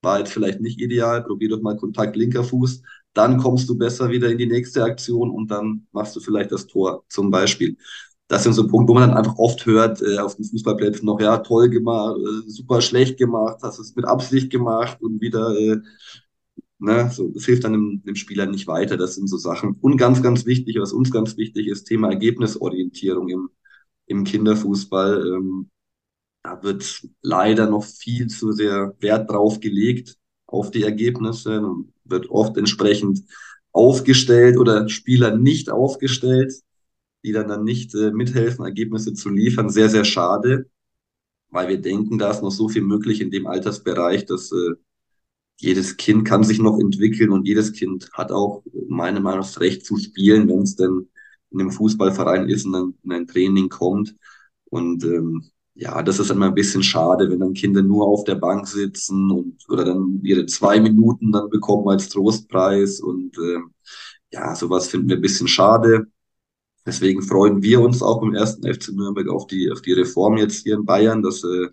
war 0.01 0.20
jetzt 0.20 0.34
vielleicht 0.34 0.61
nicht 0.61 0.80
ideal, 0.82 1.24
probier 1.24 1.49
doch 1.49 1.61
mal 1.61 1.78
Kontakt 1.78 2.16
linker 2.16 2.43
Fuß, 2.43 2.82
dann 3.14 3.38
kommst 3.38 3.70
du 3.70 3.78
besser 3.78 4.09
wieder 4.09 4.30
in 4.30 4.38
die 4.38 4.47
nächste 4.47 4.84
Aktion 4.84 5.32
und 5.32 5.49
dann 5.51 5.88
machst 5.91 6.16
du 6.16 6.20
vielleicht 6.20 6.51
das 6.51 6.68
Tor 6.68 7.05
zum 7.09 7.32
Beispiel. 7.32 7.78
das 8.28 8.43
sind 8.43 8.53
so 8.53 8.68
Punkte, 8.68 8.91
wo 8.91 8.95
man 8.95 9.09
dann 9.09 9.18
einfach 9.18 9.38
oft 9.38 9.66
hört 9.66 10.01
äh, 10.01 10.18
auf 10.20 10.36
den 10.36 10.45
Fußballplätzen 10.45 11.05
noch, 11.05 11.20
ja, 11.22 11.38
toll 11.39 11.70
gemacht, 11.70 12.18
äh, 12.18 12.49
super 12.49 12.82
schlecht 12.82 13.18
gemacht, 13.18 13.59
hast 13.61 13.80
es 13.80 13.95
mit 13.95 14.05
Absicht 14.05 14.49
gemacht 14.49 15.01
und 15.01 15.22
wieder, 15.22 15.55
äh, 15.57 15.78
ne, 16.84 17.10
so, 17.12 17.30
das 17.30 17.46
hilft 17.46 17.64
dann 17.64 17.74
dem, 17.74 18.04
dem 18.06 18.16
Spieler 18.16 18.46
nicht 18.46 18.68
weiter. 18.68 18.98
Das 18.98 19.16
sind 19.16 19.28
so 19.28 19.38
Sachen. 19.38 19.78
Und 19.82 19.98
ganz, 19.98 20.22
ganz 20.22 20.46
wichtig, 20.46 20.78
was 20.80 20.94
uns 20.94 21.12
ganz 21.12 21.38
wichtig 21.38 21.68
ist, 21.68 21.86
Thema 21.86 22.10
Ergebnisorientierung 22.10 23.30
im, 23.30 23.50
im 24.08 24.24
Kinderfußball. 24.24 25.28
Ähm, 25.28 25.70
da 26.44 26.62
wird 26.62 27.08
leider 27.22 27.70
noch 27.70 27.86
viel 27.86 28.28
zu 28.28 28.52
sehr 28.52 28.96
Wert 29.00 29.32
drauf 29.32 29.60
gelegt 29.62 30.18
auf 30.46 30.72
die 30.72 30.84
Ergebnisse, 30.84 31.64
wird 32.04 32.30
oft 32.30 32.58
entsprechend 32.58 33.24
aufgestellt 33.72 34.58
oder 34.58 34.88
Spieler 34.90 35.36
nicht 35.36 35.70
aufgestellt, 35.70 36.54
die 37.24 37.32
dann, 37.32 37.48
dann 37.48 37.64
nicht 37.64 37.96
äh, 37.96 38.12
mithelfen, 38.12 38.66
Ergebnisse 38.66 39.14
zu 39.14 39.30
liefern. 39.30 39.70
Sehr, 39.70 39.90
sehr 39.90 40.04
schade, 40.04 40.70
weil 41.50 41.70
wir 41.70 41.82
denken, 41.82 42.18
da 42.18 42.32
ist 42.32 42.44
noch 42.44 42.52
so 42.52 42.68
viel 42.68 42.82
möglich 42.84 43.22
in 43.22 43.32
dem 43.32 43.48
Altersbereich, 43.48 44.26
dass 44.26 44.52
äh, 44.52 44.74
jedes 45.58 45.97
Kind 45.97 46.26
kann 46.26 46.43
sich 46.43 46.60
noch 46.60 46.80
entwickeln 46.80 47.32
und 47.32 47.47
jedes 47.47 47.74
Kind 47.74 48.10
hat 48.14 48.32
auch 48.32 48.64
meiner 48.88 49.20
Meinung 49.20 49.39
nach 49.39 49.47
das 49.47 49.60
Recht 49.60 49.86
zu 49.86 49.97
spielen, 49.97 50.47
wenn 50.49 50.62
es 50.62 50.76
denn 50.76 51.08
in 51.51 51.62
einem 51.62 51.72
Fußballverein 51.72 52.49
ist 52.49 52.66
und 52.66 52.74
dann 52.74 52.93
in 53.04 53.12
ein 53.12 53.28
Training 53.28 53.70
kommt. 53.70 54.16
Und 54.66 55.04
ähm, 55.04 55.51
ja, 55.76 56.04
das 56.04 56.20
ist 56.20 56.32
immer 56.32 56.47
ein 56.47 56.56
bisschen 56.56 56.84
schade, 56.84 57.30
wenn 57.30 57.39
dann 57.39 57.54
Kinder 57.54 57.82
nur 57.82 58.08
auf 58.08 58.24
der 58.26 58.36
Bank 58.36 58.68
sitzen 58.68 59.32
und 59.32 59.58
oder 59.70 59.86
dann 59.86 60.20
ihre 60.24 60.45
zwei 60.45 60.80
Minuten 60.80 61.32
dann 61.32 61.49
bekommen 61.49 61.88
als 61.89 62.10
Trostpreis. 62.10 62.99
Und 62.99 63.38
ähm, 63.38 63.74
ja, 64.32 64.56
sowas 64.56 64.88
finden 64.88 65.10
wir 65.10 65.16
ein 65.18 65.22
bisschen 65.22 65.47
schade. 65.47 66.08
Deswegen 66.86 67.22
freuen 67.22 67.62
wir 67.64 67.82
uns 67.82 68.01
auch 68.01 68.22
im 68.24 68.34
ersten 68.34 68.72
FC 68.72 68.89
Nürnberg 68.89 69.30
auf 69.30 69.47
die, 69.47 69.72
auf 69.72 69.82
die 69.82 69.93
Reform 69.93 70.38
jetzt 70.38 70.64
hier 70.64 70.76
in 70.76 70.86
Bayern, 70.86 71.22
dass 71.24 71.43
äh, 71.43 71.70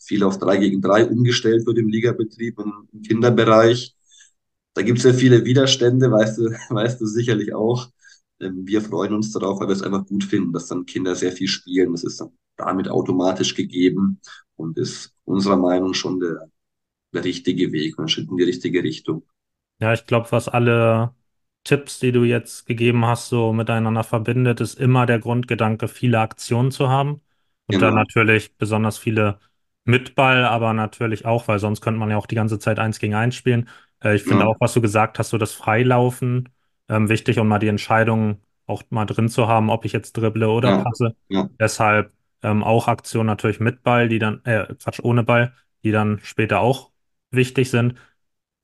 viel 0.00 0.24
auf 0.24 0.38
drei 0.38 0.56
gegen 0.56 0.80
drei 0.80 1.06
umgestellt 1.06 1.66
wird 1.66 1.78
im 1.78 1.88
Ligabetrieb 1.88 2.58
und 2.58 2.88
im 2.92 3.02
Kinderbereich. 3.02 3.94
Da 4.74 4.82
gibt 4.82 4.98
es 4.98 5.04
ja 5.04 5.12
viele 5.12 5.44
Widerstände, 5.44 6.10
weißt 6.10 6.38
du, 6.38 6.50
weißt 6.70 7.00
du 7.00 7.06
sicherlich 7.06 7.54
auch. 7.54 7.88
Ähm, 8.40 8.66
wir 8.66 8.80
freuen 8.80 9.14
uns 9.14 9.32
darauf, 9.32 9.60
weil 9.60 9.68
wir 9.68 9.74
es 9.74 9.82
einfach 9.82 10.06
gut 10.06 10.24
finden, 10.24 10.52
dass 10.52 10.66
dann 10.66 10.86
Kinder 10.86 11.14
sehr 11.14 11.32
viel 11.32 11.48
spielen. 11.48 11.92
Das 11.92 12.04
ist 12.04 12.20
dann 12.20 12.30
damit 12.56 12.88
automatisch 12.88 13.54
gegeben 13.54 14.20
und 14.56 14.78
ist 14.78 15.12
unserer 15.24 15.56
Meinung 15.56 15.94
schon 15.94 16.20
der, 16.20 16.50
der 17.14 17.24
richtige 17.24 17.72
Weg, 17.72 17.98
ein 17.98 18.08
Schritt 18.08 18.30
in 18.30 18.36
die 18.36 18.44
richtige 18.44 18.82
Richtung. 18.82 19.24
Ja, 19.80 19.92
ich 19.92 20.06
glaube, 20.06 20.30
was 20.32 20.48
alle 20.48 21.14
Tipps, 21.64 21.98
die 21.98 22.12
du 22.12 22.24
jetzt 22.24 22.66
gegeben 22.66 23.04
hast, 23.06 23.28
so 23.28 23.52
miteinander 23.52 24.04
verbindet, 24.04 24.60
ist 24.60 24.78
immer 24.78 25.06
der 25.06 25.18
Grundgedanke, 25.18 25.88
viele 25.88 26.20
Aktionen 26.20 26.70
zu 26.70 26.88
haben. 26.88 27.22
Und 27.66 27.76
genau. 27.76 27.86
dann 27.86 27.94
natürlich 27.94 28.56
besonders 28.56 28.98
viele 28.98 29.38
mit 29.90 30.14
Ball, 30.14 30.44
aber 30.44 30.72
natürlich 30.72 31.26
auch, 31.26 31.48
weil 31.48 31.58
sonst 31.58 31.80
könnte 31.80 32.00
man 32.00 32.10
ja 32.10 32.16
auch 32.16 32.26
die 32.26 32.34
ganze 32.34 32.58
Zeit 32.58 32.78
eins 32.78 32.98
gegen 32.98 33.14
eins 33.14 33.34
spielen. 33.34 33.68
Äh, 34.02 34.16
ich 34.16 34.22
finde 34.22 34.44
ja. 34.44 34.46
auch, 34.46 34.56
was 34.60 34.72
du 34.72 34.80
gesagt 34.80 35.18
hast, 35.18 35.30
so 35.30 35.38
das 35.38 35.52
Freilaufen 35.52 36.48
ähm, 36.88 37.08
wichtig 37.08 37.38
und 37.38 37.48
mal 37.48 37.58
die 37.58 37.68
Entscheidung 37.68 38.40
auch 38.66 38.82
mal 38.90 39.04
drin 39.04 39.28
zu 39.28 39.48
haben, 39.48 39.68
ob 39.68 39.84
ich 39.84 39.92
jetzt 39.92 40.12
dribble 40.12 40.48
oder 40.48 40.70
ja. 40.70 40.84
passe. 40.84 41.16
Ja. 41.28 41.50
Deshalb 41.58 42.12
ähm, 42.42 42.62
auch 42.62 42.88
Aktionen 42.88 43.26
natürlich 43.26 43.60
mit 43.60 43.82
Ball, 43.82 44.08
die 44.08 44.18
dann, 44.18 44.40
äh, 44.44 44.66
Quatsch, 44.82 45.00
ohne 45.02 45.24
Ball, 45.24 45.52
die 45.82 45.90
dann 45.90 46.20
später 46.22 46.60
auch 46.60 46.90
wichtig 47.30 47.70
sind. 47.70 47.94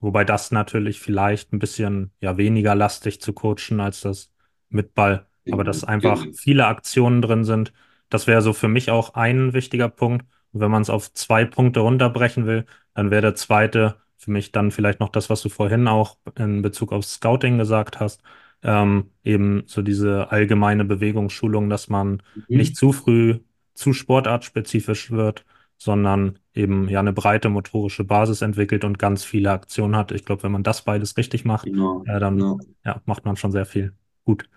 Wobei 0.00 0.24
das 0.24 0.50
natürlich 0.50 1.00
vielleicht 1.00 1.52
ein 1.52 1.58
bisschen 1.58 2.12
ja 2.20 2.36
weniger 2.36 2.74
lastig 2.74 3.20
zu 3.20 3.32
coachen 3.32 3.80
als 3.80 4.02
das 4.02 4.32
mit 4.68 4.94
Ball. 4.94 5.26
Aber 5.50 5.64
dass 5.64 5.84
einfach 5.84 6.24
viele 6.34 6.66
Aktionen 6.66 7.22
drin 7.22 7.44
sind, 7.44 7.72
das 8.08 8.26
wäre 8.26 8.42
so 8.42 8.52
für 8.52 8.68
mich 8.68 8.90
auch 8.90 9.14
ein 9.14 9.52
wichtiger 9.52 9.88
Punkt. 9.88 10.26
Und 10.56 10.60
wenn 10.60 10.70
man 10.70 10.80
es 10.80 10.88
auf 10.88 11.12
zwei 11.12 11.44
Punkte 11.44 11.80
runterbrechen 11.80 12.46
will, 12.46 12.64
dann 12.94 13.10
wäre 13.10 13.20
der 13.20 13.34
zweite 13.34 13.96
für 14.16 14.30
mich 14.30 14.52
dann 14.52 14.70
vielleicht 14.70 15.00
noch 15.00 15.10
das, 15.10 15.28
was 15.28 15.42
du 15.42 15.50
vorhin 15.50 15.86
auch 15.86 16.16
in 16.38 16.62
Bezug 16.62 16.92
auf 16.92 17.04
Scouting 17.04 17.58
gesagt 17.58 18.00
hast. 18.00 18.22
Ähm, 18.62 19.10
eben 19.22 19.64
so 19.66 19.82
diese 19.82 20.32
allgemeine 20.32 20.86
Bewegungsschulung, 20.86 21.68
dass 21.68 21.90
man 21.90 22.22
mhm. 22.34 22.44
nicht 22.48 22.74
zu 22.74 22.92
früh 22.92 23.40
zu 23.74 23.92
sportartspezifisch 23.92 25.10
wird, 25.10 25.44
sondern 25.76 26.38
eben 26.54 26.88
ja 26.88 27.00
eine 27.00 27.12
breite 27.12 27.50
motorische 27.50 28.04
Basis 28.04 28.40
entwickelt 28.40 28.82
und 28.82 28.98
ganz 28.98 29.24
viele 29.24 29.50
Aktionen 29.50 29.94
hat. 29.94 30.10
Ich 30.10 30.24
glaube, 30.24 30.42
wenn 30.42 30.52
man 30.52 30.62
das 30.62 30.86
beides 30.86 31.18
richtig 31.18 31.44
macht, 31.44 31.66
genau, 31.66 32.02
äh, 32.06 32.18
dann 32.18 32.38
genau. 32.38 32.58
Ja, 32.82 33.02
macht 33.04 33.26
man 33.26 33.36
schon 33.36 33.52
sehr 33.52 33.66
viel 33.66 33.92
gut. 34.24 34.48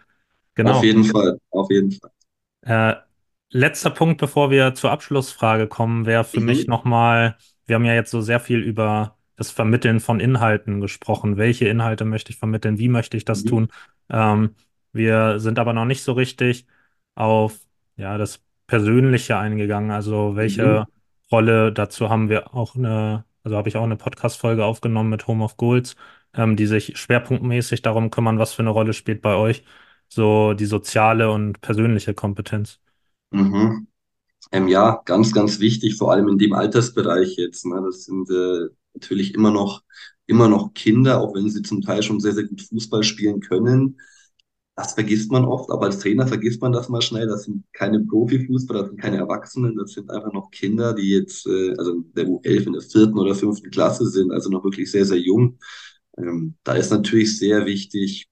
Genau. 0.55 0.77
Auf 0.77 0.83
jeden 0.85 1.03
Fall, 1.03 1.37
auf 1.49 1.69
jeden 1.69 1.91
Fall. 1.91 2.11
Äh, 2.61 3.08
letzter 3.51 3.89
Punkt, 3.89 4.19
bevor 4.19 4.51
wir 4.51 4.73
zur 4.73 4.91
Abschlussfrage 4.91 5.67
kommen, 5.67 6.05
wäre 6.05 6.23
für 6.23 6.39
mhm. 6.39 6.45
mich 6.45 6.67
nochmal, 6.67 7.37
wir 7.65 7.75
haben 7.75 7.85
ja 7.85 7.93
jetzt 7.93 8.11
so 8.11 8.21
sehr 8.21 8.39
viel 8.39 8.59
über 8.59 9.17
das 9.35 9.51
Vermitteln 9.51 9.99
von 9.99 10.19
Inhalten 10.19 10.81
gesprochen. 10.81 11.37
Welche 11.37 11.67
Inhalte 11.67 12.05
möchte 12.05 12.31
ich 12.31 12.37
vermitteln? 12.37 12.77
Wie 12.77 12.89
möchte 12.89 13.17
ich 13.17 13.25
das 13.25 13.43
mhm. 13.43 13.49
tun? 13.49 13.67
Ähm, 14.09 14.55
wir 14.91 15.39
sind 15.39 15.59
aber 15.59 15.73
noch 15.73 15.85
nicht 15.85 16.03
so 16.03 16.13
richtig 16.13 16.65
auf 17.15 17.59
ja, 17.95 18.17
das 18.17 18.41
Persönliche 18.67 19.37
eingegangen. 19.37 19.91
Also 19.91 20.35
welche 20.35 20.81
mhm. 20.81 20.85
Rolle 21.31 21.71
dazu 21.71 22.09
haben 22.09 22.29
wir 22.29 22.53
auch 22.53 22.75
eine, 22.75 23.25
also 23.43 23.57
habe 23.57 23.69
ich 23.69 23.77
auch 23.77 23.83
eine 23.83 23.97
Podcast-Folge 23.97 24.65
aufgenommen 24.65 25.09
mit 25.09 25.27
Home 25.27 25.43
of 25.43 25.57
Goals, 25.57 25.95
ähm, 26.33 26.55
die 26.55 26.65
sich 26.65 26.97
schwerpunktmäßig 26.97 27.81
darum 27.81 28.11
kümmern, 28.11 28.39
was 28.39 28.53
für 28.53 28.61
eine 28.61 28.71
Rolle 28.71 28.93
spielt 28.93 29.21
bei 29.21 29.35
euch 29.35 29.63
so 30.09 30.53
die 30.53 30.65
soziale 30.65 31.31
und 31.31 31.61
persönliche 31.61 32.13
Kompetenz. 32.13 32.79
Mhm. 33.31 33.87
Ähm, 34.51 34.67
ja, 34.69 35.01
ganz, 35.05 35.33
ganz 35.33 35.59
wichtig, 35.59 35.97
vor 35.97 36.11
allem 36.11 36.29
in 36.29 36.39
dem 36.39 36.53
Altersbereich 36.53 37.37
jetzt. 37.37 37.65
Ne? 37.65 37.81
Das 37.85 38.05
sind 38.05 38.29
äh, 38.31 38.69
natürlich 38.93 39.33
immer 39.35 39.51
noch, 39.51 39.83
immer 40.27 40.49
noch 40.49 40.73
Kinder, 40.73 41.21
auch 41.21 41.35
wenn 41.35 41.49
sie 41.49 41.63
zum 41.63 41.81
Teil 41.81 42.03
schon 42.03 42.19
sehr, 42.19 42.33
sehr 42.33 42.45
gut 42.45 42.61
Fußball 42.63 43.03
spielen 43.03 43.41
können. 43.41 43.99
Das 44.75 44.93
vergisst 44.95 45.31
man 45.31 45.45
oft, 45.45 45.71
aber 45.71 45.87
als 45.87 45.99
Trainer 45.99 46.27
vergisst 46.27 46.61
man 46.61 46.71
das 46.73 46.89
mal 46.89 47.01
schnell. 47.01 47.27
Das 47.27 47.43
sind 47.45 47.65
keine 47.73 48.01
Profifußballer, 48.01 48.81
das 48.81 48.89
sind 48.91 49.01
keine 49.01 49.17
Erwachsenen, 49.17 49.75
das 49.77 49.93
sind 49.93 50.09
einfach 50.11 50.33
noch 50.33 50.51
Kinder, 50.51 50.93
die 50.93 51.09
jetzt, 51.11 51.47
äh, 51.47 51.75
also 51.77 52.01
der 52.15 52.27
U11 52.27 52.67
in 52.67 52.73
der 52.73 52.81
vierten 52.83 53.19
oder 53.19 53.35
fünften 53.35 53.71
Klasse 53.71 54.07
sind, 54.09 54.31
also 54.31 54.49
noch 54.49 54.63
wirklich 54.63 54.91
sehr, 54.91 55.05
sehr 55.05 55.19
jung. 55.19 55.59
Ähm, 56.17 56.55
da 56.63 56.73
ist 56.75 56.91
natürlich 56.91 57.37
sehr 57.39 57.65
wichtig, 57.65 58.27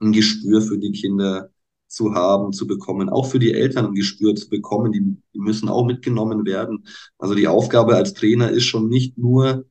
ein 0.00 0.12
Gespür 0.12 0.62
für 0.62 0.78
die 0.78 0.92
Kinder 0.92 1.50
zu 1.94 2.14
haben, 2.14 2.52
zu 2.52 2.66
bekommen, 2.66 3.08
auch 3.08 3.26
für 3.26 3.38
die 3.38 3.52
Eltern 3.52 3.86
ein 3.86 3.94
Gespür 3.94 4.34
zu 4.34 4.48
bekommen, 4.48 4.92
die, 4.92 5.00
die 5.32 5.38
müssen 5.38 5.68
auch 5.68 5.86
mitgenommen 5.86 6.44
werden. 6.44 6.86
Also 7.18 7.34
die 7.34 7.48
Aufgabe 7.48 7.96
als 7.96 8.14
Trainer 8.14 8.50
ist 8.50 8.64
schon 8.64 8.88
nicht 8.88 9.16
nur 9.18 9.64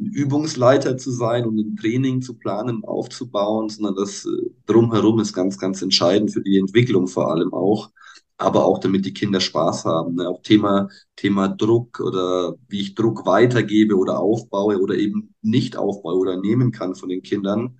ein 0.00 0.06
Übungsleiter 0.06 0.96
zu 0.96 1.10
sein 1.10 1.44
und 1.44 1.58
ein 1.58 1.76
Training 1.76 2.22
zu 2.22 2.34
planen, 2.34 2.84
aufzubauen, 2.84 3.68
sondern 3.68 3.96
das 3.96 4.24
äh, 4.26 4.50
drumherum 4.66 5.20
ist 5.20 5.32
ganz, 5.32 5.58
ganz 5.58 5.82
entscheidend 5.82 6.32
für 6.32 6.42
die 6.42 6.58
Entwicklung 6.58 7.08
vor 7.08 7.30
allem 7.30 7.52
auch, 7.52 7.90
aber 8.36 8.64
auch 8.64 8.78
damit 8.78 9.04
die 9.04 9.14
Kinder 9.14 9.40
Spaß 9.40 9.84
haben. 9.84 10.14
Ne? 10.14 10.28
Auch 10.28 10.42
Thema, 10.42 10.88
Thema 11.16 11.48
Druck 11.48 12.00
oder 12.00 12.54
wie 12.68 12.80
ich 12.80 12.94
Druck 12.94 13.26
weitergebe 13.26 13.96
oder 13.96 14.20
aufbaue 14.20 14.80
oder 14.80 14.94
eben 14.94 15.34
nicht 15.42 15.76
aufbaue 15.76 16.16
oder 16.16 16.36
nehmen 16.36 16.70
kann 16.70 16.94
von 16.94 17.08
den 17.08 17.22
Kindern. 17.22 17.78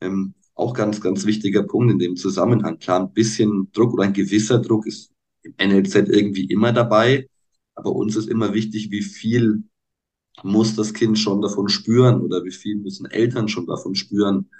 Ähm, 0.00 0.34
auch 0.62 0.74
ganz, 0.74 1.00
ganz 1.00 1.26
wichtiger 1.26 1.64
Punkt 1.64 1.92
in 1.92 1.98
dem 1.98 2.16
Zusammenhang. 2.16 2.78
Klar, 2.78 3.00
ein 3.00 3.12
bisschen 3.12 3.70
Druck 3.72 3.92
oder 3.94 4.04
ein 4.04 4.12
gewisser 4.12 4.60
Druck 4.60 4.86
ist 4.86 5.12
im 5.42 5.54
NLZ 5.58 5.94
irgendwie 6.08 6.44
immer 6.46 6.72
dabei, 6.72 7.28
aber 7.74 7.92
uns 7.92 8.16
ist 8.16 8.28
immer 8.28 8.54
wichtig, 8.54 8.90
wie 8.90 9.02
viel 9.02 9.64
muss 10.42 10.76
das 10.76 10.94
Kind 10.94 11.18
schon 11.18 11.42
davon 11.42 11.68
spüren 11.68 12.20
oder 12.22 12.44
wie 12.44 12.52
viel 12.52 12.76
müssen 12.76 13.06
Eltern 13.06 13.48
schon 13.48 13.66
davon 13.66 13.94
spüren. 13.94 14.50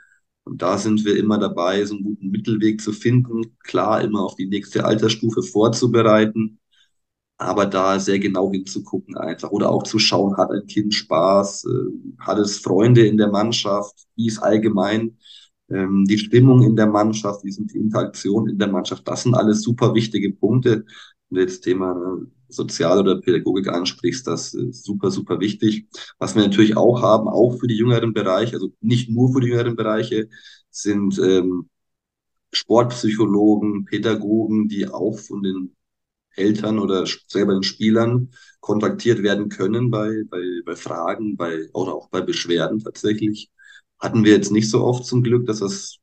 Und 0.44 0.61
da 0.61 0.76
sind 0.76 1.05
wir 1.05 1.16
immer 1.16 1.38
dabei, 1.38 1.84
so 1.84 1.94
einen 1.94 2.05
guten 2.05 2.30
Mittelweg 2.30 2.80
zu 2.80 2.92
finden, 2.92 3.57
klar 3.61 4.03
immer 4.03 4.22
auf 4.22 4.34
die 4.36 4.46
nächste 4.46 4.84
Altersstufe 4.84 5.42
vorzubereiten, 5.42 6.59
aber 7.38 7.66
da 7.66 7.98
sehr 7.98 8.18
genau 8.18 8.50
hinzugucken 8.50 9.16
einfach. 9.16 9.50
Oder 9.50 9.70
auch 9.70 9.82
zu 9.84 9.98
schauen, 9.98 10.36
hat 10.36 10.50
ein 10.50 10.66
Kind 10.66 10.94
Spaß, 10.94 11.64
äh, 11.64 12.18
hat 12.20 12.38
es 12.38 12.59
Freunde 12.59 13.07
in 13.07 13.16
der 13.16 13.28
Mannschaft, 13.30 14.07
wie 14.16 14.26
ist 14.28 14.38
allgemein 14.38 15.18
ähm, 15.73 16.05
die 16.07 16.18
Stimmung 16.18 16.62
in 16.62 16.77
der 16.77 16.87
Mannschaft, 16.87 17.45
wie 17.45 17.53
sind 17.53 17.73
die 17.73 17.79
Interaktionen 17.79 18.53
in 18.53 18.59
der 18.59 18.68
Mannschaft, 18.68 19.07
das 19.09 19.23
sind 19.23 19.35
alles 19.35 19.62
super 19.62 19.95
wichtige 19.95 20.33
Punkte. 20.33 20.85
Und 21.31 21.39
jetzt 21.39 21.62
Thema 21.62 21.95
ne, 21.95 22.27
Sozial- 22.49 23.01
oder 23.01 23.20
Pädagogik 23.20 23.68
ansprichst, 23.68 24.27
das 24.27 24.55
ist 24.55 24.85
super, 24.85 25.11
super 25.11 25.41
wichtig. 25.41 25.87
Was 26.18 26.35
wir 26.35 26.43
natürlich 26.43 26.77
auch 26.77 27.03
haben, 27.03 27.29
auch 27.29 27.59
für 27.59 27.66
die 27.66 27.77
jüngeren 27.77 28.12
Bereiche, 28.12 28.55
also 28.55 28.73
nicht 28.81 29.11
nur 29.11 29.33
für 29.33 29.41
die 29.41 29.49
jüngeren 29.49 29.77
Bereiche, 29.77 30.29
sind 30.70 31.18
ähm, 31.18 31.68
Sportpsychologen, 32.53 33.85
Pädagogen, 33.87 34.68
die 34.68 34.87
auch 34.89 35.18
von 35.18 35.43
den 35.43 35.75
Eltern 36.37 36.79
oder 36.79 37.05
selber 37.27 37.55
den 37.55 37.62
Spielern 37.62 38.31
kontaktiert 38.61 39.23
werden 39.23 39.49
können 39.49 39.91
bei, 39.91 40.25
bei, 40.29 40.43
bei 40.64 40.77
Fragen, 40.77 41.37
bei, 41.37 41.68
oder 41.73 41.95
auch 41.95 42.09
bei 42.09 42.20
Beschwerden 42.20 42.81
tatsächlich. 42.81 43.51
Hatten 44.03 44.24
wir 44.24 44.32
jetzt 44.32 44.53
nicht 44.53 44.68
so 44.70 44.84
oft 44.84 45.07
zum 45.07 45.22
Glück, 45.22 45.46
dass 45.46 45.61
das 45.61 45.98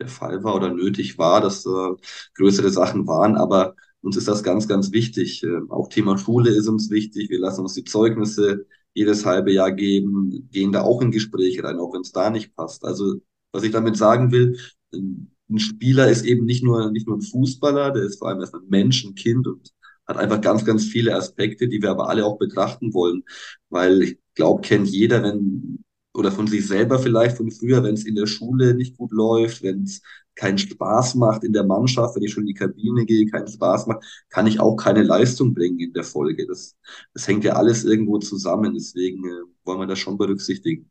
der 0.00 0.08
Fall 0.08 0.42
war 0.44 0.56
oder 0.56 0.72
nötig 0.72 1.18
war, 1.18 1.40
dass 1.40 1.66
äh, 1.66 1.90
größere 2.36 2.70
Sachen 2.70 3.06
waren, 3.06 3.36
aber 3.36 3.76
uns 4.02 4.16
ist 4.16 4.28
das 4.28 4.42
ganz, 4.42 4.68
ganz 4.68 4.92
wichtig. 4.92 5.42
Äh, 5.44 5.60
auch 5.70 5.88
Thema 5.88 6.18
Schule 6.18 6.50
ist 6.50 6.68
uns 6.68 6.90
wichtig. 6.90 7.30
Wir 7.30 7.40
lassen 7.40 7.62
uns 7.62 7.74
die 7.74 7.84
Zeugnisse 7.84 8.66
jedes 8.94 9.26
halbe 9.26 9.52
Jahr 9.52 9.72
geben, 9.72 10.48
gehen 10.52 10.72
da 10.72 10.82
auch 10.82 11.02
in 11.02 11.10
Gespräche 11.12 11.64
rein, 11.64 11.78
auch 11.78 11.94
wenn 11.94 12.02
es 12.02 12.12
da 12.12 12.30
nicht 12.30 12.56
passt. 12.56 12.84
Also, 12.84 13.16
was 13.52 13.62
ich 13.64 13.72
damit 13.72 13.96
sagen 13.96 14.32
will, 14.32 14.58
ein 14.92 15.58
Spieler 15.58 16.08
ist 16.10 16.24
eben 16.24 16.44
nicht 16.44 16.64
nur, 16.64 16.90
nicht 16.90 17.06
nur 17.06 17.16
ein 17.18 17.22
Fußballer, 17.22 17.92
der 17.92 18.04
ist 18.04 18.18
vor 18.18 18.28
allem 18.28 18.40
erst 18.40 18.54
ein 18.54 18.68
Mensch, 18.68 19.04
ein 19.04 19.14
Kind 19.14 19.46
und 19.46 19.72
hat 20.06 20.16
einfach 20.16 20.40
ganz, 20.40 20.64
ganz 20.64 20.84
viele 20.84 21.14
Aspekte, 21.14 21.68
die 21.68 21.80
wir 21.82 21.90
aber 21.90 22.08
alle 22.08 22.24
auch 22.26 22.38
betrachten 22.38 22.92
wollen. 22.94 23.22
Weil 23.70 24.02
ich 24.02 24.18
glaube, 24.34 24.62
kennt 24.62 24.88
jeder, 24.88 25.22
wenn, 25.22 25.83
oder 26.14 26.32
von 26.32 26.46
sich 26.46 26.66
selber 26.66 26.98
vielleicht 26.98 27.36
von 27.36 27.50
früher, 27.50 27.82
wenn 27.82 27.94
es 27.94 28.04
in 28.06 28.14
der 28.14 28.26
Schule 28.26 28.74
nicht 28.74 28.96
gut 28.96 29.12
läuft, 29.12 29.62
wenn 29.62 29.82
es 29.84 30.02
keinen 30.36 30.58
Spaß 30.58 31.14
macht 31.16 31.44
in 31.44 31.52
der 31.52 31.64
Mannschaft, 31.64 32.16
wenn 32.16 32.22
ich 32.22 32.32
schon 32.32 32.42
in 32.44 32.48
die 32.48 32.54
Kabine 32.54 33.04
gehe, 33.06 33.26
keinen 33.26 33.46
Spaß 33.48 33.86
macht, 33.86 34.04
kann 34.30 34.46
ich 34.46 34.60
auch 34.60 34.76
keine 34.76 35.02
Leistung 35.02 35.54
bringen 35.54 35.78
in 35.80 35.92
der 35.92 36.04
Folge. 36.04 36.46
Das, 36.46 36.76
das 37.14 37.28
hängt 37.28 37.44
ja 37.44 37.54
alles 37.54 37.84
irgendwo 37.84 38.18
zusammen. 38.18 38.74
Deswegen 38.74 39.24
äh, 39.24 39.30
wollen 39.64 39.80
wir 39.80 39.86
das 39.86 39.98
schon 39.98 40.18
berücksichtigen. 40.18 40.90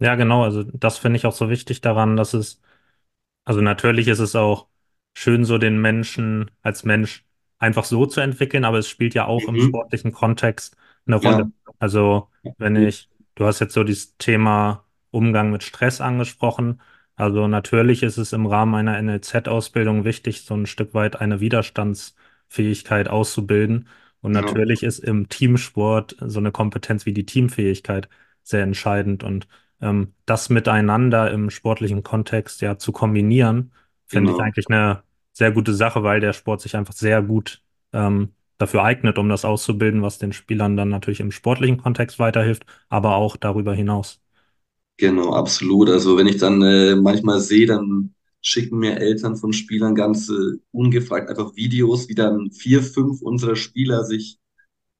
Ja, 0.00 0.16
genau. 0.16 0.42
Also 0.42 0.64
das 0.64 0.98
finde 0.98 1.16
ich 1.18 1.26
auch 1.26 1.32
so 1.32 1.48
wichtig 1.48 1.80
daran, 1.80 2.16
dass 2.16 2.34
es, 2.34 2.60
also 3.44 3.60
natürlich 3.62 4.08
ist 4.08 4.20
es 4.20 4.36
auch 4.36 4.68
schön, 5.14 5.44
so 5.44 5.58
den 5.58 5.80
Menschen 5.80 6.50
als 6.62 6.84
Mensch 6.84 7.26
einfach 7.58 7.84
so 7.86 8.06
zu 8.06 8.20
entwickeln, 8.20 8.64
aber 8.64 8.78
es 8.78 8.88
spielt 8.88 9.14
ja 9.14 9.26
auch 9.26 9.48
im 9.48 9.58
Mhm. 9.58 9.60
sportlichen 9.60 10.12
Kontext 10.12 10.76
eine 11.06 11.16
Ja, 11.20 11.42
Rolle. 11.42 11.50
Also 11.80 12.30
wenn 12.58 12.76
gut. 12.76 12.88
ich, 12.88 13.10
du 13.34 13.46
hast 13.46 13.60
jetzt 13.60 13.74
so 13.74 13.84
dieses 13.84 14.16
Thema 14.18 14.84
Umgang 15.10 15.50
mit 15.50 15.62
Stress 15.62 16.00
angesprochen. 16.00 16.80
Also 17.16 17.46
natürlich 17.46 18.02
ist 18.02 18.18
es 18.18 18.32
im 18.32 18.46
Rahmen 18.46 18.74
einer 18.74 19.00
NLZ-Ausbildung 19.00 20.04
wichtig, 20.04 20.42
so 20.44 20.54
ein 20.54 20.66
Stück 20.66 20.94
weit 20.94 21.16
eine 21.20 21.40
Widerstandsfähigkeit 21.40 23.08
auszubilden. 23.08 23.88
Und 24.20 24.34
Ja, 24.34 24.40
natürlich 24.40 24.82
ist 24.82 25.00
im 25.00 25.28
Teamsport 25.28 26.16
so 26.20 26.38
eine 26.38 26.52
Kompetenz 26.52 27.06
wie 27.06 27.12
die 27.12 27.26
Teamfähigkeit 27.26 28.08
sehr 28.42 28.62
entscheidend. 28.62 29.24
Und 29.24 29.48
ähm, 29.80 30.14
das 30.26 30.48
miteinander 30.48 31.30
im 31.30 31.50
sportlichen 31.50 32.02
Kontext 32.02 32.60
ja 32.62 32.78
zu 32.78 32.92
kombinieren, 32.92 33.72
finde 34.06 34.30
ich 34.30 34.36
genau. 34.36 34.44
eigentlich 34.46 34.68
eine 34.68 35.02
sehr 35.32 35.50
gute 35.52 35.74
Sache, 35.74 36.02
weil 36.02 36.20
der 36.20 36.32
Sport 36.32 36.60
sich 36.60 36.76
einfach 36.76 36.94
sehr 36.94 37.22
gut 37.22 37.62
ähm, 37.92 38.34
dafür 38.62 38.84
eignet, 38.84 39.18
um 39.18 39.28
das 39.28 39.44
auszubilden, 39.44 40.02
was 40.02 40.18
den 40.18 40.32
Spielern 40.32 40.76
dann 40.76 40.88
natürlich 40.90 41.20
im 41.20 41.32
sportlichen 41.32 41.78
Kontext 41.78 42.18
weiterhilft, 42.18 42.64
aber 42.88 43.16
auch 43.16 43.36
darüber 43.36 43.74
hinaus. 43.74 44.20
Genau, 44.98 45.32
absolut. 45.32 45.88
Also 45.88 46.16
wenn 46.16 46.26
ich 46.26 46.36
dann 46.38 46.62
äh, 46.62 46.94
manchmal 46.94 47.40
sehe, 47.40 47.66
dann 47.66 48.14
schicken 48.40 48.78
mir 48.78 48.98
Eltern 48.98 49.36
von 49.36 49.52
Spielern 49.52 49.94
ganz 49.94 50.28
äh, 50.28 50.58
ungefragt 50.72 51.28
einfach 51.28 51.56
Videos, 51.56 52.08
wie 52.08 52.14
dann 52.14 52.50
vier, 52.52 52.82
fünf 52.82 53.22
unserer 53.22 53.56
Spieler 53.56 54.04
sich 54.04 54.38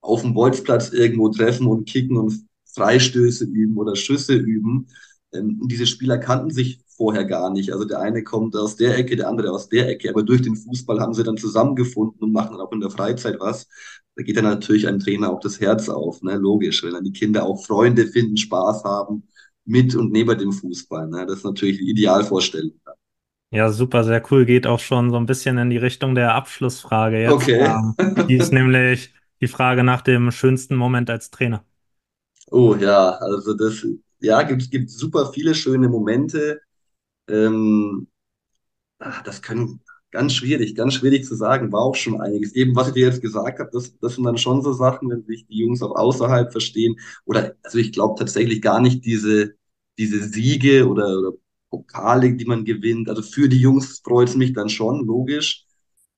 auf 0.01 0.23
dem 0.23 0.35
Bolzplatz 0.35 0.91
irgendwo 0.91 1.31
treffen 1.31 1.67
und 1.69 1.89
kicken 1.89 2.17
und 2.19 2.47
Freistöße 2.67 3.45
üben 3.47 3.79
oder 3.79 3.97
Schüsse 3.97 4.35
üben. 4.35 4.89
Ähm, 5.33 5.59
und 5.61 5.71
diese 5.71 5.87
Spieler 5.87 6.19
kannten 6.19 6.51
sich 6.51 6.81
vorher 6.97 7.25
gar 7.25 7.51
nicht. 7.51 7.73
Also 7.73 7.85
der 7.85 8.01
eine 8.01 8.23
kommt 8.23 8.55
aus 8.57 8.77
der 8.77 8.97
Ecke, 8.97 9.17
der 9.17 9.29
andere 9.29 9.51
aus 9.51 9.69
der 9.69 9.89
Ecke, 9.89 10.11
aber 10.11 10.23
durch 10.23 10.43
den 10.43 10.57
Fußball 10.57 11.01
haben 11.01 11.15
sie 11.15 11.25
dann 11.25 11.37
zusammengefunden 11.37 12.21
und 12.21 12.33
machen 12.33 12.53
dann 12.53 12.61
auch 12.67 12.73
in 12.73 12.81
der 12.81 12.91
Freizeit 12.91 13.41
was. 13.41 13.67
Da 14.15 14.23
geht 14.23 14.37
dann 14.37 14.45
natürlich 14.45 14.87
einem 14.87 14.99
Trainer 14.99 15.31
auch 15.31 15.41
das 15.41 15.59
Herz 15.59 15.89
auf, 15.89 16.23
ne? 16.23 16.37
Logisch, 16.37 16.83
wenn 16.83 16.93
dann 16.93 17.05
die 17.05 17.13
Kinder 17.13 17.45
auch 17.45 17.65
Freunde 17.65 18.07
finden, 18.07 18.37
Spaß 18.37 18.85
haben 18.85 19.25
mit 19.65 19.95
und 19.95 20.13
neben 20.13 20.39
dem 20.39 20.53
Fußball. 20.53 21.09
Ne? 21.09 21.25
Das 21.27 21.39
ist 21.39 21.45
natürlich 21.45 21.79
die 21.79 21.91
Idealvorstellung. 21.91 22.73
Ja, 23.51 23.71
super, 23.71 24.03
sehr 24.03 24.23
cool. 24.31 24.47
Geht 24.47 24.67
auch 24.67 24.81
schon 24.81 25.11
so 25.11 25.17
ein 25.17 25.27
bisschen 25.27 25.59
in 25.59 25.71
die 25.71 25.77
Richtung 25.77 26.15
der 26.15 26.35
Abschlussfrage 26.35 27.21
jetzt. 27.21 27.33
Okay. 27.33 27.61
Ähm, 27.61 28.27
die 28.29 28.37
ist 28.37 28.53
nämlich 28.53 29.13
die 29.41 29.47
Frage 29.47 29.85
nach 29.85 30.01
dem 30.01 30.31
schönsten 30.31 30.75
Moment 30.75 31.11
als 31.11 31.31
Trainer. 31.31 31.65
Oh 32.51 32.75
ja, 32.77 33.11
also 33.11 33.55
das, 33.55 33.87
ja, 34.25 34.43
gibt, 34.43 34.71
gibt 34.71 34.91
super 34.91 35.33
viele 35.33 35.55
schöne 35.55 35.89
Momente. 35.89 36.61
Ähm, 37.29 38.09
ach, 38.99 39.23
das 39.23 39.43
können 39.43 39.81
ganz 40.11 40.35
schwierig, 40.35 40.75
ganz 40.75 40.95
schwierig 40.95 41.25
zu 41.25 41.35
sagen, 41.35 41.73
war 41.73 41.83
auch 41.83 41.95
schon 41.97 42.21
einiges. 42.21 42.53
Eben, 42.55 42.77
was 42.77 42.89
ich 42.89 42.95
dir 42.95 43.07
jetzt 43.09 43.23
gesagt 43.23 43.59
habe, 43.61 43.71
das, 43.73 43.99
das 43.99 44.15
sind 44.17 44.25
dann 44.25 44.39
schon 44.39 44.63
so 44.63 44.73
Sachen, 44.73 45.11
wenn 45.11 45.25
sich 45.25 45.47
die 45.47 45.59
Jungs 45.59 45.83
auch 45.83 45.97
außerhalb 45.97 46.53
verstehen. 46.53 46.97
Oder, 47.25 47.57
also 47.63 47.79
ich 47.79 47.93
glaube 47.93 48.19
tatsächlich 48.19 48.63
gar 48.63 48.81
nicht 48.81 49.05
diese, 49.05 49.55
diese 49.99 50.23
Siege 50.25 50.87
oder, 50.89 51.19
oder 51.19 51.33
Pokale, 51.71 52.35
die 52.37 52.45
man 52.45 52.65
gewinnt. 52.65 53.09
Also 53.09 53.23
für 53.23 53.49
die 53.49 53.59
Jungs 53.59 54.01
freut 54.05 54.29
es 54.29 54.37
mich 54.37 54.53
dann 54.53 54.69
schon, 54.69 55.07
logisch. 55.07 55.67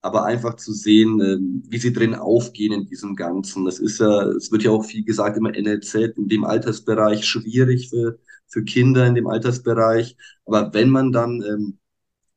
Aber 0.05 0.25
einfach 0.27 0.57
zu 0.57 0.75
sehen, 0.75 1.19
ähm, 1.23 1.63
wie 1.69 1.79
sie 1.79 1.93
drin 1.93 2.15
aufgehen 2.15 2.73
in 2.75 2.87
diesem 2.87 3.17
Ganzen. 3.17 3.65
Das 3.65 3.79
ist 3.79 4.01
ja, 4.01 4.25
es 4.29 4.53
wird 4.53 4.63
ja 4.63 4.71
auch 4.71 4.85
viel 4.85 5.03
gesagt, 5.05 5.39
immer 5.39 5.51
NLZ 5.51 5.95
in 6.19 6.29
dem 6.29 6.45
Altersbereich 6.45 7.25
schwierig 7.25 7.89
für, 7.89 8.19
für 8.47 8.65
Kinder 8.65 9.07
in 9.07 9.15
dem 9.15 9.27
Altersbereich. 9.27 10.17
Aber 10.45 10.75
wenn 10.75 10.91
man 10.91 11.11
dann 11.11 11.43
ähm, 11.43 11.79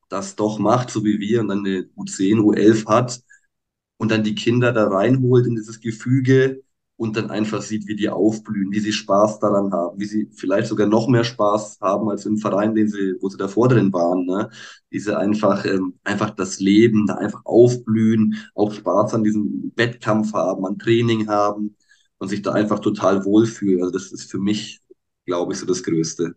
das 0.10 0.36
doch 0.38 0.60
macht, 0.60 0.90
so 0.92 1.04
wie 1.04 1.20
wir, 1.20 1.42
und 1.42 1.50
dann 1.50 1.66
eine 1.66 1.90
U10, 1.98 2.40
U11 2.40 2.88
hat 2.88 3.22
und 3.98 4.12
dann 4.12 4.24
die 4.24 4.36
Kinder 4.36 4.72
da 4.72 4.88
reinholt 4.88 5.46
in 5.48 5.56
dieses 5.56 5.82
Gefüge 5.82 6.64
und 6.98 7.16
dann 7.16 7.30
einfach 7.32 7.62
sieht, 7.62 7.88
wie 7.88 7.96
die 7.96 8.10
aufblühen, 8.10 8.72
wie 8.72 8.80
sie 8.80 8.92
Spaß 8.92 9.40
daran 9.40 9.72
haben, 9.72 10.00
wie 10.00 10.06
sie 10.06 10.30
vielleicht 10.36 10.68
sogar 10.68 10.88
noch 10.88 11.08
mehr 11.08 11.24
Spaß 11.24 11.78
haben 11.82 12.10
als 12.10 12.26
im 12.26 12.38
Verein, 12.38 12.76
den 12.76 12.88
sie, 12.90 13.16
wo 13.22 13.30
sie 13.30 13.38
davor 13.38 13.70
drin 13.70 13.94
waren, 13.94 14.26
ne? 14.26 14.50
Diese 14.92 15.18
einfach, 15.18 15.66
ähm, 15.66 16.00
einfach 16.04 16.32
das 16.32 16.60
Leben, 16.60 17.06
da 17.08 17.16
einfach 17.16 17.42
aufblühen, 17.46 18.36
auch 18.56 18.72
Spaß 18.74 19.14
an 19.14 19.24
diesem 19.24 19.72
Wettkampf 19.76 20.34
haben, 20.34 20.66
an 20.66 20.80
Training 20.80 21.28
haben 21.28 21.76
und 22.20 22.30
sich 22.30 22.42
da 22.42 22.54
einfach 22.54 22.80
total 22.80 23.26
wohlfühlen. 23.26 23.82
Also 23.82 23.92
das 23.94 24.12
ist 24.12 24.32
für 24.32 24.40
mich, 24.40 24.80
glaube 25.26 25.54
ich, 25.54 25.60
so 25.60 25.66
das 25.66 25.84
Größte. 25.84 26.36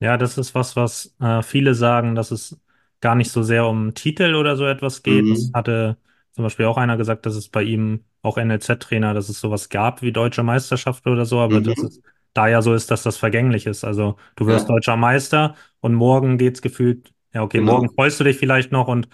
Ja, 0.00 0.16
das 0.18 0.36
ist 0.36 0.54
was, 0.54 0.76
was 0.76 1.14
äh, 1.20 1.42
viele 1.42 1.74
sagen, 1.74 2.14
dass 2.14 2.30
es 2.30 2.60
gar 3.00 3.14
nicht 3.14 3.30
so 3.30 3.42
sehr 3.42 3.66
um 3.66 3.94
Titel 3.94 4.34
oder 4.34 4.56
so 4.56 4.66
etwas 4.66 5.02
geht. 5.02 5.30
Das 5.30 5.50
Mhm. 5.50 5.54
hatte 5.54 5.98
zum 6.36 6.44
Beispiel 6.44 6.66
auch 6.66 6.78
einer 6.78 6.96
gesagt, 6.98 7.26
dass 7.26 7.34
es 7.36 7.48
bei 7.50 7.64
ihm 7.64 8.04
auch 8.22 8.38
NLZ-Trainer, 8.38 9.14
dass 9.14 9.28
es 9.30 9.40
sowas 9.40 9.70
gab 9.70 10.02
wie 10.02 10.12
Deutsche 10.12 10.44
Meisterschaft 10.44 11.06
oder 11.08 11.26
so, 11.26 11.40
aber 11.40 11.60
dass 11.62 11.82
Mhm. 11.82 11.84
es 11.84 12.00
da 12.34 12.48
ja 12.48 12.62
so 12.62 12.74
ist, 12.74 12.90
dass 12.90 13.02
das 13.02 13.16
vergänglich 13.18 13.66
ist. 13.66 13.84
Also 13.84 14.16
du 14.36 14.46
wirst 14.46 14.68
Ja, 14.68 14.70
Deutscher 14.70 14.96
Meister 14.96 15.56
und 15.80 15.94
morgen 15.94 16.38
geht's 16.38 16.62
gefühlt, 16.62 17.12
ja 17.34 17.42
okay, 17.42 17.60
morgen 17.62 17.88
genau. 17.88 17.94
freust 17.94 18.20
du 18.20 18.24
dich 18.24 18.38
vielleicht 18.38 18.72
noch 18.72 18.88
und 18.88 19.08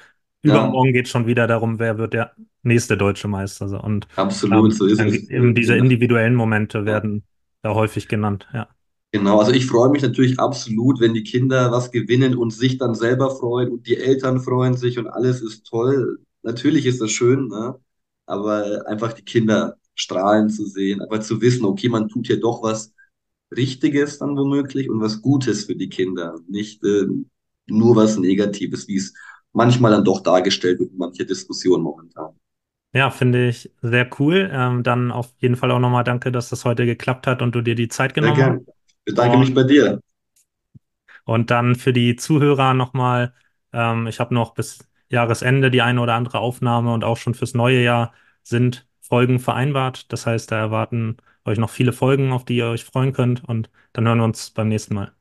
Ja. 0.46 0.72
übermorgen 0.72 0.92
geht 0.92 1.08
schon 1.08 1.26
wieder 1.26 1.46
darum, 1.46 1.78
wer 1.78 1.98
wird 1.98 2.14
der 2.14 2.34
nächste 2.62 2.96
Deutsche 2.96 3.28
Meister. 3.28 3.82
Und 3.84 4.08
Absolut, 4.16 4.72
ähm, 4.72 4.74
so 4.74 4.86
ist 4.86 5.04
es. 5.04 5.28
eben 5.28 5.54
diese 5.54 5.76
individuellen 5.76 6.34
Momente 6.34 6.84
Ja, 6.86 7.02
werden 7.02 7.24
da 7.62 7.74
häufig 7.74 8.08
genannt, 8.08 8.48
ja. 8.52 8.68
genau. 9.12 9.38
Also 9.38 9.52
ich 9.52 9.66
freue 9.66 9.90
mich 9.90 10.02
natürlich 10.02 10.38
absolut, 10.38 11.00
wenn 11.00 11.14
die 11.14 11.24
Kinder 11.24 11.70
was 11.72 11.90
gewinnen 11.90 12.36
und 12.36 12.52
sich 12.52 12.78
dann 12.78 12.94
selber 12.94 13.30
freuen 13.30 13.70
und 13.72 13.86
die 13.86 13.96
Eltern 13.96 14.40
freuen 14.40 14.76
sich 14.76 14.98
und 14.98 15.06
alles 15.08 15.40
ist 15.42 15.66
toll. 15.66 16.20
Natürlich 16.42 16.86
ist 16.86 17.00
das 17.00 17.10
schön, 17.12 17.48
ne? 17.48 17.76
Aber 18.26 18.86
einfach 18.88 19.12
die 19.12 19.24
Kinder 19.24 19.76
strahlen 19.94 20.48
zu 20.50 20.66
sehen, 20.66 21.00
einfach 21.02 21.20
zu 21.20 21.40
wissen, 21.40 21.64
okay, 21.64 21.88
man 21.88 22.08
tut 22.08 22.26
hier 22.26 22.40
doch 22.40 22.62
was 22.62 22.92
Richtiges 23.54 24.18
dann 24.18 24.36
womöglich 24.36 24.90
und 24.90 25.00
was 25.00 25.22
Gutes 25.22 25.66
für 25.66 25.76
die 25.76 25.88
Kinder, 25.90 26.36
nicht 26.48 26.82
äh, 26.84 27.06
nur 27.66 27.96
was 27.96 28.18
Negatives, 28.18 28.88
wie 28.88 28.96
es 28.96 29.14
manchmal 29.52 29.92
dann 29.92 30.04
doch 30.04 30.20
dargestellt 30.22 30.80
wird 30.80 30.92
in 30.92 30.98
mancher 30.98 31.24
Diskussion 31.24 31.82
momentan. 31.82 32.34
Ja, 32.94 33.10
finde 33.10 33.48
ich 33.48 33.70
sehr 33.80 34.08
cool. 34.20 34.50
Ähm, 34.52 34.82
dann 34.82 35.10
auf 35.12 35.32
jeden 35.38 35.56
Fall 35.56 35.70
auch 35.70 35.78
nochmal 35.78 36.04
danke, 36.04 36.30
dass 36.30 36.50
das 36.50 36.64
heute 36.66 36.84
geklappt 36.84 37.26
hat 37.26 37.40
und 37.40 37.54
du 37.54 37.62
dir 37.62 37.74
die 37.74 37.88
Zeit 37.88 38.12
Sehr 38.18 38.32
genommen 38.32 38.44
hast. 38.46 38.58
gern. 38.58 38.66
Bedanke 39.04 39.36
mich 39.38 39.54
bei 39.54 39.64
dir. 39.64 40.00
und 41.24 41.50
dann 41.50 41.74
für 41.76 41.92
die 41.92 42.16
Zuhörer 42.16 42.74
nochmal, 42.74 43.34
ähm, 43.72 44.06
ich 44.06 44.20
habe 44.20 44.34
noch 44.34 44.54
bis 44.54 44.88
Jahresende 45.12 45.70
die 45.70 45.82
eine 45.82 46.00
oder 46.00 46.14
andere 46.14 46.40
Aufnahme 46.40 46.92
und 46.92 47.04
auch 47.04 47.16
schon 47.16 47.34
fürs 47.34 47.54
neue 47.54 47.82
Jahr 47.82 48.12
sind 48.42 48.86
Folgen 49.00 49.38
vereinbart. 49.40 50.12
Das 50.12 50.26
heißt, 50.26 50.50
da 50.50 50.58
erwarten 50.58 51.18
euch 51.44 51.58
noch 51.58 51.70
viele 51.70 51.92
Folgen, 51.92 52.32
auf 52.32 52.44
die 52.44 52.56
ihr 52.56 52.66
euch 52.68 52.84
freuen 52.84 53.12
könnt. 53.12 53.44
Und 53.44 53.70
dann 53.92 54.06
hören 54.06 54.18
wir 54.18 54.24
uns 54.24 54.50
beim 54.50 54.68
nächsten 54.68 54.94
Mal. 54.94 55.12